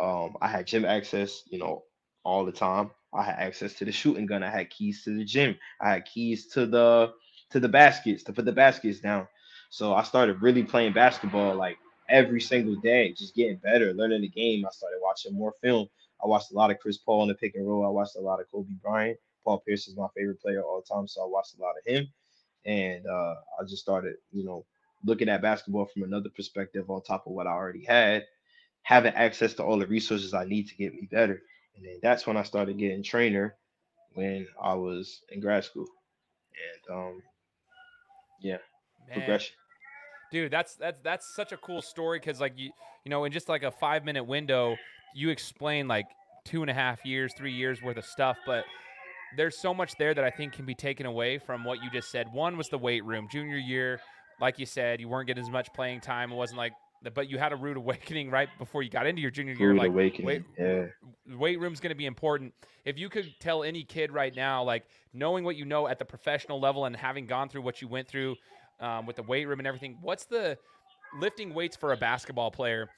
Um, 0.01 0.37
I 0.41 0.49
had 0.49 0.67
gym 0.67 0.85
access, 0.85 1.43
you 1.51 1.59
know, 1.59 1.85
all 2.25 2.45
the 2.45 2.53
time. 2.53 2.91
I 3.13 3.23
had 3.23 3.37
access 3.39 3.75
to 3.75 3.85
the 3.85 3.93
shooting 3.93 4.27
gun. 4.27 4.43
I 4.43 4.51
had 4.51 4.71
keys 4.71 5.05
to 5.05 5.17
the 5.17 5.25
gym. 5.25 5.57
I 5.81 5.93
had 5.93 6.05
keys 6.07 6.47
to 6.49 6.67
the 6.67 7.13
to 7.51 7.61
the 7.61 7.69
baskets 7.69 8.23
to 8.25 8.33
put 8.33 8.47
the 8.47 8.53
baskets 8.53 9.01
down. 9.01 9.29
So 9.71 9.95
I 9.95 10.03
started 10.03 10.43
really 10.43 10.63
playing 10.63 10.95
basketball 10.95 11.55
like 11.55 11.79
every 12.09 12.41
single 12.41 12.77
day, 12.77 13.13
just 13.13 13.35
getting 13.35 13.57
better, 13.57 13.93
learning 13.93 14.23
the 14.23 14.29
game. 14.29 14.65
I 14.67 14.71
started 14.71 14.99
watching 15.03 15.35
more 15.35 15.55
film. 15.63 15.89
I 16.23 16.27
watched 16.27 16.53
a 16.53 16.55
lot 16.55 16.71
of 16.71 16.79
Chris 16.79 16.99
Paul 16.99 17.23
in 17.25 17.29
the 17.29 17.35
pick 17.35 17.55
and 17.55 17.67
roll. 17.67 17.85
I 17.85 17.89
watched 17.89 18.17
a 18.17 18.21
lot 18.21 18.41
of 18.41 18.51
Kobe 18.51 18.73
Bryant. 18.83 19.19
Paul 19.45 19.59
Pierce 19.67 19.89
is 19.89 19.97
my 19.97 20.07
favorite 20.17 20.41
player 20.41 20.63
all 20.63 20.83
the 20.87 20.95
time, 20.95 21.09
so 21.09 21.23
I 21.23 21.27
watched 21.27 21.59
a 21.59 21.63
lot 21.63 21.75
of 21.77 21.85
him. 21.85 22.07
And 22.65 23.07
uh, 23.07 23.35
I 23.61 23.65
just 23.69 23.83
started, 23.83 24.17
you 24.31 24.45
know, 24.45 24.65
looking 25.05 25.29
at 25.29 25.43
basketball 25.43 25.87
from 25.87 26.05
another 26.05 26.29
perspective 26.31 26.89
on 26.89 27.03
top 27.03 27.27
of 27.27 27.33
what 27.33 27.47
I 27.47 27.51
already 27.51 27.85
had, 27.85 28.25
having 28.83 29.15
access 29.15 29.55
to 29.55 29.65
all 29.65 29.79
the 29.79 29.87
resources 29.87 30.33
I 30.33 30.45
need 30.45 30.69
to 30.69 30.77
get 30.77 30.95
me 30.95 31.09
better. 31.11 31.43
And 31.77 31.85
then 31.85 31.99
that's 32.03 32.27
when 32.27 32.37
I 32.37 32.43
started 32.43 32.79
getting 32.79 33.03
trainer 33.03 33.57
when 34.15 34.47
I 34.61 34.75
was 34.75 35.23
in 35.31 35.41
grad 35.41 35.65
school. 35.65 35.87
And 36.89 36.97
um, 36.97 37.23
yeah, 38.41 38.59
Man. 39.09 39.19
progression. 39.19 39.55
Dude, 40.31 40.51
that's 40.51 40.75
that's 40.77 41.01
that's 41.03 41.35
such 41.35 41.53
a 41.53 41.57
cool 41.59 41.83
story 41.83 42.19
because 42.19 42.41
like 42.41 42.55
you 42.57 42.71
you 43.05 43.11
know 43.11 43.25
in 43.25 43.33
just 43.33 43.49
like 43.49 43.63
a 43.63 43.71
five 43.71 44.05
minute 44.05 44.25
window, 44.25 44.77
you 45.15 45.31
explain 45.31 45.89
like 45.89 46.07
two 46.45 46.63
and 46.63 46.71
a 46.71 46.75
half 46.75 47.05
years, 47.05 47.33
three 47.37 47.53
years 47.53 47.83
worth 47.83 47.97
of 47.97 48.05
stuff, 48.05 48.37
but 48.47 48.65
there's 49.37 49.59
so 49.59 49.73
much 49.73 49.97
there 49.97 50.15
that 50.15 50.25
I 50.25 50.31
think 50.31 50.53
can 50.53 50.65
be 50.65 50.75
taken 50.75 51.07
away 51.07 51.39
from 51.39 51.65
what 51.65 51.83
you 51.83 51.91
just 51.91 52.11
said. 52.11 52.33
One 52.33 52.57
was 52.57 52.69
the 52.69 52.79
weight 52.79 53.05
room, 53.05 53.29
junior 53.31 53.57
year, 53.57 54.01
like 54.41 54.59
you 54.59 54.67
said, 54.67 55.01
you 55.01 55.09
weren't 55.09 55.27
getting 55.27 55.43
as 55.43 55.51
much 55.51 55.73
playing 55.73 56.01
time. 56.01 56.33
It 56.33 56.35
wasn't 56.35 56.59
like, 56.59 56.73
but 57.15 57.29
you 57.29 57.39
had 57.39 57.53
a 57.53 57.57
rude 57.57 57.77
awakening 57.77 58.31
right 58.31 58.49
before 58.59 58.83
you 58.83 58.91
got 58.91 59.07
into 59.07 59.21
your 59.21 59.31
junior 59.31 59.55
year. 59.55 59.71
Rude 59.71 59.79
like, 59.79 59.89
awakening. 59.89 60.27
Weight, 60.27 60.43
yeah. 60.59 60.87
weight 61.37 61.61
room's 61.61 61.81
going 61.81 61.91
to 61.91 61.97
be 61.97 62.07
important. 62.07 62.55
If 62.85 62.99
you 62.99 63.09
could 63.09 63.33
tell 63.41 63.63
any 63.63 63.85
kid 63.85 64.13
right 64.13 64.35
now, 64.35 64.63
like 64.63 64.85
knowing 65.13 65.45
what 65.45 65.57
you 65.57 65.65
know 65.65 65.89
at 65.89 65.99
the 65.99 66.05
professional 66.05 66.61
level 66.61 66.85
and 66.85 66.97
having 66.97 67.27
gone 67.27 67.49
through 67.49 67.63
what 67.63 67.83
you 67.83 67.89
went 67.89 68.09
through 68.09 68.37
um, 68.81 69.07
with 69.07 69.17
the 69.17 69.23
weight 69.23 69.47
room 69.47 69.61
and 69.61 69.67
everything, 69.67 69.99
what's 70.01 70.25
the 70.25 70.59
lifting 71.19 71.55
weights 71.55 71.77
for 71.77 71.93
a 71.93 71.97
basketball 71.97 72.51
player? 72.51 72.89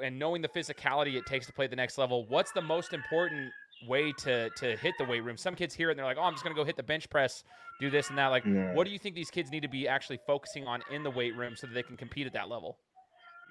and 0.00 0.16
knowing 0.16 0.40
the 0.40 0.48
physicality 0.48 1.16
it 1.16 1.26
takes 1.26 1.44
to 1.44 1.52
play 1.52 1.66
the 1.66 1.74
next 1.74 1.98
level, 1.98 2.24
what's 2.28 2.52
the 2.52 2.62
most 2.62 2.92
important 2.92 3.50
way 3.86 4.12
to 4.12 4.50
to 4.50 4.76
hit 4.76 4.94
the 4.98 5.04
weight 5.04 5.24
room. 5.24 5.36
Some 5.36 5.54
kids 5.54 5.74
hear 5.74 5.88
it 5.88 5.92
and 5.92 5.98
they're 5.98 6.06
like, 6.06 6.16
"Oh, 6.18 6.22
I'm 6.22 6.32
just 6.32 6.44
going 6.44 6.54
to 6.54 6.60
go 6.60 6.64
hit 6.64 6.76
the 6.76 6.82
bench 6.82 7.10
press, 7.10 7.44
do 7.80 7.90
this 7.90 8.08
and 8.08 8.18
that." 8.18 8.28
Like, 8.28 8.44
yeah. 8.44 8.72
what 8.74 8.86
do 8.86 8.92
you 8.92 8.98
think 8.98 9.14
these 9.14 9.30
kids 9.30 9.50
need 9.50 9.62
to 9.62 9.68
be 9.68 9.86
actually 9.86 10.18
focusing 10.26 10.66
on 10.66 10.82
in 10.90 11.02
the 11.02 11.10
weight 11.10 11.36
room 11.36 11.56
so 11.56 11.66
that 11.66 11.74
they 11.74 11.82
can 11.82 11.96
compete 11.96 12.26
at 12.26 12.32
that 12.32 12.48
level? 12.48 12.78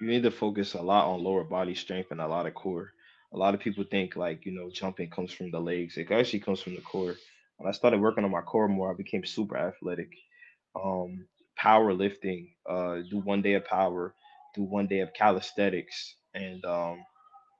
You 0.00 0.08
need 0.08 0.22
to 0.24 0.30
focus 0.30 0.74
a 0.74 0.82
lot 0.82 1.06
on 1.06 1.22
lower 1.24 1.44
body 1.44 1.74
strength 1.74 2.10
and 2.10 2.20
a 2.20 2.26
lot 2.28 2.46
of 2.46 2.54
core. 2.54 2.92
A 3.32 3.36
lot 3.36 3.54
of 3.54 3.60
people 3.60 3.84
think 3.90 4.16
like, 4.16 4.44
you 4.46 4.52
know, 4.52 4.70
jumping 4.70 5.10
comes 5.10 5.32
from 5.32 5.50
the 5.50 5.60
legs. 5.60 5.96
It 5.96 6.10
actually 6.10 6.40
comes 6.40 6.60
from 6.60 6.74
the 6.74 6.80
core. 6.82 7.14
When 7.58 7.68
I 7.68 7.72
started 7.72 8.00
working 8.00 8.24
on 8.24 8.30
my 8.30 8.42
core 8.42 8.68
more, 8.68 8.92
I 8.92 8.96
became 8.96 9.24
super 9.24 9.56
athletic. 9.56 10.10
Um, 10.74 11.26
power 11.56 11.92
lifting, 11.94 12.54
uh, 12.68 12.98
do 13.10 13.18
one 13.20 13.42
day 13.42 13.54
of 13.54 13.64
power, 13.64 14.14
do 14.54 14.62
one 14.62 14.86
day 14.86 15.00
of 15.00 15.14
calisthenics, 15.14 16.16
and 16.34 16.64
um, 16.66 17.02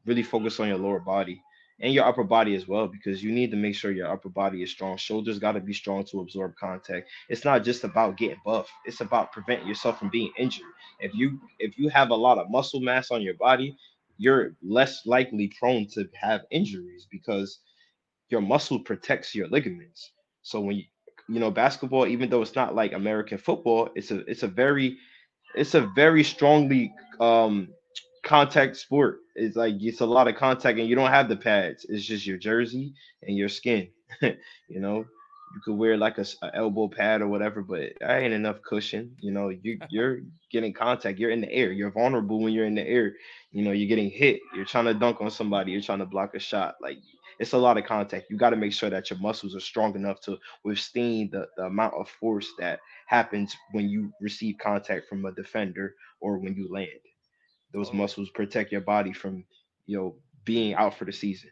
really 0.07 0.23
focus 0.23 0.61
on 0.61 0.69
your 0.69 0.79
lower 0.79 1.01
body 1.01 1.41
and 1.81 1.93
your 1.93 2.05
upper 2.05 2.25
body 2.25 2.55
as 2.55 2.67
well 2.67 2.87
because 2.89 3.23
you 3.23 3.33
need 3.33 3.51
to 3.51 3.57
make 3.57 3.75
sure 3.75 3.91
your 3.91 4.11
upper 4.11 4.29
body 4.29 4.63
is 4.63 4.71
strong. 4.71 4.97
Shoulders 4.97 5.39
got 5.39 5.53
to 5.53 5.61
be 5.61 5.73
strong 5.75 6.05
to 6.07 6.21
absorb 6.21 6.55
contact. 6.57 7.09
It's 7.29 7.45
not 7.45 7.65
just 7.65 7.85
about 7.85 8.17
getting 8.17 8.41
buff. 8.45 8.69
It's 8.87 9.01
about 9.01 9.33
preventing 9.33 9.69
yourself 9.69 9.99
from 9.99 10.11
being 10.11 10.33
injured. 10.39 10.67
If 11.01 11.15
you 11.15 11.39
if 11.59 11.79
you 11.79 11.89
have 11.91 12.11
a 12.11 12.15
lot 12.15 12.39
of 12.39 12.51
muscle 12.51 12.81
mass 12.81 13.11
on 13.11 13.23
your 13.23 13.35
body, 13.35 13.77
you're 14.19 14.53
less 14.63 15.07
likely 15.07 15.53
prone 15.59 15.87
to 15.95 16.07
have 16.21 16.43
injuries 16.51 17.07
because 17.11 17.61
your 18.29 18.41
muscle 18.41 18.81
protects 18.81 19.35
your 19.35 19.49
ligaments. 19.49 20.13
So 20.43 20.61
when 20.61 20.77
you 20.77 20.85
you 21.29 21.41
know 21.41 21.51
basketball 21.51 22.07
even 22.07 22.31
though 22.31 22.43
it's 22.43 22.55
not 22.55 22.75
like 22.75 22.93
American 22.93 23.39
football, 23.39 23.91
it's 23.95 24.11
a 24.11 24.19
it's 24.31 24.43
a 24.43 24.49
very 24.49 24.97
it's 25.55 25.75
a 25.75 25.83
very 25.95 26.23
strongly 26.25 26.93
um 27.21 27.69
contact 28.27 28.77
sport. 28.77 29.21
It's 29.37 29.57
like 29.57 29.77
it's 29.81 30.01
a 30.01 30.07
lot 30.07 30.29
of 30.29 30.35
contact, 30.35 30.79
and 30.79 30.89
you 30.89 30.97
don't 30.97 31.11
have 31.11 31.29
the 31.29 31.37
pads. 31.37 31.87
It's 31.89 32.05
just 32.05 32.27
your 32.27 32.37
jersey 32.37 32.93
and 33.23 33.37
your 33.37 33.49
skin. 33.49 33.89
you 34.21 34.81
know, 34.81 34.99
you 35.55 35.61
could 35.65 35.77
wear 35.77 35.97
like 35.97 36.19
a, 36.19 36.27
a, 36.43 36.57
elbow 36.57 36.89
pad 36.89 37.23
or 37.23 37.29
whatever, 37.29 37.63
but 37.63 37.93
I 38.05 38.19
ain't 38.19 38.35
enough 38.35 38.63
cushion. 38.63 39.17
You 39.21 39.31
know, 39.33 39.49
you 39.49 39.79
you're 39.91 40.21
getting 40.51 40.73
contact. 40.73 41.19
You're 41.19 41.31
in 41.31 41.41
the 41.41 41.53
air. 41.53 41.73
You're 41.73 41.93
vulnerable 41.93 42.41
when 42.41 42.53
you're 42.53 42.67
in 42.67 42.75
the 42.75 42.87
air. 42.87 43.15
You 43.53 43.65
know, 43.65 43.71
you're 43.73 43.89
getting 43.89 44.11
hit. 44.11 44.41
You're 44.55 44.65
trying 44.65 44.87
to 44.87 44.95
dunk 44.95 45.21
on 45.21 45.31
somebody. 45.31 45.73
You're 45.73 45.81
trying 45.81 46.01
to 46.01 46.07
block 46.07 46.35
a 46.35 46.41
shot. 46.41 46.75
Like 46.83 46.99
it's 47.39 47.53
a 47.53 47.59
lot 47.59 47.79
of 47.79 47.85
contact. 47.85 48.27
You 48.29 48.37
got 48.37 48.51
to 48.51 48.57
make 48.57 48.73
sure 48.73 48.91
that 48.91 49.09
your 49.09 49.21
muscles 49.21 49.55
are 49.55 49.61
strong 49.61 49.95
enough 49.95 50.21
to 50.23 50.37
withstand 50.65 51.31
the, 51.31 51.47
the 51.57 51.65
amount 51.65 51.95
of 51.95 52.09
force 52.09 52.49
that 52.59 52.81
happens 53.07 53.55
when 53.73 53.89
you 53.89 54.13
receive 54.21 54.57
contact 54.61 55.09
from 55.09 55.25
a 55.27 55.33
defender 55.33 55.95
or 56.21 56.39
when 56.39 56.57
you 56.57 56.69
land. 56.73 56.89
Those 57.77 57.93
muscles 57.93 58.31
protect 58.31 58.73
your 58.73 58.81
body 58.81 59.13
from, 59.13 59.45
you 59.85 59.99
know, 59.99 60.17
being 60.45 60.75
out 60.75 60.97
for 60.97 61.05
the 61.05 61.13
season. 61.13 61.51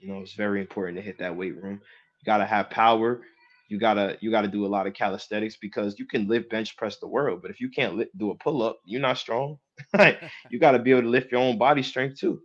You 0.00 0.12
know, 0.12 0.20
it's 0.20 0.34
very 0.34 0.60
important 0.60 0.98
to 0.98 1.02
hit 1.02 1.16
that 1.20 1.36
weight 1.36 1.54
room. 1.54 1.80
You 2.20 2.26
gotta 2.26 2.44
have 2.44 2.70
power. 2.70 3.20
You 3.68 3.78
gotta 3.78 4.18
you 4.20 4.32
gotta 4.32 4.48
do 4.48 4.66
a 4.66 4.68
lot 4.68 4.88
of 4.88 4.94
calisthenics 4.94 5.58
because 5.60 5.96
you 5.96 6.06
can 6.06 6.26
lift 6.26 6.50
bench 6.50 6.76
press 6.76 6.96
the 6.96 7.06
world, 7.06 7.40
but 7.40 7.52
if 7.52 7.60
you 7.60 7.70
can't 7.70 7.94
lift, 7.94 8.18
do 8.18 8.32
a 8.32 8.34
pull 8.34 8.64
up, 8.64 8.80
you're 8.84 9.00
not 9.00 9.16
strong. 9.16 9.58
you 10.50 10.58
gotta 10.58 10.80
be 10.80 10.90
able 10.90 11.02
to 11.02 11.08
lift 11.08 11.30
your 11.30 11.40
own 11.40 11.56
body 11.56 11.84
strength 11.84 12.18
too. 12.18 12.40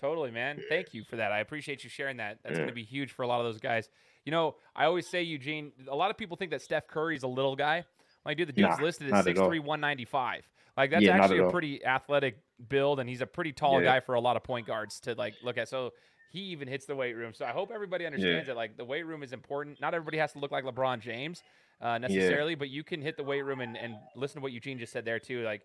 Totally, 0.00 0.32
man. 0.32 0.60
Thank 0.68 0.92
you 0.94 1.04
for 1.04 1.14
that. 1.16 1.30
I 1.30 1.38
appreciate 1.38 1.84
you 1.84 1.90
sharing 1.90 2.16
that. 2.16 2.38
That's 2.42 2.54
yeah. 2.54 2.58
going 2.58 2.68
to 2.68 2.74
be 2.74 2.82
huge 2.82 3.12
for 3.12 3.22
a 3.22 3.26
lot 3.26 3.40
of 3.40 3.46
those 3.46 3.60
guys. 3.60 3.88
You 4.26 4.32
know, 4.32 4.56
I 4.74 4.84
always 4.84 5.06
say, 5.06 5.22
Eugene, 5.22 5.72
a 5.88 5.96
lot 5.96 6.10
of 6.10 6.18
people 6.18 6.36
think 6.36 6.50
that 6.50 6.60
Steph 6.60 6.86
Curry's 6.86 7.22
a 7.22 7.28
little 7.28 7.56
guy. 7.56 7.84
Like, 8.26 8.36
dude, 8.36 8.48
the 8.48 8.52
dude's 8.52 8.78
nah, 8.78 8.84
listed 8.84 9.10
at 9.10 9.24
6'3, 9.24 9.38
195. 9.38 10.42
Like 10.76 10.90
that's 10.90 11.02
yeah, 11.02 11.16
actually 11.16 11.38
a 11.38 11.50
pretty 11.50 11.84
athletic 11.84 12.38
build, 12.68 13.00
and 13.00 13.08
he's 13.08 13.20
a 13.20 13.26
pretty 13.26 13.52
tall 13.52 13.80
yeah. 13.80 13.94
guy 13.94 14.00
for 14.00 14.14
a 14.14 14.20
lot 14.20 14.36
of 14.36 14.42
point 14.42 14.66
guards 14.66 15.00
to 15.00 15.14
like 15.14 15.34
look 15.42 15.56
at. 15.56 15.68
So 15.68 15.92
he 16.30 16.40
even 16.40 16.68
hits 16.68 16.84
the 16.84 16.94
weight 16.94 17.14
room. 17.14 17.32
So 17.34 17.44
I 17.46 17.50
hope 17.50 17.70
everybody 17.72 18.04
understands 18.04 18.46
yeah. 18.46 18.54
that 18.54 18.56
like 18.56 18.76
the 18.76 18.84
weight 18.84 19.06
room 19.06 19.22
is 19.22 19.32
important. 19.32 19.80
Not 19.80 19.94
everybody 19.94 20.18
has 20.18 20.32
to 20.32 20.38
look 20.38 20.50
like 20.50 20.64
LeBron 20.64 21.00
James 21.00 21.42
uh, 21.80 21.98
necessarily, 21.98 22.54
but 22.54 22.68
you 22.68 22.84
can 22.84 23.00
hit 23.00 23.16
the 23.16 23.24
weight 23.24 23.42
room 23.42 23.60
and, 23.60 23.76
and 23.76 23.94
listen 24.14 24.36
to 24.36 24.42
what 24.42 24.52
Eugene 24.52 24.78
just 24.78 24.92
said 24.92 25.04
there 25.04 25.18
too. 25.18 25.42
Like 25.44 25.62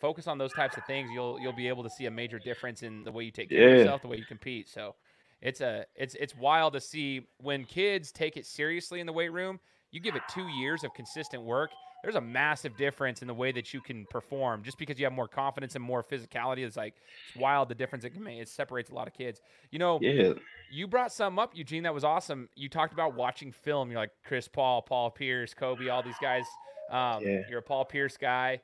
focus 0.00 0.26
on 0.26 0.38
those 0.38 0.52
types 0.52 0.76
of 0.76 0.84
things. 0.84 1.10
You'll 1.12 1.38
you'll 1.40 1.52
be 1.52 1.68
able 1.68 1.82
to 1.82 1.90
see 1.90 2.06
a 2.06 2.10
major 2.10 2.38
difference 2.38 2.82
in 2.82 3.04
the 3.04 3.12
way 3.12 3.24
you 3.24 3.30
take 3.30 3.50
care 3.50 3.68
of 3.68 3.78
yourself, 3.78 4.02
the 4.02 4.08
way 4.08 4.16
you 4.16 4.24
compete. 4.24 4.68
So 4.68 4.94
it's 5.42 5.60
a 5.60 5.84
it's 5.94 6.14
it's 6.14 6.34
wild 6.34 6.72
to 6.72 6.80
see 6.80 7.26
when 7.42 7.64
kids 7.64 8.10
take 8.10 8.36
it 8.36 8.46
seriously 8.46 9.00
in 9.00 9.06
the 9.06 9.12
weight 9.12 9.32
room. 9.32 9.60
You 9.90 10.00
give 10.00 10.16
it 10.16 10.22
two 10.30 10.48
years 10.48 10.82
of 10.84 10.92
consistent 10.94 11.42
work 11.42 11.70
there's 12.06 12.14
a 12.14 12.20
massive 12.20 12.76
difference 12.76 13.20
in 13.20 13.26
the 13.26 13.34
way 13.34 13.50
that 13.50 13.74
you 13.74 13.80
can 13.80 14.06
perform 14.08 14.62
just 14.62 14.78
because 14.78 14.96
you 14.96 15.04
have 15.04 15.12
more 15.12 15.26
confidence 15.26 15.74
and 15.74 15.82
more 15.82 16.04
physicality. 16.04 16.58
It's 16.58 16.76
like 16.76 16.94
it's 17.26 17.36
wild 17.36 17.68
the 17.68 17.74
difference 17.74 18.04
it 18.04 18.10
can 18.10 18.22
make. 18.22 18.38
It 18.38 18.48
separates 18.48 18.90
a 18.90 18.94
lot 18.94 19.08
of 19.08 19.12
kids. 19.12 19.40
You 19.72 19.80
know, 19.80 19.98
yeah. 20.00 20.34
You 20.70 20.86
brought 20.86 21.10
some 21.10 21.36
up, 21.40 21.56
Eugene. 21.56 21.82
That 21.82 21.92
was 21.92 22.04
awesome. 22.04 22.48
You 22.54 22.68
talked 22.68 22.92
about 22.92 23.16
watching 23.16 23.50
film. 23.50 23.90
You're 23.90 23.98
like 23.98 24.12
Chris 24.24 24.46
Paul, 24.46 24.82
Paul 24.82 25.10
Pierce, 25.10 25.52
Kobe, 25.52 25.88
all 25.88 26.00
these 26.00 26.14
guys. 26.22 26.44
Um, 26.92 27.24
yeah. 27.24 27.40
You're 27.50 27.58
a 27.58 27.62
Paul 27.62 27.84
Pierce 27.84 28.16
guy. 28.16 28.60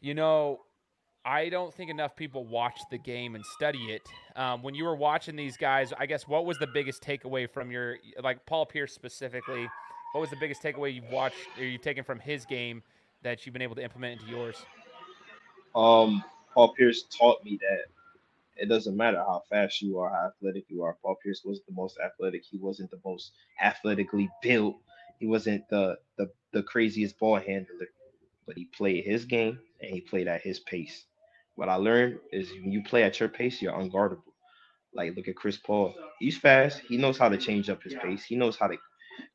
You 0.00 0.14
know, 0.14 0.60
I 1.26 1.50
don't 1.50 1.74
think 1.74 1.90
enough 1.90 2.16
people 2.16 2.46
watch 2.46 2.80
the 2.90 2.96
game 2.96 3.34
and 3.34 3.44
study 3.44 3.92
it. 3.92 4.00
Um, 4.34 4.62
when 4.62 4.74
you 4.74 4.84
were 4.84 4.96
watching 4.96 5.36
these 5.36 5.58
guys, 5.58 5.92
I 5.98 6.06
guess 6.06 6.26
what 6.26 6.46
was 6.46 6.56
the 6.56 6.68
biggest 6.68 7.02
takeaway 7.02 7.50
from 7.50 7.70
your 7.70 7.98
like 8.22 8.46
Paul 8.46 8.64
Pierce 8.64 8.94
specifically? 8.94 9.68
What 10.18 10.22
was 10.22 10.30
the 10.30 10.36
biggest 10.36 10.60
takeaway 10.60 10.92
you've 10.92 11.12
watched 11.12 11.46
or 11.56 11.64
you've 11.64 11.80
taken 11.80 12.02
from 12.02 12.18
his 12.18 12.44
game 12.44 12.82
that 13.22 13.46
you've 13.46 13.52
been 13.52 13.62
able 13.62 13.76
to 13.76 13.84
implement 13.84 14.20
into 14.20 14.28
yours? 14.28 14.56
Um, 15.76 16.24
Paul 16.52 16.74
Pierce 16.74 17.04
taught 17.04 17.44
me 17.44 17.56
that 17.60 17.84
it 18.56 18.68
doesn't 18.68 18.96
matter 18.96 19.18
how 19.18 19.44
fast 19.48 19.80
you 19.80 19.96
are, 20.00 20.10
how 20.10 20.26
athletic 20.26 20.64
you 20.66 20.82
are. 20.82 20.96
Paul 21.04 21.16
Pierce 21.22 21.42
wasn't 21.44 21.68
the 21.68 21.72
most 21.72 22.00
athletic. 22.04 22.42
He 22.50 22.58
wasn't 22.58 22.90
the 22.90 22.98
most 23.04 23.30
athletically 23.62 24.28
built. 24.42 24.74
He 25.20 25.28
wasn't 25.28 25.62
the 25.70 25.98
the, 26.16 26.28
the 26.52 26.64
craziest 26.64 27.16
ball 27.20 27.36
handler, 27.36 27.86
but 28.44 28.56
he 28.56 28.64
played 28.64 29.04
his 29.04 29.24
game 29.24 29.60
and 29.80 29.88
he 29.88 30.00
played 30.00 30.26
at 30.26 30.42
his 30.42 30.58
pace. 30.58 31.04
What 31.54 31.68
I 31.68 31.76
learned 31.76 32.18
is 32.32 32.50
when 32.50 32.72
you 32.72 32.82
play 32.82 33.04
at 33.04 33.20
your 33.20 33.28
pace, 33.28 33.62
you're 33.62 33.72
unguardable. 33.72 34.32
Like 34.92 35.14
look 35.14 35.28
at 35.28 35.36
Chris 35.36 35.58
Paul. 35.58 35.94
He's 36.18 36.36
fast. 36.36 36.80
He 36.88 36.96
knows 36.96 37.18
how 37.18 37.28
to 37.28 37.36
change 37.36 37.70
up 37.70 37.84
his 37.84 37.94
pace. 37.94 38.24
He 38.24 38.34
knows 38.34 38.56
how 38.56 38.66
to 38.66 38.78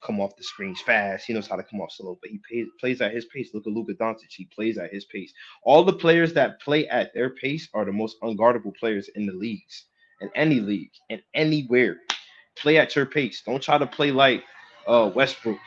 come 0.01 0.19
off 0.19 0.35
the 0.35 0.43
screens 0.43 0.81
fast. 0.81 1.25
He 1.25 1.33
knows 1.33 1.47
how 1.47 1.55
to 1.55 1.63
come 1.63 1.81
off 1.81 1.91
slow, 1.91 2.17
but 2.21 2.29
he 2.29 2.39
plays, 2.47 2.67
plays 2.79 3.01
at 3.01 3.13
his 3.13 3.25
pace. 3.25 3.49
Look 3.53 3.67
at 3.67 3.73
Luka 3.73 3.93
Doncic. 3.93 4.29
He 4.29 4.45
plays 4.45 4.77
at 4.77 4.91
his 4.91 5.05
pace. 5.05 5.33
All 5.63 5.83
the 5.83 5.93
players 5.93 6.33
that 6.33 6.61
play 6.61 6.87
at 6.87 7.13
their 7.13 7.31
pace 7.31 7.69
are 7.73 7.85
the 7.85 7.91
most 7.91 8.19
unguardable 8.21 8.75
players 8.75 9.09
in 9.15 9.25
the 9.25 9.33
leagues, 9.33 9.85
in 10.21 10.29
any 10.35 10.59
league, 10.59 10.91
and 11.09 11.21
anywhere. 11.33 11.97
Play 12.55 12.77
at 12.77 12.95
your 12.95 13.05
pace. 13.05 13.41
Don't 13.45 13.61
try 13.61 13.77
to 13.77 13.87
play 13.87 14.11
like 14.11 14.43
uh, 14.87 15.11
Westbrook. 15.13 15.57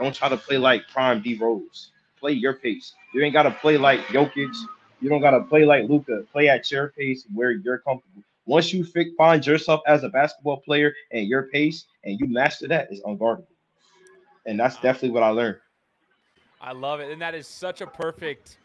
Don't 0.00 0.14
try 0.14 0.28
to 0.28 0.36
play 0.36 0.58
like 0.58 0.82
Prime 0.92 1.22
D 1.22 1.36
Rose. 1.36 1.92
Play 2.18 2.32
your 2.32 2.54
pace. 2.54 2.92
You 3.14 3.22
ain't 3.22 3.32
gotta 3.32 3.50
play 3.50 3.78
like 3.78 4.00
Jokic. 4.06 4.54
You 5.00 5.08
don't 5.08 5.20
gotta 5.20 5.42
play 5.42 5.64
like 5.64 5.88
Luka. 5.88 6.24
Play 6.32 6.48
at 6.48 6.70
your 6.70 6.88
pace 6.88 7.26
where 7.32 7.52
you're 7.52 7.78
comfortable. 7.78 8.22
Once 8.46 8.72
you 8.72 8.86
find 9.16 9.46
yourself 9.46 9.80
as 9.86 10.04
a 10.04 10.08
basketball 10.08 10.58
player 10.58 10.92
and 11.12 11.26
your 11.26 11.44
pace 11.44 11.86
and 12.04 12.18
you 12.20 12.26
master 12.26 12.68
that, 12.68 12.92
is 12.92 13.00
unguardable 13.02 13.53
and 14.46 14.58
that's 14.58 14.76
definitely 14.76 15.10
what 15.10 15.22
I 15.22 15.30
learned. 15.30 15.56
I 16.60 16.72
love 16.72 17.00
it, 17.00 17.10
and 17.10 17.20
that 17.20 17.34
is 17.34 17.46
such 17.46 17.80
a 17.80 17.86
perfect 17.86 18.58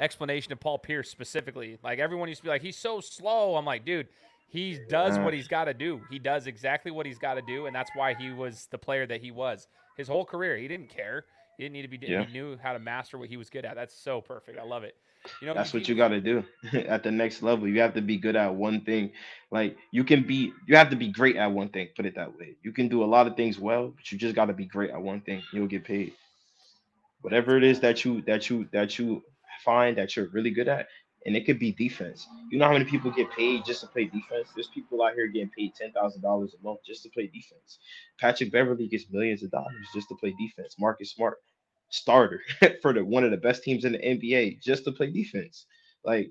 explanation 0.00 0.52
of 0.52 0.60
Paul 0.60 0.78
Pierce 0.78 1.08
specifically. 1.08 1.78
Like 1.82 1.98
everyone 1.98 2.28
used 2.28 2.40
to 2.40 2.44
be 2.44 2.48
like, 2.48 2.62
he's 2.62 2.76
so 2.76 3.00
slow. 3.00 3.56
I'm 3.56 3.64
like, 3.64 3.84
dude, 3.84 4.08
he 4.48 4.80
does 4.88 5.18
what 5.18 5.34
he's 5.34 5.48
got 5.48 5.64
to 5.64 5.74
do. 5.74 6.00
He 6.10 6.18
does 6.18 6.46
exactly 6.46 6.90
what 6.90 7.06
he's 7.06 7.18
got 7.18 7.34
to 7.34 7.42
do, 7.42 7.66
and 7.66 7.74
that's 7.74 7.90
why 7.94 8.14
he 8.14 8.32
was 8.32 8.68
the 8.70 8.78
player 8.78 9.06
that 9.06 9.20
he 9.20 9.30
was 9.30 9.68
his 9.96 10.08
whole 10.08 10.24
career. 10.24 10.56
He 10.56 10.68
didn't 10.68 10.88
care. 10.88 11.24
He 11.56 11.64
didn't 11.64 11.74
need 11.74 11.82
to 11.82 11.88
be. 11.88 11.98
Yeah. 12.06 12.24
He 12.24 12.32
knew 12.32 12.58
how 12.62 12.72
to 12.72 12.78
master 12.78 13.18
what 13.18 13.28
he 13.28 13.36
was 13.36 13.50
good 13.50 13.64
at. 13.64 13.74
That's 13.74 13.94
so 13.94 14.20
perfect. 14.20 14.58
I 14.58 14.64
love 14.64 14.84
it. 14.84 14.96
You 15.40 15.48
know, 15.48 15.54
that's 15.54 15.72
what 15.72 15.88
you 15.88 15.94
got 15.94 16.08
to 16.08 16.20
do 16.20 16.44
at 16.74 17.02
the 17.02 17.10
next 17.10 17.42
level. 17.42 17.66
You 17.66 17.80
have 17.80 17.94
to 17.94 18.02
be 18.02 18.18
good 18.18 18.36
at 18.36 18.54
one 18.54 18.82
thing. 18.82 19.12
Like 19.50 19.76
you 19.90 20.04
can 20.04 20.26
be, 20.26 20.52
you 20.66 20.76
have 20.76 20.90
to 20.90 20.96
be 20.96 21.10
great 21.10 21.36
at 21.36 21.50
one 21.50 21.70
thing. 21.70 21.88
Put 21.96 22.06
it 22.06 22.16
that 22.16 22.36
way. 22.36 22.56
You 22.62 22.72
can 22.72 22.88
do 22.88 23.02
a 23.02 23.06
lot 23.06 23.26
of 23.26 23.36
things 23.36 23.58
well, 23.58 23.92
but 23.96 24.10
you 24.12 24.18
just 24.18 24.34
got 24.34 24.46
to 24.46 24.52
be 24.52 24.66
great 24.66 24.90
at 24.90 25.00
one 25.00 25.22
thing. 25.22 25.42
You'll 25.52 25.66
get 25.66 25.84
paid. 25.84 26.12
Whatever 27.22 27.56
it 27.56 27.64
is 27.64 27.80
that 27.80 28.04
you 28.04 28.20
that 28.22 28.50
you 28.50 28.68
that 28.72 28.98
you 28.98 29.22
find 29.64 29.96
that 29.96 30.14
you're 30.14 30.28
really 30.28 30.50
good 30.50 30.68
at, 30.68 30.88
and 31.26 31.36
it 31.36 31.46
could 31.46 31.58
be 31.58 31.72
defense. 31.72 32.26
You 32.50 32.58
know 32.58 32.66
how 32.66 32.72
many 32.72 32.84
people 32.84 33.10
get 33.10 33.30
paid 33.32 33.64
just 33.64 33.80
to 33.80 33.86
play 33.86 34.04
defense? 34.04 34.50
There's 34.54 34.68
people 34.68 35.02
out 35.02 35.14
here 35.14 35.26
getting 35.26 35.50
paid 35.56 35.74
ten 35.74 35.92
thousand 35.92 36.22
dollars 36.22 36.54
a 36.58 36.62
month 36.66 36.80
just 36.86 37.02
to 37.04 37.10
play 37.10 37.26
defense. 37.26 37.78
Patrick 38.20 38.52
Beverley 38.52 38.88
gets 38.88 39.10
millions 39.10 39.42
of 39.42 39.50
dollars 39.50 39.86
just 39.94 40.08
to 40.08 40.16
play 40.16 40.34
defense. 40.38 40.76
Marcus 40.78 41.12
Smart 41.12 41.38
starter 41.90 42.40
for 42.82 42.92
the 42.92 43.04
one 43.04 43.24
of 43.24 43.30
the 43.30 43.36
best 43.36 43.62
teams 43.62 43.84
in 43.84 43.92
the 43.92 43.98
NBA 43.98 44.60
just 44.62 44.84
to 44.84 44.92
play 44.92 45.10
defense. 45.10 45.66
Like 46.04 46.30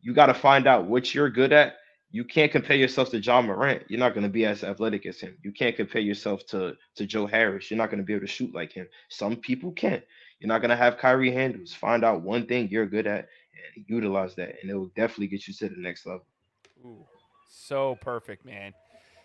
you 0.00 0.14
got 0.14 0.26
to 0.26 0.34
find 0.34 0.66
out 0.66 0.86
what 0.86 1.14
you're 1.14 1.30
good 1.30 1.52
at. 1.52 1.76
You 2.10 2.24
can't 2.24 2.50
compare 2.50 2.76
yourself 2.76 3.10
to 3.10 3.18
Ja 3.18 3.42
Morant. 3.42 3.82
You're 3.88 4.00
not 4.00 4.14
going 4.14 4.22
to 4.22 4.30
be 4.30 4.46
as 4.46 4.64
athletic 4.64 5.04
as 5.04 5.20
him. 5.20 5.36
You 5.42 5.52
can't 5.52 5.76
compare 5.76 6.00
yourself 6.00 6.46
to 6.46 6.74
to 6.96 7.06
Joe 7.06 7.26
Harris. 7.26 7.70
You're 7.70 7.78
not 7.78 7.90
going 7.90 8.00
to 8.00 8.06
be 8.06 8.14
able 8.14 8.26
to 8.26 8.32
shoot 8.32 8.54
like 8.54 8.72
him. 8.72 8.86
Some 9.10 9.36
people 9.36 9.72
can't. 9.72 10.02
You're 10.40 10.48
not 10.48 10.60
going 10.60 10.70
to 10.70 10.76
have 10.76 10.98
Kyrie 10.98 11.32
handles. 11.32 11.74
Find 11.74 12.04
out 12.04 12.22
one 12.22 12.46
thing 12.46 12.68
you're 12.70 12.86
good 12.86 13.06
at 13.06 13.28
utilize 13.86 14.34
that, 14.36 14.56
and 14.60 14.70
it 14.70 14.74
will 14.74 14.90
definitely 14.96 15.28
get 15.28 15.46
you 15.48 15.54
to 15.54 15.68
the 15.68 15.80
next 15.80 16.06
level. 16.06 16.24
Ooh, 16.84 17.04
so 17.48 17.96
perfect, 18.00 18.44
man. 18.44 18.72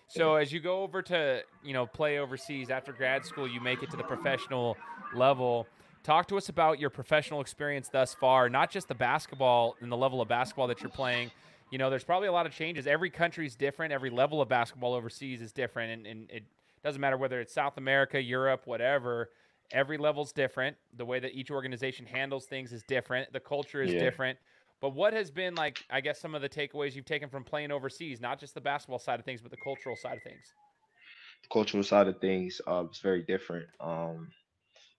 So 0.08 0.36
as 0.36 0.52
you 0.52 0.60
go 0.60 0.84
over 0.84 1.02
to 1.04 1.42
you 1.64 1.74
know 1.74 1.88
play 1.88 2.20
overseas 2.20 2.70
after 2.70 2.94
grad 2.94 3.26
school, 3.26 3.48
you 3.48 3.60
make 3.60 3.82
it 3.82 3.90
to 3.92 3.98
the 3.98 4.04
professional 4.04 4.78
level. 5.16 5.68
Talk 6.04 6.28
to 6.28 6.38
us 6.38 6.50
about 6.50 6.80
your 6.80 6.90
professional 6.90 7.40
experience 7.40 7.88
thus 7.88 8.14
far, 8.14 8.50
not 8.50 8.70
just 8.70 8.90
the 8.90 8.96
basketball 8.96 9.76
and 9.80 9.92
the 9.92 9.98
level 9.98 10.22
of 10.22 10.28
basketball 10.28 10.68
that 10.68 10.82
you're 10.82 10.92
playing. 10.92 11.32
You 11.72 11.78
know, 11.78 11.90
there's 11.90 12.04
probably 12.04 12.28
a 12.28 12.32
lot 12.32 12.46
of 12.46 12.54
changes. 12.54 12.86
Every 12.86 13.10
country 13.10 13.48
is 13.48 13.56
different. 13.56 13.94
Every 13.94 14.10
level 14.10 14.42
of 14.42 14.50
basketball 14.50 14.94
overseas 14.94 15.42
is 15.42 15.52
different, 15.52 15.92
and, 15.94 16.06
and 16.06 16.30
it 16.30 16.44
doesn't 16.84 17.00
matter 17.00 17.18
whether 17.18 17.40
it's 17.40 17.54
South 17.54 17.78
America, 17.78 18.22
Europe, 18.22 18.64
whatever. 18.66 19.30
Every 19.72 19.98
level's 19.98 20.32
different. 20.32 20.78
The 20.98 21.06
way 21.06 21.20
that 21.20 21.34
each 21.34 21.50
organization 21.52 22.06
handles 22.06 22.46
things 22.46 22.72
is 22.72 22.84
different. 22.88 23.32
The 23.34 23.40
culture 23.40 23.82
is 23.82 23.94
yeah. 23.94 24.00
different. 24.00 24.38
But 24.82 24.90
what 24.90 25.14
has 25.14 25.32
been 25.32 25.56
like, 25.56 25.84
I 25.90 26.02
guess, 26.02 26.20
some 26.20 26.36
of 26.36 26.42
the 26.42 26.50
takeaways 26.50 26.94
you've 26.94 27.06
taken 27.06 27.30
from 27.30 27.44
playing 27.44 27.72
overseas, 27.72 28.20
not 28.20 28.40
just 28.40 28.54
the 28.54 28.62
basketball 28.62 29.00
side 29.00 29.20
of 29.20 29.26
things, 29.26 29.42
but 29.42 29.50
the 29.50 29.58
cultural 29.64 29.96
side 29.96 30.18
of 30.18 30.24
things? 30.24 30.46
The 31.44 31.50
cultural 31.52 31.84
side 31.84 32.08
of 32.08 32.20
things 32.20 32.60
uh, 32.68 32.84
is 32.92 33.00
very 33.00 33.24
different. 33.24 33.68
Um, 33.80 34.30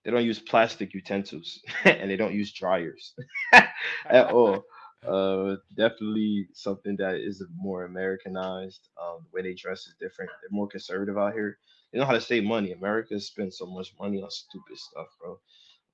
they 0.03 0.11
don't 0.11 0.25
use 0.25 0.39
plastic 0.39 0.93
utensils 0.93 1.59
and 1.85 2.09
they 2.09 2.15
don't 2.15 2.33
use 2.33 2.53
dryers 2.53 3.13
at 3.53 4.31
all. 4.31 4.63
Uh, 5.05 5.57
definitely 5.77 6.47
something 6.53 6.95
that 6.95 7.13
is 7.13 7.43
more 7.55 7.85
Americanized. 7.85 8.89
Um, 8.99 9.19
the 9.23 9.35
way 9.35 9.43
they 9.43 9.53
dress 9.53 9.81
is 9.81 9.93
different. 9.99 10.31
They're 10.41 10.49
more 10.49 10.67
conservative 10.67 11.15
out 11.15 11.33
here. 11.33 11.59
They 11.91 11.99
know 11.99 12.05
how 12.05 12.13
to 12.13 12.21
save 12.21 12.43
money. 12.43 12.71
America 12.73 13.19
spends 13.19 13.57
so 13.57 13.65
much 13.65 13.93
money 13.99 14.21
on 14.21 14.31
stupid 14.31 14.77
stuff, 14.77 15.07
bro. 15.21 15.31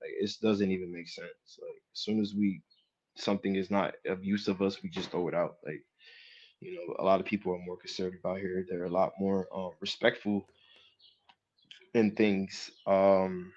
Like 0.02 0.12
it 0.20 0.32
doesn't 0.42 0.72
even 0.72 0.92
make 0.92 1.10
sense. 1.10 1.60
Like 1.62 1.82
as 1.94 2.00
soon 2.02 2.20
as 2.22 2.34
we 2.36 2.62
something 3.16 3.56
is 3.56 3.72
not 3.72 3.96
of 4.06 4.24
use 4.24 4.48
of 4.48 4.62
us, 4.62 4.82
we 4.84 4.90
just 4.90 5.12
throw 5.12 5.28
it 5.28 5.36
out. 5.36 5.58
Like, 5.66 5.84
you 6.62 6.76
know, 6.76 6.96
a 7.00 7.06
lot 7.06 7.20
of 7.20 7.26
people 7.26 7.54
are 7.54 7.60
more 7.66 7.78
conservative 7.78 8.26
out 8.26 8.40
here. 8.40 8.66
They're 8.70 8.86
a 8.86 8.90
lot 8.90 9.14
more 9.20 9.48
uh, 9.56 9.70
respectful 9.82 10.46
in 11.94 12.16
things. 12.16 12.72
Um, 12.88 13.54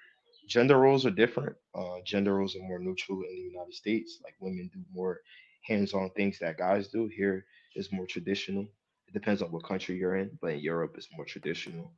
gender 0.47 0.77
roles 0.79 1.05
are 1.05 1.11
different. 1.11 1.55
Uh, 1.73 1.97
gender 2.05 2.35
roles 2.35 2.55
are 2.55 2.63
more 2.67 2.79
neutral 2.79 3.21
in 3.29 3.35
the 3.35 3.41
United 3.53 3.73
States. 3.73 4.19
Like 4.23 4.35
women 4.39 4.69
do 4.73 4.81
more 4.93 5.21
hands-on 5.67 6.11
things 6.11 6.39
that 6.39 6.57
guys 6.57 6.87
do. 6.89 7.07
Here 7.07 7.45
is 7.75 7.91
more 7.91 8.05
traditional. 8.07 8.63
It 9.07 9.13
depends 9.13 9.41
on 9.41 9.51
what 9.51 9.63
country 9.63 9.97
you're 9.97 10.15
in, 10.15 10.37
but 10.41 10.53
in 10.53 10.59
Europe 10.59 10.95
it's 10.97 11.09
more 11.15 11.25
traditional. 11.25 11.91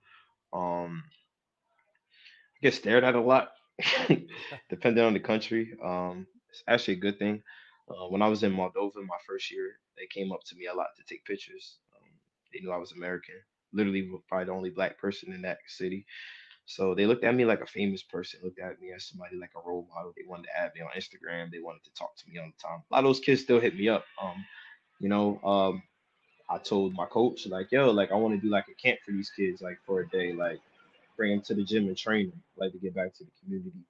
Um, 0.53 1.03
I 2.55 2.59
get 2.61 2.73
stared 2.73 3.03
at 3.03 3.15
a 3.15 3.21
lot, 3.21 3.49
depending 4.69 5.03
on 5.03 5.13
the 5.13 5.19
country. 5.19 5.73
Um, 5.83 6.27
it's 6.49 6.63
actually 6.67 6.95
a 6.95 7.01
good 7.01 7.19
thing. 7.19 7.43
Uh, 7.89 8.07
when 8.09 8.21
I 8.21 8.27
was 8.27 8.43
in 8.43 8.53
Moldova 8.53 8.95
my 8.97 9.17
first 9.25 9.51
year, 9.51 9.79
they 9.97 10.07
came 10.07 10.31
up 10.31 10.43
to 10.45 10.55
me 10.55 10.67
a 10.67 10.73
lot 10.73 10.87
to 10.97 11.03
take 11.03 11.25
pictures. 11.25 11.77
Um, 11.95 12.09
they 12.53 12.59
knew 12.59 12.71
I 12.71 12.77
was 12.77 12.91
American. 12.91 13.35
Literally, 13.73 14.09
probably 14.27 14.45
the 14.45 14.51
only 14.51 14.69
black 14.69 14.97
person 14.97 15.33
in 15.33 15.41
that 15.43 15.59
city. 15.67 16.05
So 16.65 16.93
they 16.93 17.05
looked 17.05 17.23
at 17.23 17.33
me 17.33 17.45
like 17.45 17.61
a 17.61 17.65
famous 17.65 18.03
person, 18.03 18.41
looked 18.43 18.59
at 18.59 18.81
me 18.81 18.91
as 18.93 19.05
somebody 19.05 19.37
like 19.37 19.51
a 19.55 19.67
role 19.67 19.87
model. 19.93 20.13
They 20.15 20.23
wanted 20.27 20.47
to 20.47 20.57
add 20.57 20.71
me 20.75 20.81
on 20.81 20.89
Instagram. 20.97 21.49
They 21.49 21.59
wanted 21.59 21.83
to 21.85 21.93
talk 21.93 22.15
to 22.17 22.29
me 22.29 22.39
all 22.39 22.45
the 22.47 22.61
time. 22.61 22.83
A 22.91 22.95
lot 22.95 22.99
of 22.99 23.05
those 23.05 23.21
kids 23.21 23.41
still 23.41 23.59
hit 23.61 23.75
me 23.75 23.87
up. 23.87 24.03
Um, 24.21 24.45
you 24.99 25.07
know, 25.07 25.39
um, 25.43 25.83
I 26.49 26.57
told 26.59 26.93
my 26.93 27.05
coach 27.05 27.47
like, 27.47 27.71
yo, 27.71 27.91
like 27.91 28.11
I 28.11 28.15
want 28.15 28.35
to 28.35 28.41
do 28.41 28.49
like 28.49 28.67
a 28.69 28.75
camp 28.75 28.99
for 29.05 29.11
these 29.11 29.31
kids, 29.31 29.61
like 29.61 29.79
for 29.85 30.01
a 30.01 30.09
day, 30.09 30.33
like 30.33 30.59
bring 31.17 31.31
them 31.31 31.41
to 31.43 31.55
the 31.55 31.63
gym 31.63 31.87
and 31.87 31.97
train 31.97 32.29
them, 32.29 32.43
like 32.57 32.71
to 32.73 32.79
get 32.79 32.95
back 32.95 33.13
to 33.15 33.23
the 33.25 33.31
community 33.41 33.85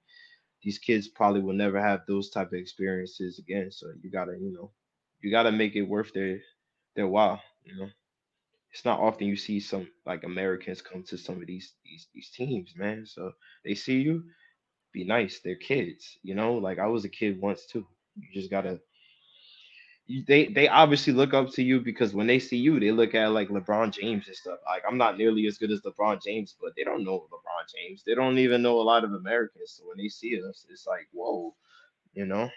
these 0.62 0.78
kids 0.78 1.08
probably 1.08 1.40
will 1.40 1.54
never 1.54 1.80
have 1.80 2.02
those 2.06 2.30
type 2.30 2.48
of 2.48 2.54
experiences 2.58 3.38
again. 3.38 3.70
So 3.70 3.92
you 4.02 4.10
gotta, 4.10 4.32
you 4.38 4.52
know, 4.52 4.72
you 5.20 5.30
gotta 5.30 5.52
make 5.52 5.76
it 5.76 5.82
worth 5.82 6.12
their 6.12 6.40
their 6.96 7.06
while. 7.06 7.40
You 7.64 7.76
know, 7.76 7.88
it's 8.72 8.84
not 8.84 9.00
often 9.00 9.28
you 9.28 9.36
see 9.36 9.60
some 9.60 9.88
like 10.06 10.24
Americans 10.24 10.82
come 10.82 11.02
to 11.04 11.18
some 11.18 11.40
of 11.40 11.46
these 11.46 11.74
these 11.84 12.08
these 12.14 12.30
teams, 12.30 12.74
man. 12.76 13.06
So 13.06 13.32
they 13.64 13.74
see 13.74 14.00
you, 14.00 14.24
be 14.92 15.04
nice. 15.04 15.40
They're 15.40 15.56
kids, 15.56 16.18
you 16.22 16.34
know. 16.34 16.54
Like 16.54 16.78
I 16.78 16.86
was 16.86 17.04
a 17.04 17.08
kid 17.10 17.40
once 17.40 17.66
too. 17.66 17.86
You 18.16 18.28
just 18.32 18.50
gotta 18.50 18.80
they 20.26 20.46
they 20.46 20.68
obviously 20.68 21.12
look 21.12 21.34
up 21.34 21.50
to 21.50 21.62
you 21.62 21.80
because 21.80 22.14
when 22.14 22.26
they 22.26 22.38
see 22.38 22.56
you, 22.56 22.80
they 22.80 22.90
look 22.90 23.14
at 23.14 23.32
like 23.32 23.48
LeBron 23.48 23.92
James 23.92 24.26
and 24.26 24.36
stuff. 24.36 24.58
Like 24.66 24.82
I'm 24.88 24.96
not 24.96 25.18
nearly 25.18 25.46
as 25.46 25.58
good 25.58 25.70
as 25.70 25.82
LeBron 25.82 26.22
James, 26.22 26.56
but 26.60 26.72
they 26.76 26.84
don't 26.84 27.04
know 27.04 27.26
LeBron 27.30 27.68
James. 27.74 28.02
They 28.06 28.14
don't 28.14 28.38
even 28.38 28.62
know 28.62 28.80
a 28.80 28.82
lot 28.82 29.04
of 29.04 29.12
Americans. 29.12 29.74
So 29.76 29.84
when 29.86 29.98
they 29.98 30.08
see 30.08 30.40
us, 30.42 30.64
it's 30.70 30.86
like 30.86 31.08
whoa, 31.12 31.54
you 32.14 32.24
know. 32.24 32.48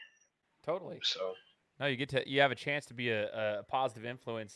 Totally. 0.66 1.00
So 1.04 1.34
no, 1.80 1.88
you 1.88 1.98
get 1.98 2.10
to 2.10 2.30
you 2.30 2.40
have 2.42 2.52
a 2.52 2.56
chance 2.56 2.86
to 2.86 2.94
be 2.94 3.10
a, 3.10 3.60
a 3.60 3.64
positive 3.64 4.06
influence 4.06 4.56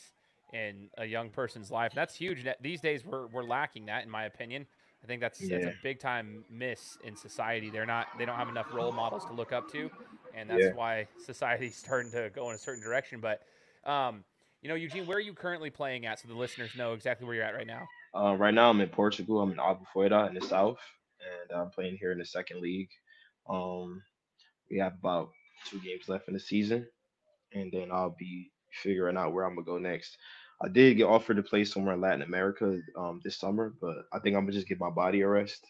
in 0.52 0.88
a 0.96 1.04
young 1.04 1.28
person's 1.28 1.70
life. 1.70 1.92
That's 1.94 2.14
huge. 2.14 2.46
These 2.60 2.80
days, 2.80 3.04
we're 3.04 3.26
we're 3.26 3.44
lacking 3.44 3.86
that, 3.86 4.04
in 4.04 4.10
my 4.10 4.24
opinion. 4.24 4.66
I 5.02 5.06
think 5.06 5.20
that's 5.20 5.40
yeah. 5.40 5.58
that's 5.58 5.66
a 5.66 5.78
big 5.82 6.00
time 6.00 6.44
miss 6.50 6.96
in 7.04 7.14
society. 7.14 7.70
They're 7.70 7.86
not 7.86 8.06
they 8.18 8.24
don't 8.24 8.36
have 8.36 8.48
enough 8.48 8.72
role 8.72 8.92
models 8.92 9.24
to 9.26 9.32
look 9.32 9.52
up 9.52 9.70
to, 9.72 9.90
and 10.36 10.50
that's 10.50 10.62
yeah. 10.62 10.74
why 10.74 11.08
society's 11.24 11.76
starting 11.84 12.10
to 12.12 12.30
go 12.34 12.50
in 12.50 12.56
a 12.56 12.58
certain 12.58 12.82
direction. 12.82 13.20
But 13.20 13.42
um, 13.90 14.24
you 14.62 14.68
know, 14.68 14.74
Eugene, 14.74 15.06
where 15.06 15.18
are 15.18 15.20
you 15.20 15.32
currently 15.32 15.70
playing 15.70 16.06
at, 16.06 16.20
so 16.20 16.28
the 16.28 16.34
listeners 16.34 16.70
know 16.76 16.92
exactly 16.92 17.26
where 17.26 17.36
you're 17.36 17.44
at 17.44 17.54
right 17.54 17.66
now? 17.66 17.86
Uh, 18.14 18.34
right 18.34 18.54
now, 18.54 18.70
I'm 18.70 18.80
in 18.80 18.88
Portugal. 18.88 19.40
I'm 19.40 19.52
in 19.52 19.58
Albufeira 19.58 20.28
in 20.28 20.34
the 20.34 20.40
south, 20.40 20.78
and 21.20 21.58
I'm 21.58 21.70
playing 21.70 21.98
here 22.00 22.12
in 22.12 22.18
the 22.18 22.24
second 22.24 22.60
league. 22.60 22.88
Um, 23.48 24.02
we 24.70 24.78
have 24.78 24.94
about 24.94 25.30
two 25.68 25.78
games 25.80 26.08
left 26.08 26.28
in 26.28 26.34
the 26.34 26.40
season, 26.40 26.86
and 27.52 27.70
then 27.72 27.90
I'll 27.92 28.16
be 28.18 28.50
figuring 28.82 29.16
out 29.16 29.32
where 29.32 29.44
I'm 29.44 29.54
gonna 29.54 29.64
go 29.64 29.78
next. 29.78 30.16
I 30.62 30.68
did 30.68 30.96
get 30.96 31.04
offered 31.04 31.36
to 31.36 31.42
play 31.42 31.64
somewhere 31.64 31.94
in 31.94 32.00
Latin 32.00 32.22
America 32.22 32.80
um, 32.98 33.20
this 33.22 33.38
summer, 33.38 33.74
but 33.80 33.94
I 34.12 34.18
think 34.18 34.36
I'm 34.36 34.42
gonna 34.42 34.52
just 34.52 34.68
give 34.68 34.80
my 34.80 34.90
body 34.90 35.20
a 35.20 35.28
rest. 35.28 35.64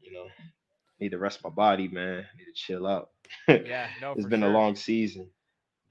You 0.00 0.12
know, 0.12 0.26
need 1.00 1.10
to 1.10 1.18
rest 1.18 1.42
my 1.44 1.50
body, 1.50 1.88
man. 1.88 2.26
Need 2.36 2.44
to 2.44 2.52
chill 2.52 2.86
out. 2.86 3.10
Yeah, 3.48 3.88
no, 4.00 4.12
it's 4.12 4.26
been 4.26 4.40
sure. 4.40 4.50
a 4.50 4.52
long 4.52 4.74
season, 4.74 5.28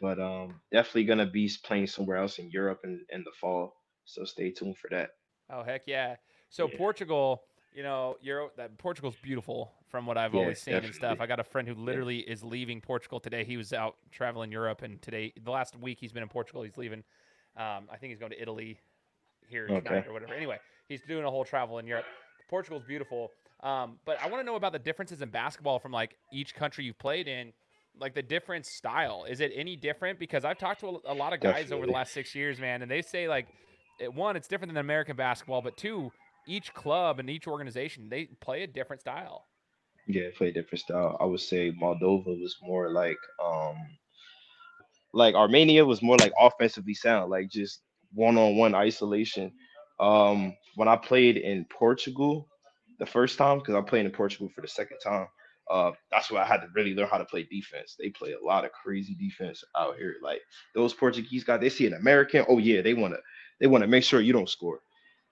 but 0.02 0.20
um, 0.20 0.60
definitely 0.72 1.06
gonna 1.06 1.28
be 1.28 1.52
playing 1.64 1.88
somewhere 1.88 2.18
else 2.18 2.40
in 2.40 2.50
Europe 2.50 2.82
in, 2.84 3.06
in 3.12 3.24
the 3.24 3.32
fall. 3.40 3.76
So 4.06 4.24
stay 4.24 4.52
tuned 4.52 4.78
for 4.78 4.90
that. 4.90 5.12
Oh 5.52 5.64
heck 5.64 5.84
yeah! 5.86 6.16
So 6.50 6.68
yeah. 6.68 6.78
Portugal, 6.78 7.44
you 7.74 7.84
know, 7.84 8.18
you're 8.22 8.50
that 8.58 8.78
Portugal's 8.80 9.16
beautiful 9.22 9.72
from 9.90 10.08
what 10.08 10.18
I've 10.18 10.34
yeah, 10.34 10.40
always 10.40 10.60
seen 10.60 10.74
definitely. 10.74 10.88
and 10.88 10.96
stuff. 10.96 11.22
I 11.22 11.28
got 11.28 11.40
a 11.40 11.44
friend 11.44 11.68
who 11.68 11.76
literally 11.76 12.26
yeah. 12.26 12.34
is 12.34 12.44
leaving 12.44 12.82
Portugal 12.82 13.20
today. 13.20 13.44
He 13.44 13.56
was 13.56 13.72
out 13.72 13.98
traveling 14.12 14.52
Europe, 14.52 14.82
and 14.82 15.00
today, 15.02 15.34
the 15.44 15.52
last 15.52 15.76
week 15.76 16.00
he's 16.02 16.12
been 16.12 16.24
in 16.24 16.30
Portugal. 16.30 16.64
He's 16.64 16.78
leaving 16.78 17.04
um, 17.58 17.90
I 17.92 17.98
think 17.98 18.12
he's 18.12 18.20
going 18.20 18.32
to 18.32 18.42
Italy 18.42 18.80
here 19.50 19.68
okay. 19.70 19.82
tonight 19.82 20.08
or 20.08 20.14
whatever. 20.14 20.34
Anyway, 20.34 20.60
he's 20.88 21.02
doing 21.02 21.26
a 21.26 21.30
whole 21.30 21.44
travel 21.44 21.80
in 21.80 21.88
Europe. 21.88 22.06
Portugal's 22.50 22.84
beautiful. 22.84 23.32
Um, 23.64 23.98
but 24.06 24.22
I 24.22 24.28
want 24.28 24.42
to 24.42 24.46
know 24.46 24.56
about 24.56 24.74
the 24.74 24.80
differences 24.80 25.22
in 25.22 25.30
basketball 25.30 25.80
from 25.80 25.92
like 25.92 26.16
each 26.32 26.54
country 26.54 26.86
you've 26.86 27.00
played 27.00 27.28
in, 27.28 27.54
like 28.00 28.14
the 28.14 28.22
different 28.22 28.66
style. 28.66 29.26
Is 29.28 29.40
it 29.40 29.52
any 29.56 29.76
different? 29.76 30.20
Because 30.20 30.46
I've 30.46 30.60
talked 30.60 30.82
to 30.82 31.02
a, 31.06 31.14
a 31.14 31.16
lot 31.16 31.34
of 31.34 31.40
guys 31.40 31.54
Definitely. 31.54 31.78
over 31.78 31.86
the 31.88 31.94
last 31.94 32.14
six 32.14 32.36
years, 32.36 32.60
man, 32.60 32.82
and 32.82 32.92
they 32.92 33.02
say 33.02 33.28
like, 33.28 33.48
it, 34.00 34.14
one, 34.14 34.36
it's 34.36 34.48
different 34.48 34.74
than 34.74 34.78
American 34.78 35.16
basketball, 35.16 35.62
but 35.62 35.76
two, 35.76 36.12
each 36.48 36.74
club 36.74 37.20
and 37.20 37.30
each 37.30 37.48
organization 37.48 38.10
they 38.10 38.26
play 38.40 38.64
a 38.64 38.68
different 38.68 39.02
style. 39.02 39.46
Yeah, 40.08 40.28
play 40.38 40.50
a 40.50 40.54
different 40.54 40.82
style. 40.82 41.18
I 41.20 41.26
would 41.26 41.42
say 41.42 41.72
Moldova 41.72 42.40
was 42.40 42.56
more 42.62 42.92
like 42.92 43.18
um 43.44 43.76
like 45.14 45.36
Armenia 45.36 45.84
was 45.84 46.02
more 46.02 46.18
like 46.18 46.32
offensively 46.40 46.94
sound, 46.94 47.32
like 47.32 47.50
just 47.50 47.82
one 48.14 48.38
on 48.38 48.56
one 48.56 48.76
isolation. 48.76 49.52
Um, 50.00 50.56
when 50.76 50.88
I 50.88 50.96
played 50.96 51.38
in 51.38 51.66
Portugal 51.66 52.48
the 53.00 53.06
first 53.06 53.38
time, 53.38 53.60
because 53.60 53.76
I 53.76 53.82
played 53.82 54.06
in 54.06 54.12
Portugal 54.12 54.50
for 54.54 54.62
the 54.62 54.68
second 54.68 55.00
time, 55.04 55.28
uh, 55.70 55.92
that's 56.12 56.32
where 56.32 56.42
I 56.42 56.46
had 56.46 56.62
to 56.62 56.68
really 56.74 56.96
learn 56.96 57.10
how 57.10 57.18
to 57.18 57.26
play 57.26 57.44
defense. 57.44 57.96
They 58.00 58.10
play 58.10 58.34
a 58.34 58.46
lot 58.46 58.66
of 58.66 58.72
crazy 58.72 59.16
defense 59.16 59.64
out 59.76 59.98
here. 59.98 60.16
Like 60.22 60.42
those 60.74 60.94
Portuguese 60.94 61.44
guys, 61.44 61.60
they 61.60 61.70
see 61.70 61.88
an 61.88 61.94
American, 61.94 62.46
oh 62.48 62.58
yeah, 62.58 62.82
they 62.82 62.94
wanna 62.94 63.18
they 63.60 63.68
wanna 63.68 63.88
make 63.88 64.04
sure 64.04 64.22
you 64.22 64.34
don't 64.34 64.50
score. 64.50 64.80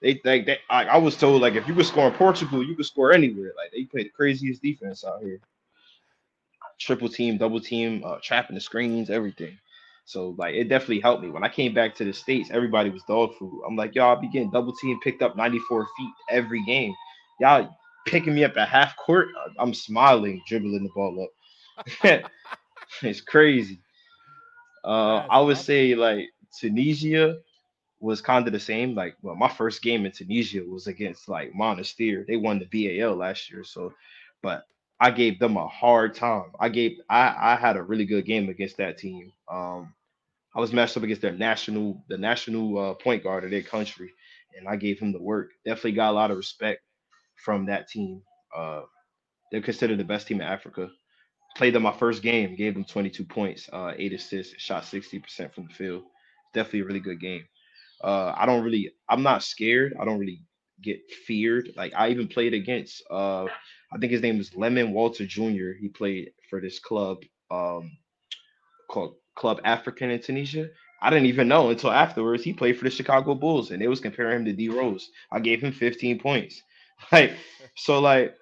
They 0.01 0.15
think 0.15 0.45
they, 0.45 0.59
I, 0.69 0.85
I 0.85 0.97
was 0.97 1.17
told 1.17 1.41
like 1.41 1.55
if 1.55 1.67
you 1.67 1.73
could 1.73 1.85
score 1.85 2.07
in 2.07 2.13
Portugal, 2.13 2.63
you 2.63 2.75
could 2.75 2.85
score 2.85 3.13
anywhere. 3.13 3.53
Like 3.57 3.71
they 3.71 3.85
play 3.85 4.03
the 4.03 4.09
craziest 4.09 4.61
defense 4.61 5.05
out 5.05 5.21
here. 5.21 5.39
Triple 6.79 7.09
team, 7.09 7.37
double 7.37 7.61
team, 7.61 8.03
uh, 8.05 8.17
trapping 8.21 8.55
the 8.55 8.61
screens, 8.61 9.09
everything. 9.09 9.57
So 10.03 10.35
like 10.37 10.53
it 10.55 10.65
definitely 10.65 10.99
helped 10.99 11.23
me. 11.23 11.29
When 11.29 11.45
I 11.45 11.49
came 11.49 11.73
back 11.73 11.95
to 11.95 12.03
the 12.03 12.13
States, 12.13 12.49
everybody 12.51 12.89
was 12.89 13.03
dog 13.03 13.35
food. 13.39 13.63
I'm 13.65 13.77
like, 13.77 13.95
y'all 13.95 14.19
be 14.19 14.27
getting 14.27 14.51
double 14.51 14.75
team 14.75 14.99
picked 15.01 15.21
up 15.21 15.37
94 15.37 15.87
feet 15.97 16.13
every 16.29 16.63
game. 16.65 16.93
Y'all 17.39 17.75
picking 18.05 18.35
me 18.35 18.43
up 18.43 18.55
at 18.57 18.69
half 18.69 18.95
court. 18.97 19.29
uh, 19.37 19.49
I'm 19.59 19.73
smiling, 19.73 20.41
dribbling 20.47 20.83
the 20.83 20.89
ball 20.95 21.27
up. 22.03 22.21
it's 23.01 23.21
crazy. 23.21 23.79
Uh, 24.83 25.25
I 25.29 25.41
would 25.41 25.57
say 25.57 25.95
like 25.95 26.29
Tunisia 26.59 27.37
was 27.99 28.21
kind 28.21 28.45
of 28.47 28.53
the 28.53 28.59
same. 28.59 28.93
Like, 28.95 29.15
well, 29.21 29.35
my 29.35 29.49
first 29.49 29.81
game 29.81 30.05
in 30.05 30.11
Tunisia 30.11 30.61
was 30.63 30.87
against 30.87 31.27
like 31.27 31.53
Monastir. 31.53 32.25
They 32.27 32.37
won 32.37 32.59
the 32.59 32.99
BAL 32.99 33.15
last 33.15 33.51
year, 33.51 33.63
so 33.63 33.93
but 34.41 34.65
I 34.99 35.11
gave 35.11 35.39
them 35.39 35.57
a 35.57 35.67
hard 35.67 36.13
time. 36.13 36.51
I 36.59 36.69
gave 36.69 36.99
I 37.09 37.35
I 37.37 37.55
had 37.55 37.77
a 37.77 37.83
really 37.83 38.05
good 38.05 38.25
game 38.25 38.47
against 38.49 38.77
that 38.77 38.97
team. 38.97 39.33
Um, 39.51 39.93
I 40.55 40.59
was 40.59 40.71
matched 40.71 40.95
up 40.95 41.03
against 41.03 41.21
their 41.21 41.33
national 41.33 42.01
the 42.07 42.17
national 42.17 42.77
uh, 42.77 42.93
point 42.93 43.23
guard 43.23 43.43
of 43.43 43.51
their 43.51 43.63
country, 43.63 44.13
and 44.57 44.67
I 44.67 44.75
gave 44.75 44.99
him 44.99 45.11
the 45.11 45.21
work. 45.21 45.49
Definitely 45.65 45.93
got 45.93 46.11
a 46.11 46.13
lot 46.13 46.31
of 46.31 46.37
respect 46.37 46.81
from 47.43 47.65
that 47.67 47.87
team. 47.87 48.21
Uh, 48.55 48.81
they're 49.51 49.61
considered 49.61 49.99
the 49.99 50.03
best 50.03 50.27
team 50.27 50.41
in 50.41 50.47
Africa. 50.47 50.89
Played 51.55 51.75
them 51.75 51.83
my 51.83 51.93
first 51.93 52.21
game, 52.21 52.55
gave 52.55 52.73
them 52.73 52.83
22 52.83 53.23
points, 53.23 53.69
uh, 53.71 53.93
eight 53.97 54.13
assists, 54.13 54.55
shot 54.57 54.83
60% 54.83 55.53
from 55.53 55.67
the 55.67 55.73
field. 55.73 56.03
Definitely 56.53 56.81
a 56.81 56.85
really 56.85 56.99
good 56.99 57.21
game. 57.21 57.45
Uh, 58.03 58.33
I 58.35 58.45
don't 58.45 58.63
really, 58.63 58.91
I'm 59.09 59.23
not 59.23 59.43
scared. 59.43 59.95
I 59.99 60.05
don't 60.05 60.19
really 60.19 60.41
get 60.81 60.99
feared. 61.25 61.69
Like 61.77 61.93
I 61.95 62.09
even 62.09 62.27
played 62.27 62.53
against, 62.53 63.03
uh, 63.09 63.45
I 63.45 63.97
think 63.99 64.11
his 64.11 64.21
name 64.21 64.37
was 64.37 64.55
Lemon 64.55 64.91
Walter 64.91 65.25
Jr. 65.25 65.71
He 65.79 65.89
played 65.93 66.31
for 66.49 66.59
this 66.59 66.79
club 66.79 67.19
um, 67.49 67.91
called 68.89 69.15
Club 69.35 69.61
Africain 69.63 70.13
in 70.13 70.21
Tunisia. 70.21 70.69
I 71.01 71.09
didn't 71.09 71.27
even 71.27 71.47
know 71.47 71.69
until 71.69 71.91
afterwards 71.91 72.43
he 72.43 72.53
played 72.53 72.77
for 72.77 72.85
the 72.85 72.89
Chicago 72.89 73.35
Bulls, 73.35 73.71
and 73.71 73.81
they 73.81 73.87
was 73.87 73.99
comparing 73.99 74.39
him 74.39 74.45
to 74.45 74.53
D 74.53 74.69
Rose. 74.69 75.09
I 75.31 75.39
gave 75.39 75.61
him 75.61 75.71
15 75.71 76.19
points. 76.19 76.61
Like 77.11 77.33
so, 77.75 77.99
like 77.99 78.35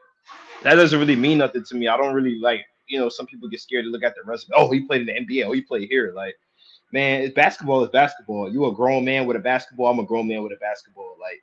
that 0.64 0.76
doesn't 0.76 1.00
really 1.00 1.16
mean 1.16 1.40
nothing 1.40 1.64
to 1.66 1.76
me. 1.76 1.88
I 1.88 1.98
don't 1.98 2.14
really 2.14 2.40
like, 2.40 2.66
you 2.88 3.00
know, 3.00 3.10
some 3.10 3.26
people 3.26 3.50
get 3.50 3.60
scared 3.62 3.86
to 3.86 3.92
look 3.92 4.04
at 4.04 4.16
the 4.16 4.22
resume. 4.24 4.54
Oh, 4.56 4.72
he 4.72 4.82
played 4.82 5.02
in 5.02 5.08
the 5.08 5.14
NBA. 5.14 5.46
Oh, 5.46 5.52
he 5.52 5.62
played 5.62 5.90
here. 5.90 6.14
Like, 6.16 6.36
man, 6.92 7.22
it's 7.22 7.34
basketball 7.34 7.84
is 7.84 7.90
basketball. 7.90 8.52
You 8.52 8.66
a 8.66 8.74
grown 8.74 9.04
man 9.04 9.26
with 9.26 9.36
a 9.36 9.40
basketball. 9.40 9.88
I'm 9.88 10.00
a 10.00 10.06
grown 10.06 10.28
man 10.28 10.44
with 10.44 10.54
a 10.54 10.58
basketball. 10.58 11.18
Like, 11.20 11.42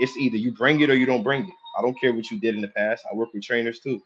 it's 0.00 0.16
either 0.16 0.36
you 0.36 0.52
bring 0.52 0.80
it 0.80 0.90
or 0.90 0.96
you 0.96 1.06
don't 1.06 1.22
bring 1.22 1.44
it. 1.44 1.54
I 1.78 1.82
don't 1.82 1.98
care 2.00 2.12
what 2.12 2.30
you 2.30 2.38
did 2.40 2.54
in 2.54 2.62
the 2.62 2.68
past. 2.68 3.04
I 3.10 3.14
work 3.14 3.34
with 3.34 3.42
trainers 3.42 3.80
too. 3.80 4.00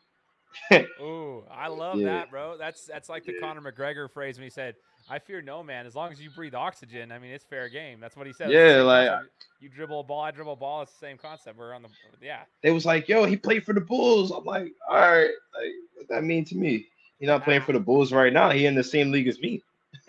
Ooh, 1.00 1.44
I 1.50 1.68
love 1.68 1.98
Yeah. 1.98 2.06
that, 2.06 2.30
bro. 2.30 2.56
That's 2.56 2.84
that's 2.84 3.08
like 3.08 3.24
the 3.24 3.34
Yeah. 3.34 3.40
Conor 3.40 3.72
McGregor 3.72 4.10
phrase 4.10 4.36
when 4.36 4.44
he 4.44 4.50
said, 4.50 4.74
"I 5.08 5.20
fear 5.20 5.40
no 5.40 5.62
man 5.62 5.86
as 5.86 5.94
long 5.94 6.10
as 6.10 6.20
you 6.20 6.30
breathe 6.30 6.54
oxygen." 6.54 7.12
I 7.12 7.18
mean, 7.20 7.30
it's 7.30 7.44
fair 7.44 7.68
game. 7.68 8.00
That's 8.00 8.16
what 8.16 8.26
he 8.26 8.32
said. 8.32 8.50
Yeah, 8.50 8.82
like-. 8.82 9.20
You 9.60 9.68
dribble 9.68 10.00
a 10.00 10.04
ball, 10.04 10.22
I 10.22 10.30
dribble 10.30 10.54
a 10.54 10.56
ball. 10.56 10.82
It's 10.82 10.92
the 10.92 10.98
same 10.98 11.18
concept. 11.18 11.58
We're 11.58 11.74
on 11.74 11.82
the 11.82 11.88
yeah. 12.22 12.40
They 12.62 12.70
was 12.70 12.86
like, 12.86 13.08
yo, 13.08 13.24
he 13.24 13.36
played 13.36 13.64
for 13.64 13.74
the 13.74 13.80
Bulls. 13.80 14.30
I'm 14.30 14.44
like, 14.44 14.72
all 14.88 14.96
right, 14.96 15.30
like, 15.54 15.72
what 15.94 16.08
that 16.08 16.24
mean 16.24 16.44
to 16.46 16.56
me? 16.56 16.86
He's 17.18 17.28
not 17.28 17.44
playing 17.44 17.62
for 17.62 17.72
the 17.72 17.80
Bulls 17.80 18.12
right 18.12 18.32
now. 18.32 18.50
He 18.50 18.66
in 18.66 18.74
the 18.74 18.82
same 18.82 19.10
league 19.10 19.28
as 19.28 19.38
me. 19.38 19.62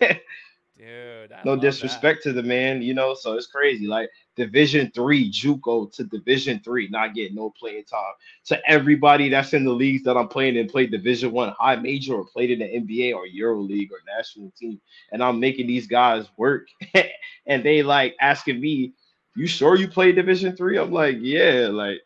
Dude, 0.78 1.32
I 1.32 1.42
no 1.44 1.54
love 1.54 1.60
that. 1.60 1.60
disrespect 1.60 2.22
to 2.24 2.32
the 2.32 2.42
man, 2.42 2.82
you 2.82 2.94
know. 2.94 3.14
So 3.14 3.34
it's 3.34 3.46
crazy. 3.46 3.86
Like 3.86 4.10
Division 4.36 4.90
Three 4.94 5.30
JUCO 5.30 5.92
to 5.92 6.04
Division 6.04 6.60
Three, 6.64 6.88
not 6.88 7.14
getting 7.14 7.36
no 7.36 7.50
playing 7.50 7.84
time. 7.84 8.14
To 8.46 8.60
everybody 8.68 9.28
that's 9.28 9.52
in 9.52 9.64
the 9.64 9.72
leagues 9.72 10.02
that 10.04 10.16
I'm 10.16 10.28
playing 10.28 10.56
and 10.56 10.68
played 10.68 10.90
Division 10.90 11.30
One 11.30 11.54
high 11.58 11.76
major 11.76 12.14
or 12.14 12.24
played 12.24 12.50
in 12.50 12.60
the 12.60 12.64
NBA 12.64 13.14
or 13.14 13.26
Euro 13.26 13.60
League 13.60 13.92
or 13.92 13.98
national 14.06 14.50
team, 14.58 14.80
and 15.12 15.22
I'm 15.22 15.38
making 15.38 15.66
these 15.68 15.86
guys 15.86 16.26
work, 16.36 16.66
and 17.46 17.62
they 17.62 17.82
like 17.82 18.16
asking 18.20 18.60
me, 18.60 18.94
"You 19.36 19.46
sure 19.46 19.76
you 19.76 19.88
play 19.88 20.12
Division 20.12 20.56
Three? 20.56 20.78
I'm 20.78 20.92
like, 20.92 21.16
"Yeah." 21.20 21.68
Like 21.70 22.00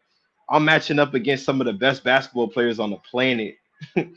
I'm 0.49 0.64
matching 0.64 0.99
up 0.99 1.14
against 1.14 1.45
some 1.45 1.61
of 1.61 1.66
the 1.66 1.72
best 1.72 2.05
basketball 2.05 2.49
players 2.49 2.79
on 2.79 2.91
the 2.91 2.97
planet, 2.99 3.57
and 3.97 4.11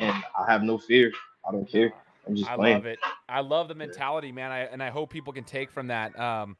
I 0.00 0.44
have 0.46 0.62
no 0.62 0.78
fear. 0.78 1.12
I 1.46 1.52
don't 1.52 1.70
care. 1.70 1.92
I'm 2.26 2.36
just 2.36 2.50
I 2.50 2.56
playing. 2.56 2.74
love 2.76 2.86
it. 2.86 2.98
I 3.28 3.40
love 3.40 3.68
the 3.68 3.74
mentality, 3.74 4.32
man. 4.32 4.50
I, 4.50 4.60
and 4.60 4.82
I 4.82 4.90
hope 4.90 5.10
people 5.10 5.32
can 5.32 5.44
take 5.44 5.70
from 5.70 5.86
that 5.88 6.18
um, 6.18 6.56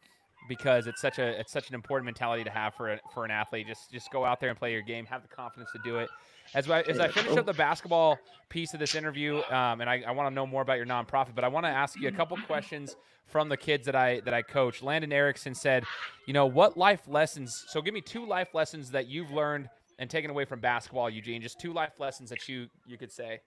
because 0.49 0.86
it's 0.86 1.01
such 1.01 1.18
a 1.18 1.39
it's 1.41 1.53
such 1.53 1.68
an 1.68 1.74
important 1.74 2.07
mentality 2.07 2.45
to 2.45 2.51
have 2.51 2.74
for 2.74 2.93
a, 2.93 3.01
for 3.12 3.24
an 3.24 3.30
athlete. 3.30 3.66
Just 3.66 3.91
just 3.91 4.11
go 4.11 4.24
out 4.24 4.41
there 4.41 4.51
and 4.51 4.59
play 4.59 4.72
your 4.72 4.82
game. 4.82 5.07
Have 5.07 5.22
the 5.22 5.28
confidence 5.28 5.70
to 5.72 5.80
do 5.84 5.99
it. 5.99 6.09
As 6.55 6.68
I, 6.70 6.80
as 6.82 6.99
I 6.99 7.09
finish 7.09 7.36
up 7.36 7.46
the 7.46 7.53
basketball 7.53 8.18
piece 8.49 8.72
of 8.74 8.80
this 8.80 8.94
interview, 8.94 9.42
um, 9.51 9.80
and 9.80 9.90
I, 9.90 10.03
I 10.07 10.12
want 10.12 10.30
to 10.30 10.34
know 10.34 10.46
more 10.46 10.62
about 10.62 10.78
your 10.78 10.86
nonprofit, 10.86 11.34
but 11.34 11.44
I 11.44 11.49
want 11.49 11.66
to 11.66 11.70
ask 11.70 11.99
you 12.01 12.09
a 12.09 12.12
couple 12.12 12.36
questions 12.46 12.96
from 13.26 13.49
the 13.49 13.57
kids 13.57 13.84
that 13.86 13.94
I 13.94 14.20
that 14.20 14.32
I 14.32 14.42
coach. 14.42 14.82
Landon 14.82 15.12
Erickson 15.12 15.55
said, 15.55 15.84
you 16.26 16.32
know, 16.32 16.46
what 16.46 16.76
life 16.76 17.03
lessons? 17.07 17.64
So 17.68 17.82
give 17.82 17.92
me 17.92 18.01
two 18.01 18.26
life 18.26 18.55
lessons 18.55 18.90
that 18.92 19.07
you've 19.09 19.30
learned 19.30 19.68
and 19.99 20.09
taken 20.09 20.30
away 20.30 20.46
from 20.46 20.61
basketball, 20.61 21.11
Eugene. 21.11 21.42
Just 21.42 21.61
two 21.61 21.72
life 21.72 22.01
lessons 22.01 22.30
that 22.30 22.49
you 22.49 22.68
you 22.86 22.96
could 22.96 23.12
say. 23.12 23.40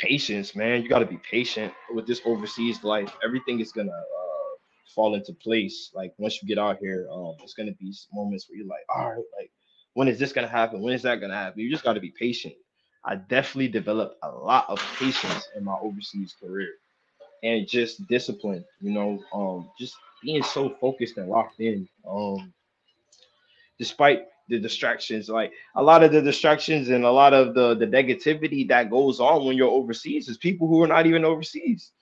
patience, 0.00 0.56
man. 0.56 0.82
You 0.82 0.88
got 0.88 1.00
to 1.00 1.06
be 1.06 1.18
patient 1.18 1.72
with 1.90 2.06
this 2.06 2.20
overseas 2.24 2.82
life. 2.82 3.12
Everything 3.22 3.60
is 3.60 3.72
gonna 3.72 3.90
uh, 3.90 4.56
fall 4.94 5.14
into 5.14 5.32
place. 5.34 5.90
Like 5.94 6.12
once 6.18 6.42
you 6.42 6.48
get 6.48 6.58
out 6.58 6.78
here, 6.80 7.06
um, 7.12 7.34
it's 7.42 7.54
gonna 7.54 7.72
be 7.72 7.92
moments 8.12 8.46
where 8.48 8.56
you're 8.58 8.66
like, 8.66 8.84
all 8.94 9.10
right, 9.10 9.24
like 9.38 9.50
when 9.94 10.08
is 10.08 10.18
this 10.18 10.32
gonna 10.32 10.48
happen? 10.48 10.82
When 10.82 10.94
is 10.94 11.02
that 11.02 11.20
gonna 11.20 11.34
happen? 11.34 11.60
You 11.60 11.70
just 11.70 11.84
got 11.84 11.94
to 11.94 12.00
be 12.00 12.12
patient. 12.18 12.54
I 13.04 13.16
definitely 13.16 13.68
developed 13.68 14.16
a 14.22 14.30
lot 14.30 14.66
of 14.68 14.78
patience 14.98 15.48
in 15.56 15.64
my 15.64 15.76
overseas 15.80 16.34
career, 16.40 16.68
and 17.42 17.66
just 17.66 18.06
discipline. 18.08 18.64
You 18.80 18.92
know, 18.92 19.22
um, 19.32 19.70
just 19.78 19.96
being 20.22 20.42
so 20.42 20.70
focused 20.80 21.16
and 21.16 21.28
locked 21.28 21.60
in. 21.60 21.88
Um, 22.08 22.52
despite 23.78 24.24
the 24.48 24.58
distractions, 24.58 25.28
like 25.28 25.52
a 25.76 25.82
lot 25.82 26.02
of 26.02 26.12
the 26.12 26.20
distractions 26.20 26.88
and 26.90 27.04
a 27.04 27.10
lot 27.10 27.32
of 27.32 27.54
the 27.54 27.74
the 27.74 27.86
negativity 27.86 28.68
that 28.68 28.90
goes 28.90 29.20
on 29.20 29.44
when 29.44 29.56
you're 29.56 29.70
overseas 29.70 30.28
is 30.28 30.36
people 30.36 30.68
who 30.68 30.82
are 30.82 30.88
not 30.88 31.06
even 31.06 31.24
overseas. 31.24 31.92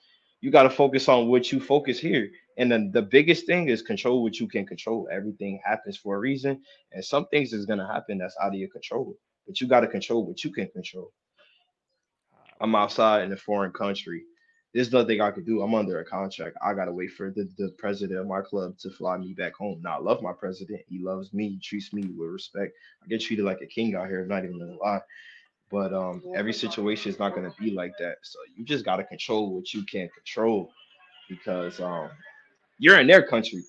You 0.41 0.51
got 0.51 0.63
to 0.63 0.69
focus 0.69 1.09
on 1.09 1.27
what 1.27 1.51
you 1.51 1.59
focus 1.59 1.99
here. 1.99 2.29
And 2.59 2.71
then 2.71 2.91
the 2.91 3.01
biggest 3.01 3.47
thing 3.47 3.69
is 3.69 3.81
control 3.81 4.23
what 4.23 4.39
you 4.39 4.47
can 4.47 4.67
control. 4.67 5.09
Everything 5.11 5.61
happens 5.65 5.97
for 5.97 6.17
a 6.17 6.19
reason, 6.19 6.61
and 6.91 7.03
some 7.03 7.25
things 7.27 7.53
is 7.53 7.65
gonna 7.65 7.87
happen 7.87 8.19
that's 8.19 8.37
out 8.41 8.53
of 8.53 8.59
your 8.59 8.69
control. 8.69 9.17
But 9.47 9.61
you 9.61 9.67
got 9.67 9.81
to 9.81 9.87
control 9.87 10.25
what 10.27 10.43
you 10.43 10.51
can 10.51 10.67
control. 10.67 11.11
I'm 12.61 12.75
outside 12.75 13.23
in 13.23 13.31
a 13.33 13.37
foreign 13.37 13.71
country. 13.71 14.23
There's 14.73 14.91
nothing 14.91 15.21
I 15.21 15.31
could 15.31 15.45
do. 15.45 15.61
I'm 15.63 15.73
under 15.73 15.99
a 15.99 16.05
contract. 16.05 16.57
I 16.63 16.73
gotta 16.73 16.91
wait 16.91 17.11
for 17.13 17.31
the, 17.31 17.49
the 17.57 17.71
president 17.79 18.19
of 18.19 18.27
my 18.27 18.41
club 18.41 18.77
to 18.79 18.91
fly 18.91 19.17
me 19.17 19.33
back 19.33 19.55
home. 19.55 19.81
Now 19.83 19.97
I 19.97 20.01
love 20.01 20.21
my 20.21 20.33
president. 20.33 20.81
He 20.87 20.99
loves 20.99 21.33
me, 21.33 21.49
he 21.49 21.59
treats 21.59 21.93
me 21.93 22.03
with 22.15 22.29
respect. 22.29 22.73
I 23.03 23.07
get 23.07 23.21
treated 23.21 23.45
like 23.45 23.61
a 23.61 23.65
king 23.67 23.95
out 23.95 24.07
here, 24.07 24.25
not 24.25 24.43
even 24.43 24.59
gonna 24.59 24.77
lie. 24.77 25.01
But 25.71 25.93
um 25.93 26.23
every 26.35 26.53
situation 26.53 27.11
is 27.11 27.19
not 27.19 27.33
gonna 27.33 27.53
be 27.59 27.71
like 27.71 27.93
that. 27.99 28.17
So 28.23 28.37
you 28.55 28.65
just 28.65 28.85
gotta 28.85 29.03
control 29.03 29.55
what 29.55 29.73
you 29.73 29.83
can 29.85 30.09
control 30.09 30.71
because 31.29 31.79
um 31.79 32.09
you're 32.79 32.99
in 32.99 33.07
their 33.07 33.25
country. 33.27 33.63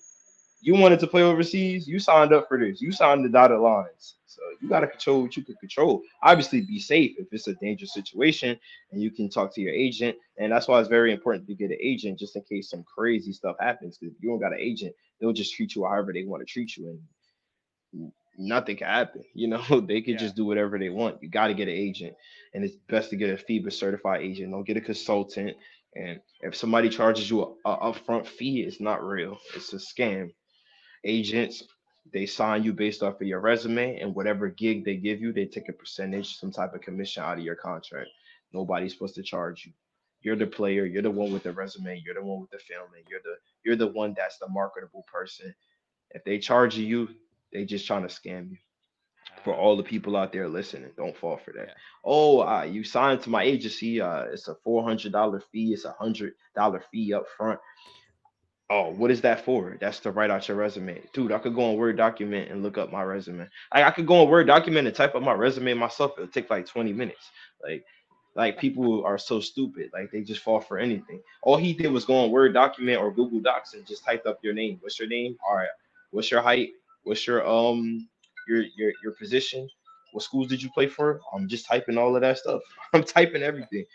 You 0.63 0.75
wanted 0.75 0.99
to 1.01 1.07
play 1.07 1.23
overseas, 1.23 1.87
you 1.87 1.99
signed 1.99 2.33
up 2.33 2.47
for 2.47 2.59
this. 2.59 2.81
You 2.81 2.91
signed 2.91 3.25
the 3.25 3.29
dotted 3.29 3.59
lines. 3.59 4.15
So 4.27 4.41
you 4.61 4.69
got 4.69 4.81
to 4.81 4.87
control 4.87 5.23
what 5.23 5.35
you 5.35 5.43
can 5.43 5.55
control. 5.55 6.01
Obviously, 6.23 6.61
be 6.61 6.79
safe 6.79 7.13
if 7.17 7.27
it's 7.31 7.47
a 7.47 7.55
dangerous 7.55 7.93
situation 7.93 8.57
and 8.91 9.01
you 9.01 9.11
can 9.11 9.29
talk 9.29 9.53
to 9.55 9.61
your 9.61 9.73
agent. 9.73 10.15
And 10.37 10.51
that's 10.51 10.67
why 10.67 10.79
it's 10.79 10.89
very 10.89 11.11
important 11.11 11.47
to 11.47 11.55
get 11.55 11.71
an 11.71 11.77
agent 11.81 12.19
just 12.19 12.35
in 12.35 12.43
case 12.43 12.69
some 12.69 12.83
crazy 12.83 13.33
stuff 13.33 13.55
happens. 13.59 13.97
Because 13.97 14.15
if 14.15 14.23
you 14.23 14.29
don't 14.29 14.39
got 14.39 14.53
an 14.53 14.59
agent, 14.59 14.95
they'll 15.19 15.33
just 15.33 15.55
treat 15.55 15.75
you 15.75 15.83
however 15.83 16.13
they 16.13 16.23
want 16.25 16.41
to 16.41 16.51
treat 16.51 16.77
you. 16.77 16.99
And 17.93 18.11
nothing 18.37 18.77
can 18.77 18.87
happen. 18.87 19.23
You 19.33 19.47
know, 19.49 19.61
they 19.87 20.01
can 20.01 20.13
Yeah. 20.13 20.19
just 20.19 20.35
do 20.35 20.45
whatever 20.45 20.77
they 20.79 20.89
want. 20.89 21.21
You 21.21 21.29
got 21.29 21.47
to 21.47 21.53
get 21.53 21.67
an 21.67 21.73
agent. 21.75 22.15
And 22.53 22.63
it's 22.63 22.75
best 22.87 23.09
to 23.09 23.15
get 23.15 23.29
a 23.29 23.43
FIBA 23.43 23.73
certified 23.73 24.21
agent. 24.21 24.51
Don't 24.51 24.65
get 24.65 24.77
a 24.77 24.81
consultant. 24.81 25.57
And 25.95 26.21
if 26.41 26.55
somebody 26.55 26.89
charges 26.89 27.29
you 27.29 27.57
a, 27.65 27.77
upfront 27.77 28.27
fee, 28.27 28.61
it's 28.61 28.81
not 28.81 29.03
real. 29.03 29.37
It's 29.55 29.73
a 29.73 29.77
scam. 29.77 30.31
Agents, 31.05 31.63
They 32.13 32.25
sign 32.25 32.63
you 32.63 32.73
based 32.73 33.03
off 33.03 33.21
of 33.21 33.27
your 33.27 33.41
resume 33.41 33.99
and 33.99 34.15
whatever 34.15 34.49
gig 34.49 34.85
they 34.85 34.97
give 34.97 35.21
you, 35.21 35.33
they 35.33 35.45
take 35.45 35.69
a 35.69 35.73
percentage, 35.73 36.37
some 36.37 36.51
type 36.51 36.73
of 36.73 36.81
commission 36.81 37.23
out 37.23 37.39
of 37.39 37.43
your 37.45 37.55
contract. 37.55 38.09
Nobody's 38.53 38.93
supposed 38.93 39.15
to 39.15 39.23
charge 39.23 39.65
you. 39.65 39.73
You're 40.21 40.37
the 40.37 40.47
player. 40.47 40.85
You're 40.85 41.03
the 41.03 41.11
one 41.11 41.33
with 41.33 41.43
the 41.43 41.53
resume. 41.53 42.01
You're 42.05 42.15
the 42.15 42.23
one 42.23 42.41
with 42.41 42.51
the 42.51 42.59
filming. 42.59 43.03
You're 43.09 43.21
the 43.23 43.35
you're 43.63 43.75
the 43.77 43.87
one 43.87 44.13
that's 44.17 44.37
the 44.39 44.49
marketable 44.49 45.05
person. 45.11 45.53
If 46.11 46.23
they 46.25 46.39
charge 46.39 46.77
you, 46.77 47.09
they 47.53 47.65
just 47.65 47.87
trying 47.87 48.07
to 48.07 48.09
scam 48.09 48.51
you. 48.51 48.57
For 49.43 49.53
all 49.53 49.75
the 49.75 49.83
people 49.83 50.15
out 50.15 50.31
there 50.31 50.47
listening, 50.47 50.91
don't 50.97 51.17
fall 51.17 51.37
for 51.37 51.51
that. 51.53 51.67
Yeah. 51.67 51.73
Oh, 52.03 52.41
uh, 52.41 52.63
you 52.63 52.83
signed 52.83 53.21
to 53.23 53.29
my 53.29 53.43
agency. 53.43 53.99
Uh, 54.01 54.23
it's 54.23 54.47
a 54.47 54.55
four 54.63 54.83
hundred 54.83 55.11
dollar 55.11 55.41
fee. 55.51 55.73
It's 55.73 55.85
a 55.85 55.93
hundred 55.93 56.33
dollar 56.55 56.83
fee 56.91 57.13
up 57.13 57.25
front. 57.37 57.59
Oh, 58.69 58.89
what 58.91 59.11
is 59.11 59.19
that 59.21 59.43
for? 59.43 59.75
That's 59.81 59.99
to 59.99 60.11
write 60.11 60.31
out 60.31 60.47
your 60.47 60.55
resume. 60.55 61.01
Dude, 61.11 61.33
I 61.33 61.39
could 61.39 61.53
go 61.53 61.71
on 61.71 61.75
Word 61.75 61.97
document 61.97 62.49
and 62.49 62.63
look 62.63 62.77
up 62.77 62.89
my 62.89 63.03
resume. 63.03 63.49
I, 63.71 63.83
I 63.83 63.91
could 63.91 64.07
go 64.07 64.21
on 64.21 64.29
Word 64.29 64.47
document 64.47 64.87
and 64.87 64.95
type 64.95 65.13
up 65.13 65.21
my 65.21 65.33
resume 65.33 65.73
myself. 65.73 66.13
It'll 66.17 66.29
take 66.29 66.49
like 66.49 66.67
20 66.67 66.93
minutes. 66.93 67.31
Like, 67.61 67.83
like 68.35 68.57
people 68.57 69.03
are 69.03 69.17
so 69.17 69.41
stupid. 69.41 69.89
Like 69.93 70.09
they 70.11 70.21
just 70.21 70.41
fall 70.41 70.61
for 70.61 70.79
anything. 70.79 71.21
All 71.43 71.57
he 71.57 71.73
did 71.73 71.91
was 71.91 72.05
go 72.05 72.15
on 72.23 72.31
Word 72.31 72.53
document 72.53 73.01
or 73.01 73.11
Google 73.11 73.41
Docs 73.41 73.73
and 73.73 73.85
just 73.85 74.05
typed 74.05 74.25
up 74.25 74.39
your 74.41 74.53
name. 74.53 74.77
What's 74.79 74.99
your 74.99 75.09
name? 75.09 75.37
All 75.45 75.57
right. 75.57 75.67
What's 76.11 76.31
your 76.31 76.41
height? 76.41 76.69
What's 77.03 77.27
your 77.27 77.45
um 77.45 78.07
your 78.47 78.63
your 78.77 78.91
your 79.03 79.13
position? 79.13 79.67
What 80.13 80.23
schools 80.23 80.47
did 80.47 80.61
you 80.61 80.69
play 80.71 80.87
for? 80.87 81.21
I'm 81.33 81.47
just 81.47 81.65
typing 81.67 81.97
all 81.97 82.15
of 82.15 82.21
that 82.21 82.37
stuff. 82.39 82.61
I'm 82.93 83.03
typing 83.03 83.43
everything. 83.43 83.85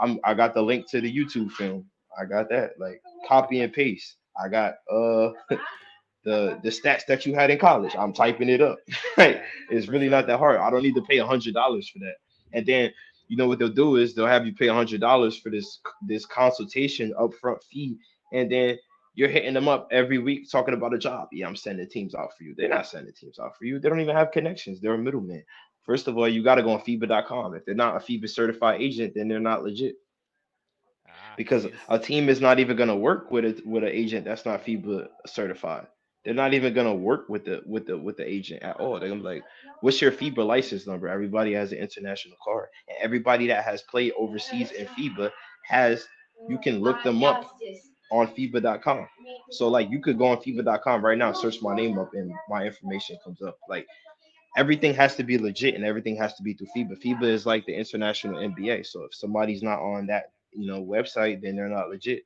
I'm 0.00 0.18
I 0.24 0.34
got 0.34 0.54
the 0.54 0.62
link 0.62 0.90
to 0.90 1.00
the 1.00 1.14
YouTube 1.14 1.52
film. 1.52 1.86
I 2.20 2.24
got 2.24 2.48
that. 2.50 2.72
Like 2.78 3.02
copy 3.28 3.60
and 3.60 3.72
paste. 3.72 4.16
I 4.42 4.48
got 4.48 4.74
uh 4.90 5.30
the 6.24 6.58
the 6.62 6.70
stats 6.70 7.06
that 7.08 7.26
you 7.26 7.34
had 7.34 7.50
in 7.50 7.58
college. 7.58 7.94
I'm 7.98 8.12
typing 8.12 8.48
it 8.48 8.60
up. 8.60 8.78
It's 9.70 9.88
really 9.88 10.08
not 10.08 10.26
that 10.26 10.38
hard. 10.38 10.58
I 10.60 10.70
don't 10.70 10.82
need 10.82 10.94
to 10.96 11.02
pay 11.02 11.18
a 11.18 11.26
hundred 11.26 11.54
dollars 11.54 11.88
for 11.88 11.98
that. 12.00 12.16
And 12.52 12.66
then 12.66 12.92
you 13.28 13.36
know 13.36 13.48
what 13.48 13.58
they'll 13.58 13.68
do 13.68 13.96
is 13.96 14.14
they'll 14.14 14.26
have 14.26 14.46
you 14.46 14.54
pay 14.54 14.68
a 14.68 14.74
hundred 14.74 15.00
dollars 15.00 15.38
for 15.38 15.50
this 15.50 15.80
this 16.06 16.26
consultation 16.26 17.14
upfront 17.18 17.62
fee, 17.64 17.96
and 18.32 18.50
then 18.50 18.78
you're 19.14 19.28
hitting 19.28 19.54
them 19.54 19.68
up 19.68 19.88
every 19.90 20.18
week 20.18 20.50
talking 20.50 20.74
about 20.74 20.94
a 20.94 20.98
job. 20.98 21.28
Yeah, 21.32 21.46
I'm 21.46 21.56
sending 21.56 21.88
teams 21.88 22.14
out 22.14 22.36
for 22.36 22.44
you. 22.44 22.54
They're 22.54 22.68
not 22.68 22.86
sending 22.86 23.12
teams 23.14 23.38
out 23.38 23.56
for 23.56 23.64
you. 23.64 23.78
They 23.78 23.88
don't 23.88 24.00
even 24.00 24.16
have 24.16 24.32
connections. 24.32 24.80
They're 24.80 24.94
a 24.94 24.98
middleman. 24.98 25.44
First 25.82 26.08
of 26.08 26.16
all, 26.18 26.28
you 26.28 26.42
got 26.42 26.56
to 26.56 26.62
go 26.62 26.70
on 26.72 26.80
FIBA.com. 26.80 27.54
If 27.54 27.64
they're 27.64 27.74
not 27.74 27.96
a 27.96 28.00
FIBA 28.00 28.28
certified 28.28 28.80
agent, 28.80 29.14
then 29.14 29.28
they're 29.28 29.40
not 29.40 29.62
legit 29.64 29.96
Ah, 31.08 31.34
because 31.36 31.64
geez. 31.64 31.72
a 31.88 31.98
team 31.98 32.28
is 32.28 32.40
not 32.40 32.58
even 32.58 32.76
going 32.76 32.88
to 32.88 32.96
work 32.96 33.30
with 33.30 33.44
a, 33.44 33.62
with 33.66 33.84
an 33.84 33.90
agent 33.90 34.24
that's 34.24 34.44
not 34.46 34.64
FIBA 34.64 35.08
certified. 35.26 35.86
They're 36.24 36.34
not 36.34 36.54
even 36.54 36.72
going 36.72 36.86
to 36.86 36.94
work 36.94 37.28
with 37.28 37.44
the 37.44 37.62
with 37.66 37.86
the 37.86 37.98
with 37.98 38.16
the 38.16 38.28
agent 38.28 38.62
at 38.62 38.76
all. 38.80 38.98
They're 38.98 39.10
gonna 39.10 39.20
be 39.20 39.26
like, 39.26 39.44
"What's 39.82 40.00
your 40.00 40.10
FIBA 40.10 40.44
license 40.46 40.86
number?" 40.86 41.06
Everybody 41.08 41.52
has 41.52 41.72
an 41.72 41.78
international 41.78 42.36
card, 42.42 42.68
and 42.88 42.96
everybody 43.00 43.46
that 43.48 43.64
has 43.64 43.82
played 43.82 44.12
overseas 44.18 44.72
in 44.72 44.86
FIBA 44.86 45.30
has. 45.66 46.06
You 46.48 46.58
can 46.58 46.80
look 46.80 47.02
them 47.02 47.22
up 47.24 47.44
on 48.14 48.28
FIBA.com. 48.28 49.08
So 49.50 49.68
like, 49.68 49.90
you 49.90 50.00
could 50.00 50.18
go 50.18 50.26
on 50.26 50.38
FIBA.com 50.38 51.04
right 51.04 51.18
now, 51.18 51.32
search 51.32 51.60
my 51.62 51.74
name 51.74 51.98
up, 51.98 52.14
and 52.14 52.32
my 52.48 52.64
information 52.64 53.18
comes 53.22 53.42
up. 53.42 53.58
Like, 53.68 53.86
everything 54.56 54.94
has 54.94 55.16
to 55.16 55.24
be 55.24 55.38
legit, 55.38 55.74
and 55.74 55.84
everything 55.84 56.16
has 56.16 56.34
to 56.34 56.42
be 56.42 56.54
through 56.54 56.68
FIBA. 56.76 57.02
FIBA 57.02 57.24
is 57.24 57.46
like 57.46 57.66
the 57.66 57.74
international 57.74 58.36
NBA. 58.36 58.86
So 58.86 59.04
if 59.04 59.14
somebody's 59.14 59.62
not 59.62 59.80
on 59.80 60.06
that 60.06 60.32
you 60.52 60.66
know 60.66 60.82
website, 60.82 61.42
then 61.42 61.56
they're 61.56 61.68
not 61.68 61.88
legit. 61.90 62.22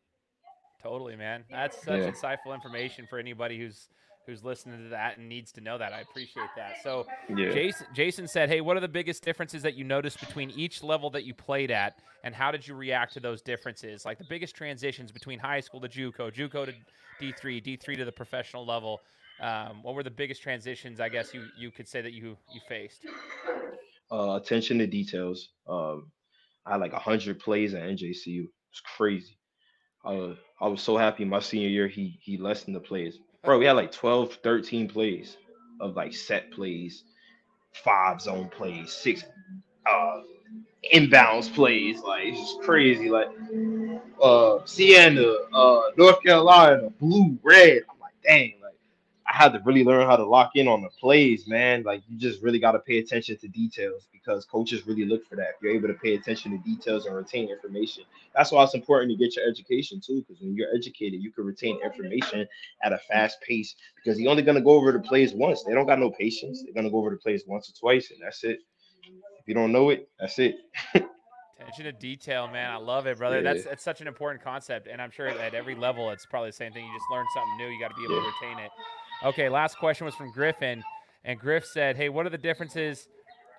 Totally, 0.83 1.17
man. 1.17 1.45
That's 1.51 1.83
such 1.83 2.01
Yeah. 2.01 2.11
insightful 2.11 2.55
information 2.55 3.07
for 3.09 3.19
anybody 3.19 3.59
who's 3.59 3.89
who's 4.29 4.45
listening 4.45 4.83
to 4.85 4.91
that 4.91 5.17
and 5.17 5.27
needs 5.27 5.51
to 5.53 5.61
know 5.63 5.79
that. 5.79 5.95
I 5.95 6.01
appreciate 6.01 6.51
that. 6.55 6.77
So, 6.83 7.07
Yeah. 7.35 7.51
Jason 7.51 7.87
Jason 7.95 8.29
said, 8.29 8.51
"Hey, 8.51 8.61
what 8.61 8.77
are 8.77 8.81
the 8.81 8.87
biggest 8.87 9.25
differences 9.25 9.63
that 9.63 9.75
you 9.75 9.85
noticed 9.85 10.21
between 10.21 10.51
each 10.51 10.83
level 10.83 11.09
that 11.11 11.25
you 11.25 11.33
played 11.33 11.71
at, 11.71 11.99
and 12.23 12.35
how 12.35 12.51
did 12.51 12.69
you 12.69 12.75
react 12.75 13.15
to 13.15 13.21
those 13.21 13.41
differences? 13.41 14.05
Like 14.05 14.19
the 14.19 14.27
biggest 14.29 14.55
transitions 14.55 15.11
between 15.11 15.39
high 15.39 15.61
school 15.61 15.81
to 15.81 15.89
JUCO, 15.89 16.31
JUCO 16.31 16.67
to 16.67 16.75
D 17.19 17.33
three, 17.33 17.59
D 17.61 17.77
three 17.77 17.97
to 17.97 18.05
the 18.05 18.13
professional 18.13 18.67
level. 18.67 19.01
Um, 19.41 19.83
what 19.83 19.95
were 19.95 20.03
the 20.03 20.11
biggest 20.11 20.43
transitions? 20.43 21.01
I 21.01 21.09
guess 21.09 21.33
you 21.33 21.47
you 21.57 21.71
could 21.71 21.89
say 21.89 22.03
that 22.03 22.13
you 22.13 22.37
you 22.53 22.61
faced. 22.69 23.07
uh, 24.13 24.35
attention 24.35 24.77
to 24.79 24.87
details. 24.87 25.49
Um, 25.67 26.13
I 26.67 26.73
had 26.73 26.81
like 26.83 26.93
a 26.93 26.99
hundred 26.99 27.39
plays 27.41 27.73
at 27.73 27.83
NJCU. 27.83 28.45
It's 28.71 28.81
crazy. 28.97 29.39
Uh, 30.05 30.35
I 30.61 30.69
was 30.69 30.83
so 30.83 30.99
happy 30.99 31.25
my 31.25 31.41
senior 31.41 31.69
year 31.71 31.89
he 31.89 32.19
he 32.23 32.37
lessened 32.37 32.77
the 32.77 32.81
plays. 32.81 33.19
Bro, 33.45 33.59
we 33.59 33.67
had 33.67 33.73
like 33.73 33.93
12, 33.93 34.35
13 34.43 34.89
plays 34.89 35.37
of 35.81 35.97
like 35.97 36.15
set 36.15 36.51
plays, 36.51 37.05
five 37.73 38.21
zone 38.21 38.49
plays, 38.51 38.93
six 38.93 39.25
uh 39.91 40.21
inbounds 40.95 41.53
plays. 41.55 42.01
Like 42.01 42.25
it's 42.27 42.39
just 42.41 42.61
crazy. 42.63 43.11
Like 43.11 43.29
uh 44.23 44.59
Sienna, 44.67 45.23
uh 45.55 45.83
North 45.97 46.23
Carolina, 46.23 46.91
blue, 47.01 47.39
red. 47.43 47.83
I'm 47.91 48.01
like, 48.01 48.15
dang, 48.25 48.55
I 49.31 49.37
had 49.37 49.53
to 49.53 49.61
really 49.65 49.85
learn 49.85 50.07
how 50.07 50.17
to 50.17 50.25
lock 50.25 50.53
in 50.55 50.69
on 50.69 50.83
the 50.83 50.89
plays, 50.89 51.47
man. 51.47 51.83
Like 51.83 52.03
you 52.09 52.17
just 52.17 52.43
really 52.43 52.59
got 52.59 52.73
to 52.73 52.79
pay 52.79 52.99
attention 52.99 53.37
to 53.39 53.49
details 53.49 54.09
because 54.11 54.47
coaches 54.47 54.87
really 54.87 55.05
look 55.05 55.27
for 55.27 55.37
that. 55.37 55.49
If 55.49 55.63
you're 55.63 55.75
able 55.75 55.89
to 55.89 55.95
pay 55.95 56.15
attention 56.15 56.53
to 56.53 56.59
details 56.59 57.05
and 57.05 57.15
retain 57.15 57.51
information, 57.51 58.05
that's 58.35 58.53
why 58.53 58.65
it's 58.65 58.75
important 58.75 59.11
to 59.11 59.17
get 59.17 59.37
your 59.37 59.47
education 59.47 60.01
too. 60.01 60.25
Because 60.27 60.41
when 60.41 60.57
you're 60.57 60.75
educated, 60.75 61.23
you 61.23 61.31
can 61.31 61.45
retain 61.45 61.79
information 61.85 62.47
at 62.83 62.93
a 62.95 62.99
fast 62.99 63.41
pace. 63.43 63.75
Because 63.97 64.19
you're 64.19 64.31
only 64.31 64.43
gonna 64.43 64.63
go 64.63 64.71
over 64.71 64.93
the 64.93 65.01
plays 65.01 65.35
once. 65.35 65.63
They 65.63 65.75
don't 65.75 65.87
got 65.87 65.99
no 65.99 66.11
patience. 66.11 66.63
They're 66.63 66.73
gonna 66.73 66.91
go 66.91 66.99
over 66.99 67.11
the 67.11 67.17
plays 67.17 67.45
once 67.47 67.69
or 67.69 67.79
twice, 67.79 68.11
and 68.11 68.21
that's 68.23 68.45
it. 68.45 68.61
If 69.05 69.47
you 69.47 69.55
don't 69.55 69.73
know 69.73 69.91
it, 69.91 70.09
that's 70.19 70.39
it. 70.39 70.57
Attention 71.61 71.85
to 71.85 71.93
detail, 71.93 72.49
man. 72.49 72.71
I 72.71 72.77
love 72.77 73.07
it, 73.07 73.19
brother. 73.19 73.43
Yeah. 73.43 73.53
That's 73.53 73.65
that's 73.65 73.85
such 73.85 74.01
an 74.01 74.07
important 74.07 74.43
concept, 74.43 74.89
and 74.89 75.03
I'm 75.03 75.11
sure 75.11 75.29
at 75.29 75.55
every 75.55 75.75
level 75.75 76.09
it's 76.11 76.25
probably 76.25 76.49
the 76.49 76.55
same 76.55 76.73
thing. 76.73 76.87
You 76.87 76.93
just 76.95 77.11
learn 77.11 77.27
something 77.35 77.57
new. 77.59 77.67
You 77.67 77.79
got 77.79 77.89
to 77.89 77.97
be 77.97 78.05
able 78.05 78.23
to 78.23 78.27
retain 78.27 78.65
it. 78.65 78.71
Okay, 79.25 79.49
last 79.49 79.79
question 79.79 80.05
was 80.05 80.15
from 80.15 80.31
Griffin, 80.31 80.85
and 81.25 81.39
Griff 81.39 81.65
said, 81.65 81.97
"Hey, 81.97 82.09
what 82.09 82.25
are 82.25 82.31
the 82.31 82.39
differences 82.39 83.09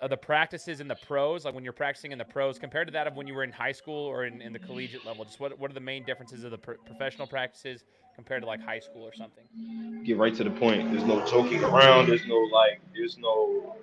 of 0.01 0.10
the 0.10 0.18
practices 0.18 0.80
in 0.80 0.88
the 0.88 0.95
pros, 0.95 1.43
like 1.43 1.53
when 1.53 1.66
you're 1.66 1.74
practicing 1.74 2.14
in 2.14 2.18
the 2.18 2.24
pros, 2.26 2.57
compared 2.57 2.88
to 2.88 2.93
that 2.93 3.07
of 3.07 3.16
when 3.16 3.28
you 3.28 3.34
were 3.34 3.43
in 3.43 3.51
high 3.51 3.74
school 3.74 4.05
or 4.05 4.24
in, 4.24 4.41
in 4.41 4.53
the 4.53 4.60
collegiate 4.60 5.05
level? 5.05 5.26
Just 5.26 5.39
what 5.39 5.60
what 5.60 5.70
are 5.70 5.74
the 5.74 5.82
main 5.82 6.05
differences 6.05 6.43
of 6.45 6.51
the 6.51 6.57
pro- 6.57 6.78
professional 6.86 7.28
practices 7.28 7.84
compared 8.16 8.41
to 8.41 8.47
like 8.47 8.62
high 8.62 8.80
school 8.80 9.03
or 9.03 9.14
something?" 9.14 10.03
Get 10.05 10.18
right 10.18 10.34
to 10.36 10.45
the 10.45 10.51
point. 10.51 10.91
There's 10.91 11.03
no 11.03 11.26
joking 11.26 11.64
around. 11.64 12.07
There's 12.07 12.26
no 12.26 12.38
like. 12.53 12.80
There's 12.95 13.18
no. 13.18 13.76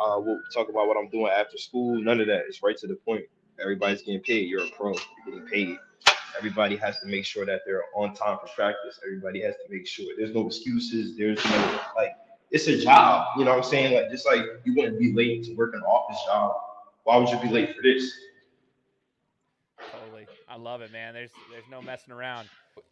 Uh, 0.00 0.18
we'll 0.18 0.40
talk 0.54 0.70
about 0.70 0.88
what 0.88 0.96
I'm 0.96 1.10
doing 1.10 1.28
after 1.30 1.58
school. 1.58 2.00
None 2.00 2.22
of 2.22 2.26
that. 2.28 2.44
It's 2.48 2.62
right 2.62 2.76
to 2.78 2.86
the 2.86 2.94
point. 2.94 3.24
Everybody's 3.60 4.00
getting 4.00 4.22
paid. 4.22 4.48
You're 4.48 4.64
a 4.64 4.70
pro. 4.70 4.94
You're 5.26 5.40
getting 5.40 5.46
paid. 5.46 5.76
Everybody 6.40 6.76
has 6.76 6.98
to 7.00 7.06
make 7.06 7.26
sure 7.26 7.44
that 7.44 7.60
they're 7.66 7.84
on 7.94 8.14
time 8.14 8.38
for 8.40 8.46
practice. 8.54 8.98
Everybody 9.04 9.42
has 9.42 9.56
to 9.56 9.70
make 9.70 9.86
sure 9.86 10.06
there's 10.16 10.34
no 10.34 10.46
excuses. 10.46 11.14
There's 11.14 11.44
no 11.44 11.80
like 11.94 12.16
it's 12.50 12.66
a 12.66 12.78
job. 12.78 13.26
You 13.36 13.44
know 13.44 13.50
what 13.50 13.64
I'm 13.64 13.70
saying? 13.70 13.94
Like 13.94 14.10
just 14.10 14.24
like 14.24 14.40
you 14.64 14.74
wouldn't 14.74 14.98
be 14.98 15.12
late 15.12 15.44
to 15.44 15.54
work 15.54 15.74
an 15.74 15.82
office 15.82 16.18
job. 16.24 16.54
Why 17.04 17.18
would 17.18 17.28
you 17.28 17.38
be 17.40 17.50
late 17.50 17.76
for 17.76 17.82
this? 17.82 18.10
Totally. 19.92 20.26
I 20.48 20.56
love 20.56 20.80
it, 20.80 20.90
man. 20.92 21.12
There's 21.12 21.30
there's 21.52 21.68
no 21.70 21.82
messing 21.82 22.14
around. 22.14 22.48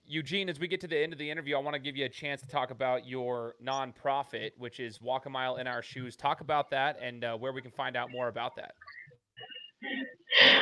Eugene, 0.06 0.50
as 0.50 0.60
we 0.60 0.68
get 0.68 0.82
to 0.82 0.86
the 0.86 0.98
end 0.98 1.14
of 1.14 1.18
the 1.18 1.30
interview, 1.30 1.56
I 1.56 1.60
want 1.60 1.72
to 1.72 1.80
give 1.80 1.96
you 1.96 2.04
a 2.04 2.10
chance 2.10 2.42
to 2.42 2.48
talk 2.48 2.70
about 2.70 3.06
your 3.06 3.54
nonprofit, 3.64 4.50
which 4.58 4.78
is 4.78 5.00
Walk 5.00 5.24
a 5.24 5.30
Mile 5.30 5.56
in 5.56 5.66
Our 5.66 5.82
Shoes. 5.82 6.16
Talk 6.16 6.42
about 6.42 6.68
that 6.70 6.98
and 7.00 7.24
uh, 7.24 7.36
where 7.38 7.54
we 7.54 7.62
can 7.62 7.70
find 7.70 7.96
out 7.96 8.10
more 8.10 8.28
about 8.28 8.56
that. 8.56 8.74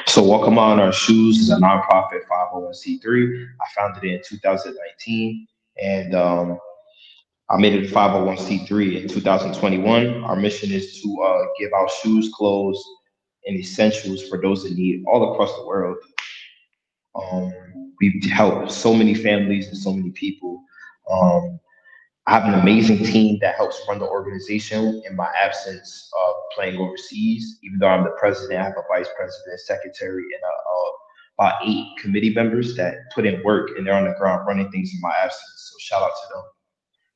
So 0.06 0.22
Walk 0.22 0.46
in 0.46 0.56
Our 0.56 0.92
Shoes 0.92 1.38
is 1.38 1.50
a 1.50 1.56
nonprofit 1.56 2.20
501c3. 2.30 3.46
I 3.60 3.64
founded 3.76 4.04
it 4.04 4.14
in 4.14 4.22
2019, 4.24 5.46
and 5.82 6.14
um, 6.14 6.58
I 7.50 7.58
made 7.58 7.74
it 7.74 7.90
a 7.90 7.94
501c3 7.94 9.02
in 9.02 9.08
2021. 9.08 10.24
Our 10.24 10.36
mission 10.36 10.72
is 10.72 11.00
to 11.02 11.22
uh, 11.22 11.46
give 11.58 11.70
out 11.76 11.90
shoes, 11.90 12.30
clothes, 12.34 12.82
and 13.46 13.58
essentials 13.58 14.26
for 14.28 14.40
those 14.40 14.64
in 14.64 14.74
need 14.74 15.04
all 15.06 15.32
across 15.32 15.54
the 15.56 15.66
world. 15.66 15.98
Um, 17.14 17.52
we've 18.00 18.24
helped 18.30 18.72
so 18.72 18.94
many 18.94 19.14
families 19.14 19.68
and 19.68 19.76
so 19.76 19.92
many 19.92 20.10
people. 20.10 20.62
Um, 21.10 21.60
I 22.28 22.34
have 22.34 22.44
an 22.44 22.54
amazing 22.54 23.04
team 23.04 23.38
that 23.40 23.54
helps 23.54 23.80
run 23.88 24.00
the 24.00 24.06
organization 24.06 25.00
in 25.08 25.14
my 25.14 25.30
absence 25.40 26.10
of 26.20 26.34
playing 26.54 26.80
overseas. 26.80 27.58
Even 27.62 27.78
though 27.78 27.88
I'm 27.88 28.02
the 28.02 28.16
president, 28.18 28.60
I 28.60 28.64
have 28.64 28.76
a 28.76 28.82
vice 28.88 29.08
president, 29.16 29.60
secretary, 29.60 30.22
and 30.22 30.42
uh, 30.42 30.48
uh, 30.48 30.90
about 31.38 31.60
eight 31.64 31.86
committee 32.00 32.34
members 32.34 32.74
that 32.76 32.94
put 33.14 33.26
in 33.26 33.42
work 33.44 33.70
and 33.76 33.86
they're 33.86 33.94
on 33.94 34.08
the 34.08 34.14
ground 34.18 34.46
running 34.46 34.70
things 34.72 34.92
in 34.92 35.00
my 35.00 35.12
absence. 35.22 35.70
So 35.70 35.76
shout 35.78 36.02
out 36.02 36.10
to 36.10 36.34
them. 36.34 36.42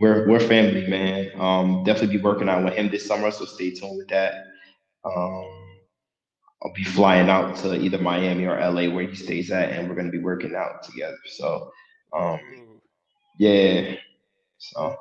we're 0.00 0.28
we're 0.28 0.40
family, 0.40 0.86
man. 0.86 1.30
Um, 1.38 1.84
definitely 1.84 2.16
be 2.16 2.22
working 2.22 2.48
out 2.48 2.64
with 2.64 2.74
him 2.74 2.88
this 2.88 3.06
summer, 3.06 3.30
so 3.30 3.44
stay 3.44 3.70
tuned 3.70 3.98
with 3.98 4.08
that. 4.08 4.44
Um, 5.04 5.44
I'll 6.62 6.72
be 6.74 6.84
flying 6.84 7.28
out 7.28 7.56
to 7.56 7.74
either 7.74 7.98
Miami 7.98 8.46
or 8.46 8.58
LA 8.58 8.88
where 8.92 9.06
he 9.06 9.14
stays 9.14 9.50
at, 9.50 9.70
and 9.70 9.88
we're 9.88 9.94
gonna 9.94 10.10
be 10.10 10.18
working 10.18 10.54
out 10.54 10.82
together. 10.82 11.18
So, 11.26 11.70
um, 12.12 12.40
yeah. 13.38 13.96
So. 14.58 14.96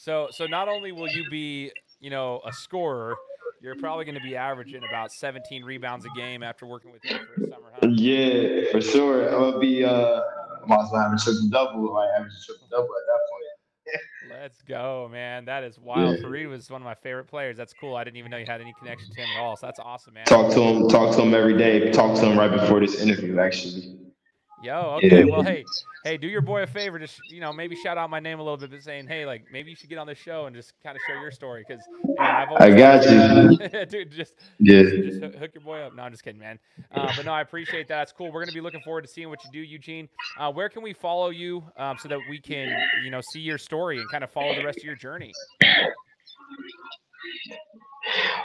So 0.00 0.28
so 0.30 0.46
not 0.46 0.66
only 0.66 0.92
will 0.92 1.10
you 1.10 1.28
be 1.28 1.70
you 2.00 2.08
know 2.08 2.40
a 2.46 2.52
scorer, 2.54 3.16
you're 3.60 3.76
probably 3.76 4.06
going 4.06 4.14
to 4.14 4.22
be 4.22 4.34
averaging 4.34 4.82
about 4.88 5.12
17 5.12 5.62
rebounds 5.62 6.06
a 6.06 6.18
game 6.18 6.42
after 6.42 6.64
working 6.64 6.90
with 6.90 7.04
him 7.04 7.20
for 7.26 7.44
a 7.44 7.50
summer. 7.50 7.72
Huh? 7.74 7.88
Yeah, 7.90 8.70
for 8.72 8.80
sure. 8.80 9.28
I'm 9.28 9.50
gonna 9.50 9.58
be 9.58 9.84
uh, 9.84 10.22
I'm 10.64 10.72
also 10.72 10.96
having 10.96 11.18
triple 11.18 11.48
double. 11.50 11.98
I 11.98 12.06
average 12.16 12.32
triple 12.46 12.66
double 12.70 12.84
at 12.84 13.06
that 13.08 13.20
point. 13.30 14.40
Let's 14.40 14.62
go, 14.62 15.06
man. 15.12 15.44
That 15.44 15.64
is 15.64 15.78
wild. 15.78 16.16
Yeah. 16.16 16.24
Faried 16.24 16.48
was 16.48 16.70
one 16.70 16.80
of 16.80 16.86
my 16.86 16.94
favorite 16.94 17.26
players. 17.26 17.58
That's 17.58 17.74
cool. 17.74 17.94
I 17.94 18.04
didn't 18.04 18.16
even 18.16 18.30
know 18.30 18.38
you 18.38 18.46
had 18.46 18.62
any 18.62 18.72
connection 18.78 19.12
to 19.12 19.20
him 19.20 19.28
at 19.36 19.42
all. 19.42 19.56
So 19.56 19.66
that's 19.66 19.80
awesome, 19.80 20.14
man. 20.14 20.24
Talk 20.24 20.50
to 20.54 20.62
him. 20.62 20.88
Talk 20.88 21.14
to 21.16 21.22
him 21.22 21.34
every 21.34 21.58
day. 21.58 21.90
Talk 21.90 22.18
to 22.20 22.24
him 22.24 22.38
right 22.38 22.50
before 22.50 22.80
this 22.80 23.02
interview, 23.02 23.38
actually. 23.38 23.98
Yo, 24.62 24.98
okay. 25.02 25.24
Well, 25.24 25.42
hey, 25.42 25.64
hey, 26.04 26.18
do 26.18 26.26
your 26.26 26.42
boy 26.42 26.62
a 26.62 26.66
favor. 26.66 26.98
Just 26.98 27.18
you 27.30 27.40
know, 27.40 27.50
maybe 27.50 27.74
shout 27.76 27.96
out 27.96 28.10
my 28.10 28.20
name 28.20 28.40
a 28.40 28.42
little 28.42 28.58
bit, 28.58 28.70
but 28.70 28.82
saying, 28.82 29.06
hey, 29.06 29.24
like 29.24 29.44
maybe 29.50 29.70
you 29.70 29.76
should 29.76 29.88
get 29.88 29.96
on 29.96 30.06
the 30.06 30.14
show 30.14 30.46
and 30.46 30.54
just 30.54 30.74
kind 30.82 30.96
of 30.96 31.02
share 31.06 31.18
your 31.18 31.30
story 31.30 31.64
because 31.66 31.82
I 32.18 32.70
got 32.70 33.04
you, 33.04 33.86
dude. 33.86 34.10
Just 34.10 34.34
yeah, 34.58 34.82
just 34.82 35.36
hook 35.36 35.52
your 35.54 35.62
boy 35.64 35.80
up. 35.80 35.94
No, 35.94 36.02
I'm 36.02 36.12
just 36.12 36.22
kidding, 36.22 36.40
man. 36.40 36.58
Uh, 36.92 37.10
but 37.16 37.24
no, 37.24 37.32
I 37.32 37.40
appreciate 37.40 37.88
that. 37.88 38.02
It's 38.02 38.12
cool. 38.12 38.30
We're 38.30 38.44
gonna 38.44 38.52
be 38.52 38.60
looking 38.60 38.82
forward 38.82 39.02
to 39.02 39.08
seeing 39.08 39.30
what 39.30 39.42
you 39.44 39.50
do, 39.50 39.60
Eugene. 39.60 40.08
Uh, 40.38 40.52
where 40.52 40.68
can 40.68 40.82
we 40.82 40.92
follow 40.92 41.30
you 41.30 41.64
um, 41.78 41.96
so 41.98 42.08
that 42.08 42.18
we 42.28 42.38
can 42.38 42.70
you 43.02 43.10
know 43.10 43.22
see 43.32 43.40
your 43.40 43.58
story 43.58 43.98
and 43.98 44.10
kind 44.10 44.24
of 44.24 44.30
follow 44.30 44.54
the 44.54 44.64
rest 44.64 44.78
of 44.78 44.84
your 44.84 44.96
journey? 44.96 45.32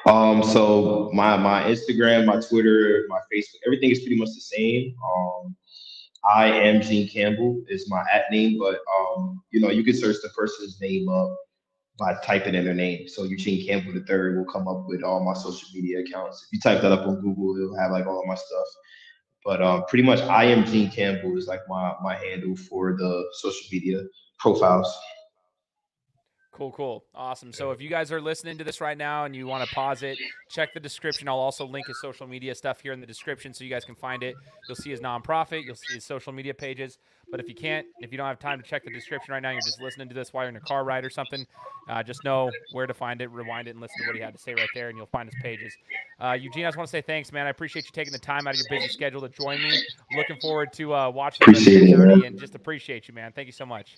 Um, 0.05 0.43
so 0.43 1.09
my 1.13 1.35
my 1.35 1.63
Instagram, 1.63 2.25
my 2.25 2.39
Twitter, 2.39 3.05
my 3.09 3.19
Facebook, 3.33 3.59
everything 3.65 3.91
is 3.91 3.99
pretty 3.99 4.17
much 4.17 4.29
the 4.29 4.41
same. 4.41 4.95
Um, 5.03 5.55
I 6.29 6.47
am 6.47 6.81
Gene 6.81 7.07
Campbell 7.07 7.63
is 7.67 7.89
my 7.89 8.03
at 8.11 8.23
name, 8.31 8.57
but 8.59 8.79
um, 8.99 9.41
you 9.51 9.59
know, 9.59 9.69
you 9.69 9.83
can 9.83 9.95
search 9.95 10.17
the 10.23 10.29
person's 10.29 10.79
name 10.81 11.07
up 11.09 11.35
by 11.97 12.15
typing 12.23 12.55
in 12.55 12.65
their 12.65 12.73
name. 12.73 13.07
So 13.07 13.23
Eugene 13.23 13.65
Campbell 13.65 13.93
the 13.93 14.05
third 14.05 14.37
will 14.37 14.51
come 14.51 14.67
up 14.67 14.85
with 14.87 15.03
all 15.03 15.23
my 15.23 15.33
social 15.33 15.69
media 15.73 15.99
accounts. 15.99 16.43
If 16.43 16.53
you 16.53 16.59
type 16.59 16.81
that 16.81 16.91
up 16.91 17.07
on 17.07 17.21
Google, 17.21 17.55
it'll 17.57 17.77
have 17.77 17.91
like 17.91 18.05
all 18.05 18.19
of 18.19 18.27
my 18.27 18.35
stuff. 18.35 18.67
But 19.43 19.61
um, 19.61 19.83
pretty 19.87 20.03
much, 20.03 20.21
I 20.21 20.45
am 20.45 20.65
Gene 20.65 20.89
Campbell 20.89 21.37
is 21.37 21.47
like 21.47 21.61
my 21.69 21.93
my 22.01 22.15
handle 22.15 22.55
for 22.55 22.95
the 22.97 23.23
social 23.33 23.67
media 23.71 24.01
profiles. 24.39 24.91
Cool, 26.55 26.71
cool. 26.71 27.03
Awesome. 27.13 27.51
So 27.51 27.71
if 27.71 27.81
you 27.81 27.89
guys 27.89 28.13
are 28.13 28.21
listening 28.21 28.57
to 28.59 28.63
this 28.63 28.79
right 28.79 28.97
now 28.97 29.25
and 29.25 29.35
you 29.35 29.45
want 29.45 29.67
to 29.67 29.75
pause 29.75 30.03
it, 30.03 30.17
check 30.49 30.73
the 30.73 30.79
description. 30.79 31.27
I'll 31.27 31.35
also 31.35 31.65
link 31.65 31.85
his 31.85 31.99
social 31.99 32.27
media 32.27 32.55
stuff 32.55 32.79
here 32.79 32.93
in 32.93 33.01
the 33.01 33.05
description 33.05 33.53
so 33.53 33.65
you 33.65 33.69
guys 33.69 33.83
can 33.83 33.95
find 33.95 34.23
it. 34.23 34.35
You'll 34.65 34.77
see 34.77 34.89
his 34.89 35.01
nonprofit, 35.01 35.65
you'll 35.65 35.75
see 35.75 35.95
his 35.95 36.05
social 36.05 36.31
media 36.31 36.53
pages. 36.53 36.97
But 37.29 37.41
if 37.41 37.49
you 37.49 37.55
can't, 37.55 37.85
if 37.99 38.13
you 38.13 38.17
don't 38.17 38.27
have 38.27 38.39
time 38.39 38.61
to 38.61 38.65
check 38.65 38.85
the 38.85 38.91
description 38.91 39.33
right 39.33 39.41
now, 39.41 39.49
you're 39.49 39.59
just 39.59 39.81
listening 39.81 40.07
to 40.07 40.15
this 40.15 40.31
while 40.31 40.45
you're 40.45 40.51
in 40.51 40.55
a 40.55 40.61
car 40.61 40.85
ride 40.85 41.03
or 41.03 41.09
something, 41.09 41.45
uh, 41.89 42.01
just 42.01 42.23
know 42.23 42.49
where 42.71 42.87
to 42.87 42.93
find 42.93 43.19
it, 43.19 43.29
rewind 43.31 43.67
it, 43.67 43.71
and 43.71 43.81
listen 43.81 43.97
to 44.03 44.07
what 44.07 44.15
he 44.15 44.21
had 44.21 44.33
to 44.33 44.39
say 44.39 44.53
right 44.53 44.69
there, 44.73 44.87
and 44.87 44.97
you'll 44.97 45.07
find 45.07 45.29
his 45.29 45.35
pages. 45.43 45.75
Uh, 46.23 46.37
Eugene, 46.39 46.63
I 46.63 46.69
just 46.69 46.77
want 46.77 46.87
to 46.87 46.91
say 46.91 47.01
thanks, 47.01 47.33
man. 47.33 47.47
I 47.47 47.49
appreciate 47.49 47.83
you 47.83 47.91
taking 47.91 48.13
the 48.13 48.19
time 48.19 48.47
out 48.47 48.53
of 48.53 48.61
your 48.61 48.79
busy 48.79 48.87
schedule 48.93 49.19
to 49.19 49.29
join 49.29 49.61
me. 49.61 49.77
Looking 50.15 50.39
forward 50.39 50.71
to 50.73 50.95
uh, 50.95 51.09
watching 51.09 51.47
the 51.47 51.51
rest 51.51 51.65
journey 51.65 52.25
and 52.25 52.39
just 52.39 52.55
appreciate 52.55 53.09
you, 53.09 53.13
man. 53.13 53.33
Thank 53.35 53.47
you 53.47 53.51
so 53.51 53.65
much. 53.65 53.97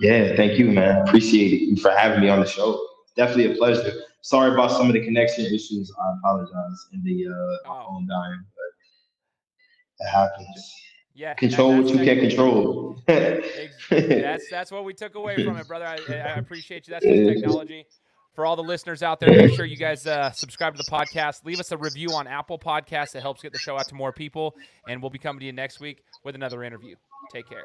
Yeah, 0.00 0.36
thank 0.36 0.58
you, 0.58 0.70
man. 0.70 1.02
Appreciate 1.06 1.60
you 1.60 1.76
for 1.76 1.90
having 1.90 2.20
me 2.20 2.28
on 2.28 2.40
the 2.40 2.46
show. 2.46 2.86
Definitely 3.16 3.54
a 3.54 3.56
pleasure. 3.56 3.92
Sorry 4.22 4.52
about 4.52 4.70
some 4.70 4.86
of 4.86 4.92
the 4.92 5.04
connection 5.04 5.46
issues. 5.46 5.92
I 6.00 6.14
apologize 6.18 6.86
in 6.92 7.02
the 7.02 7.26
uh, 7.26 7.70
oh. 7.70 7.86
phone 7.86 8.08
dying, 8.08 8.44
but 8.54 10.06
it 10.06 10.08
happens. 10.10 10.74
Yeah, 11.14 11.34
control 11.34 11.82
what 11.82 11.88
you 11.88 11.96
can't 12.04 12.20
control. 12.20 13.02
that's 13.06 14.48
that's 14.50 14.70
what 14.70 14.84
we 14.84 14.94
took 14.94 15.16
away 15.16 15.44
from 15.44 15.56
it, 15.56 15.66
brother. 15.66 15.86
I, 15.86 15.96
I 16.14 16.34
appreciate 16.36 16.86
you. 16.86 16.92
That's 16.92 17.04
good 17.04 17.34
technology. 17.34 17.86
For 18.34 18.46
all 18.46 18.54
the 18.54 18.62
listeners 18.62 19.02
out 19.02 19.18
there, 19.18 19.30
make 19.30 19.52
sure 19.52 19.64
you 19.64 19.76
guys 19.76 20.06
uh, 20.06 20.30
subscribe 20.30 20.76
to 20.76 20.80
the 20.80 20.88
podcast. 20.88 21.44
Leave 21.44 21.58
us 21.58 21.72
a 21.72 21.76
review 21.76 22.10
on 22.10 22.28
Apple 22.28 22.56
Podcasts. 22.56 23.16
It 23.16 23.20
helps 23.20 23.42
get 23.42 23.52
the 23.52 23.58
show 23.58 23.76
out 23.76 23.88
to 23.88 23.96
more 23.96 24.12
people. 24.12 24.54
And 24.86 25.02
we'll 25.02 25.10
be 25.10 25.18
coming 25.18 25.40
to 25.40 25.46
you 25.46 25.52
next 25.52 25.80
week 25.80 26.04
with 26.22 26.36
another 26.36 26.62
interview. 26.62 26.94
Take 27.32 27.48
care. 27.48 27.64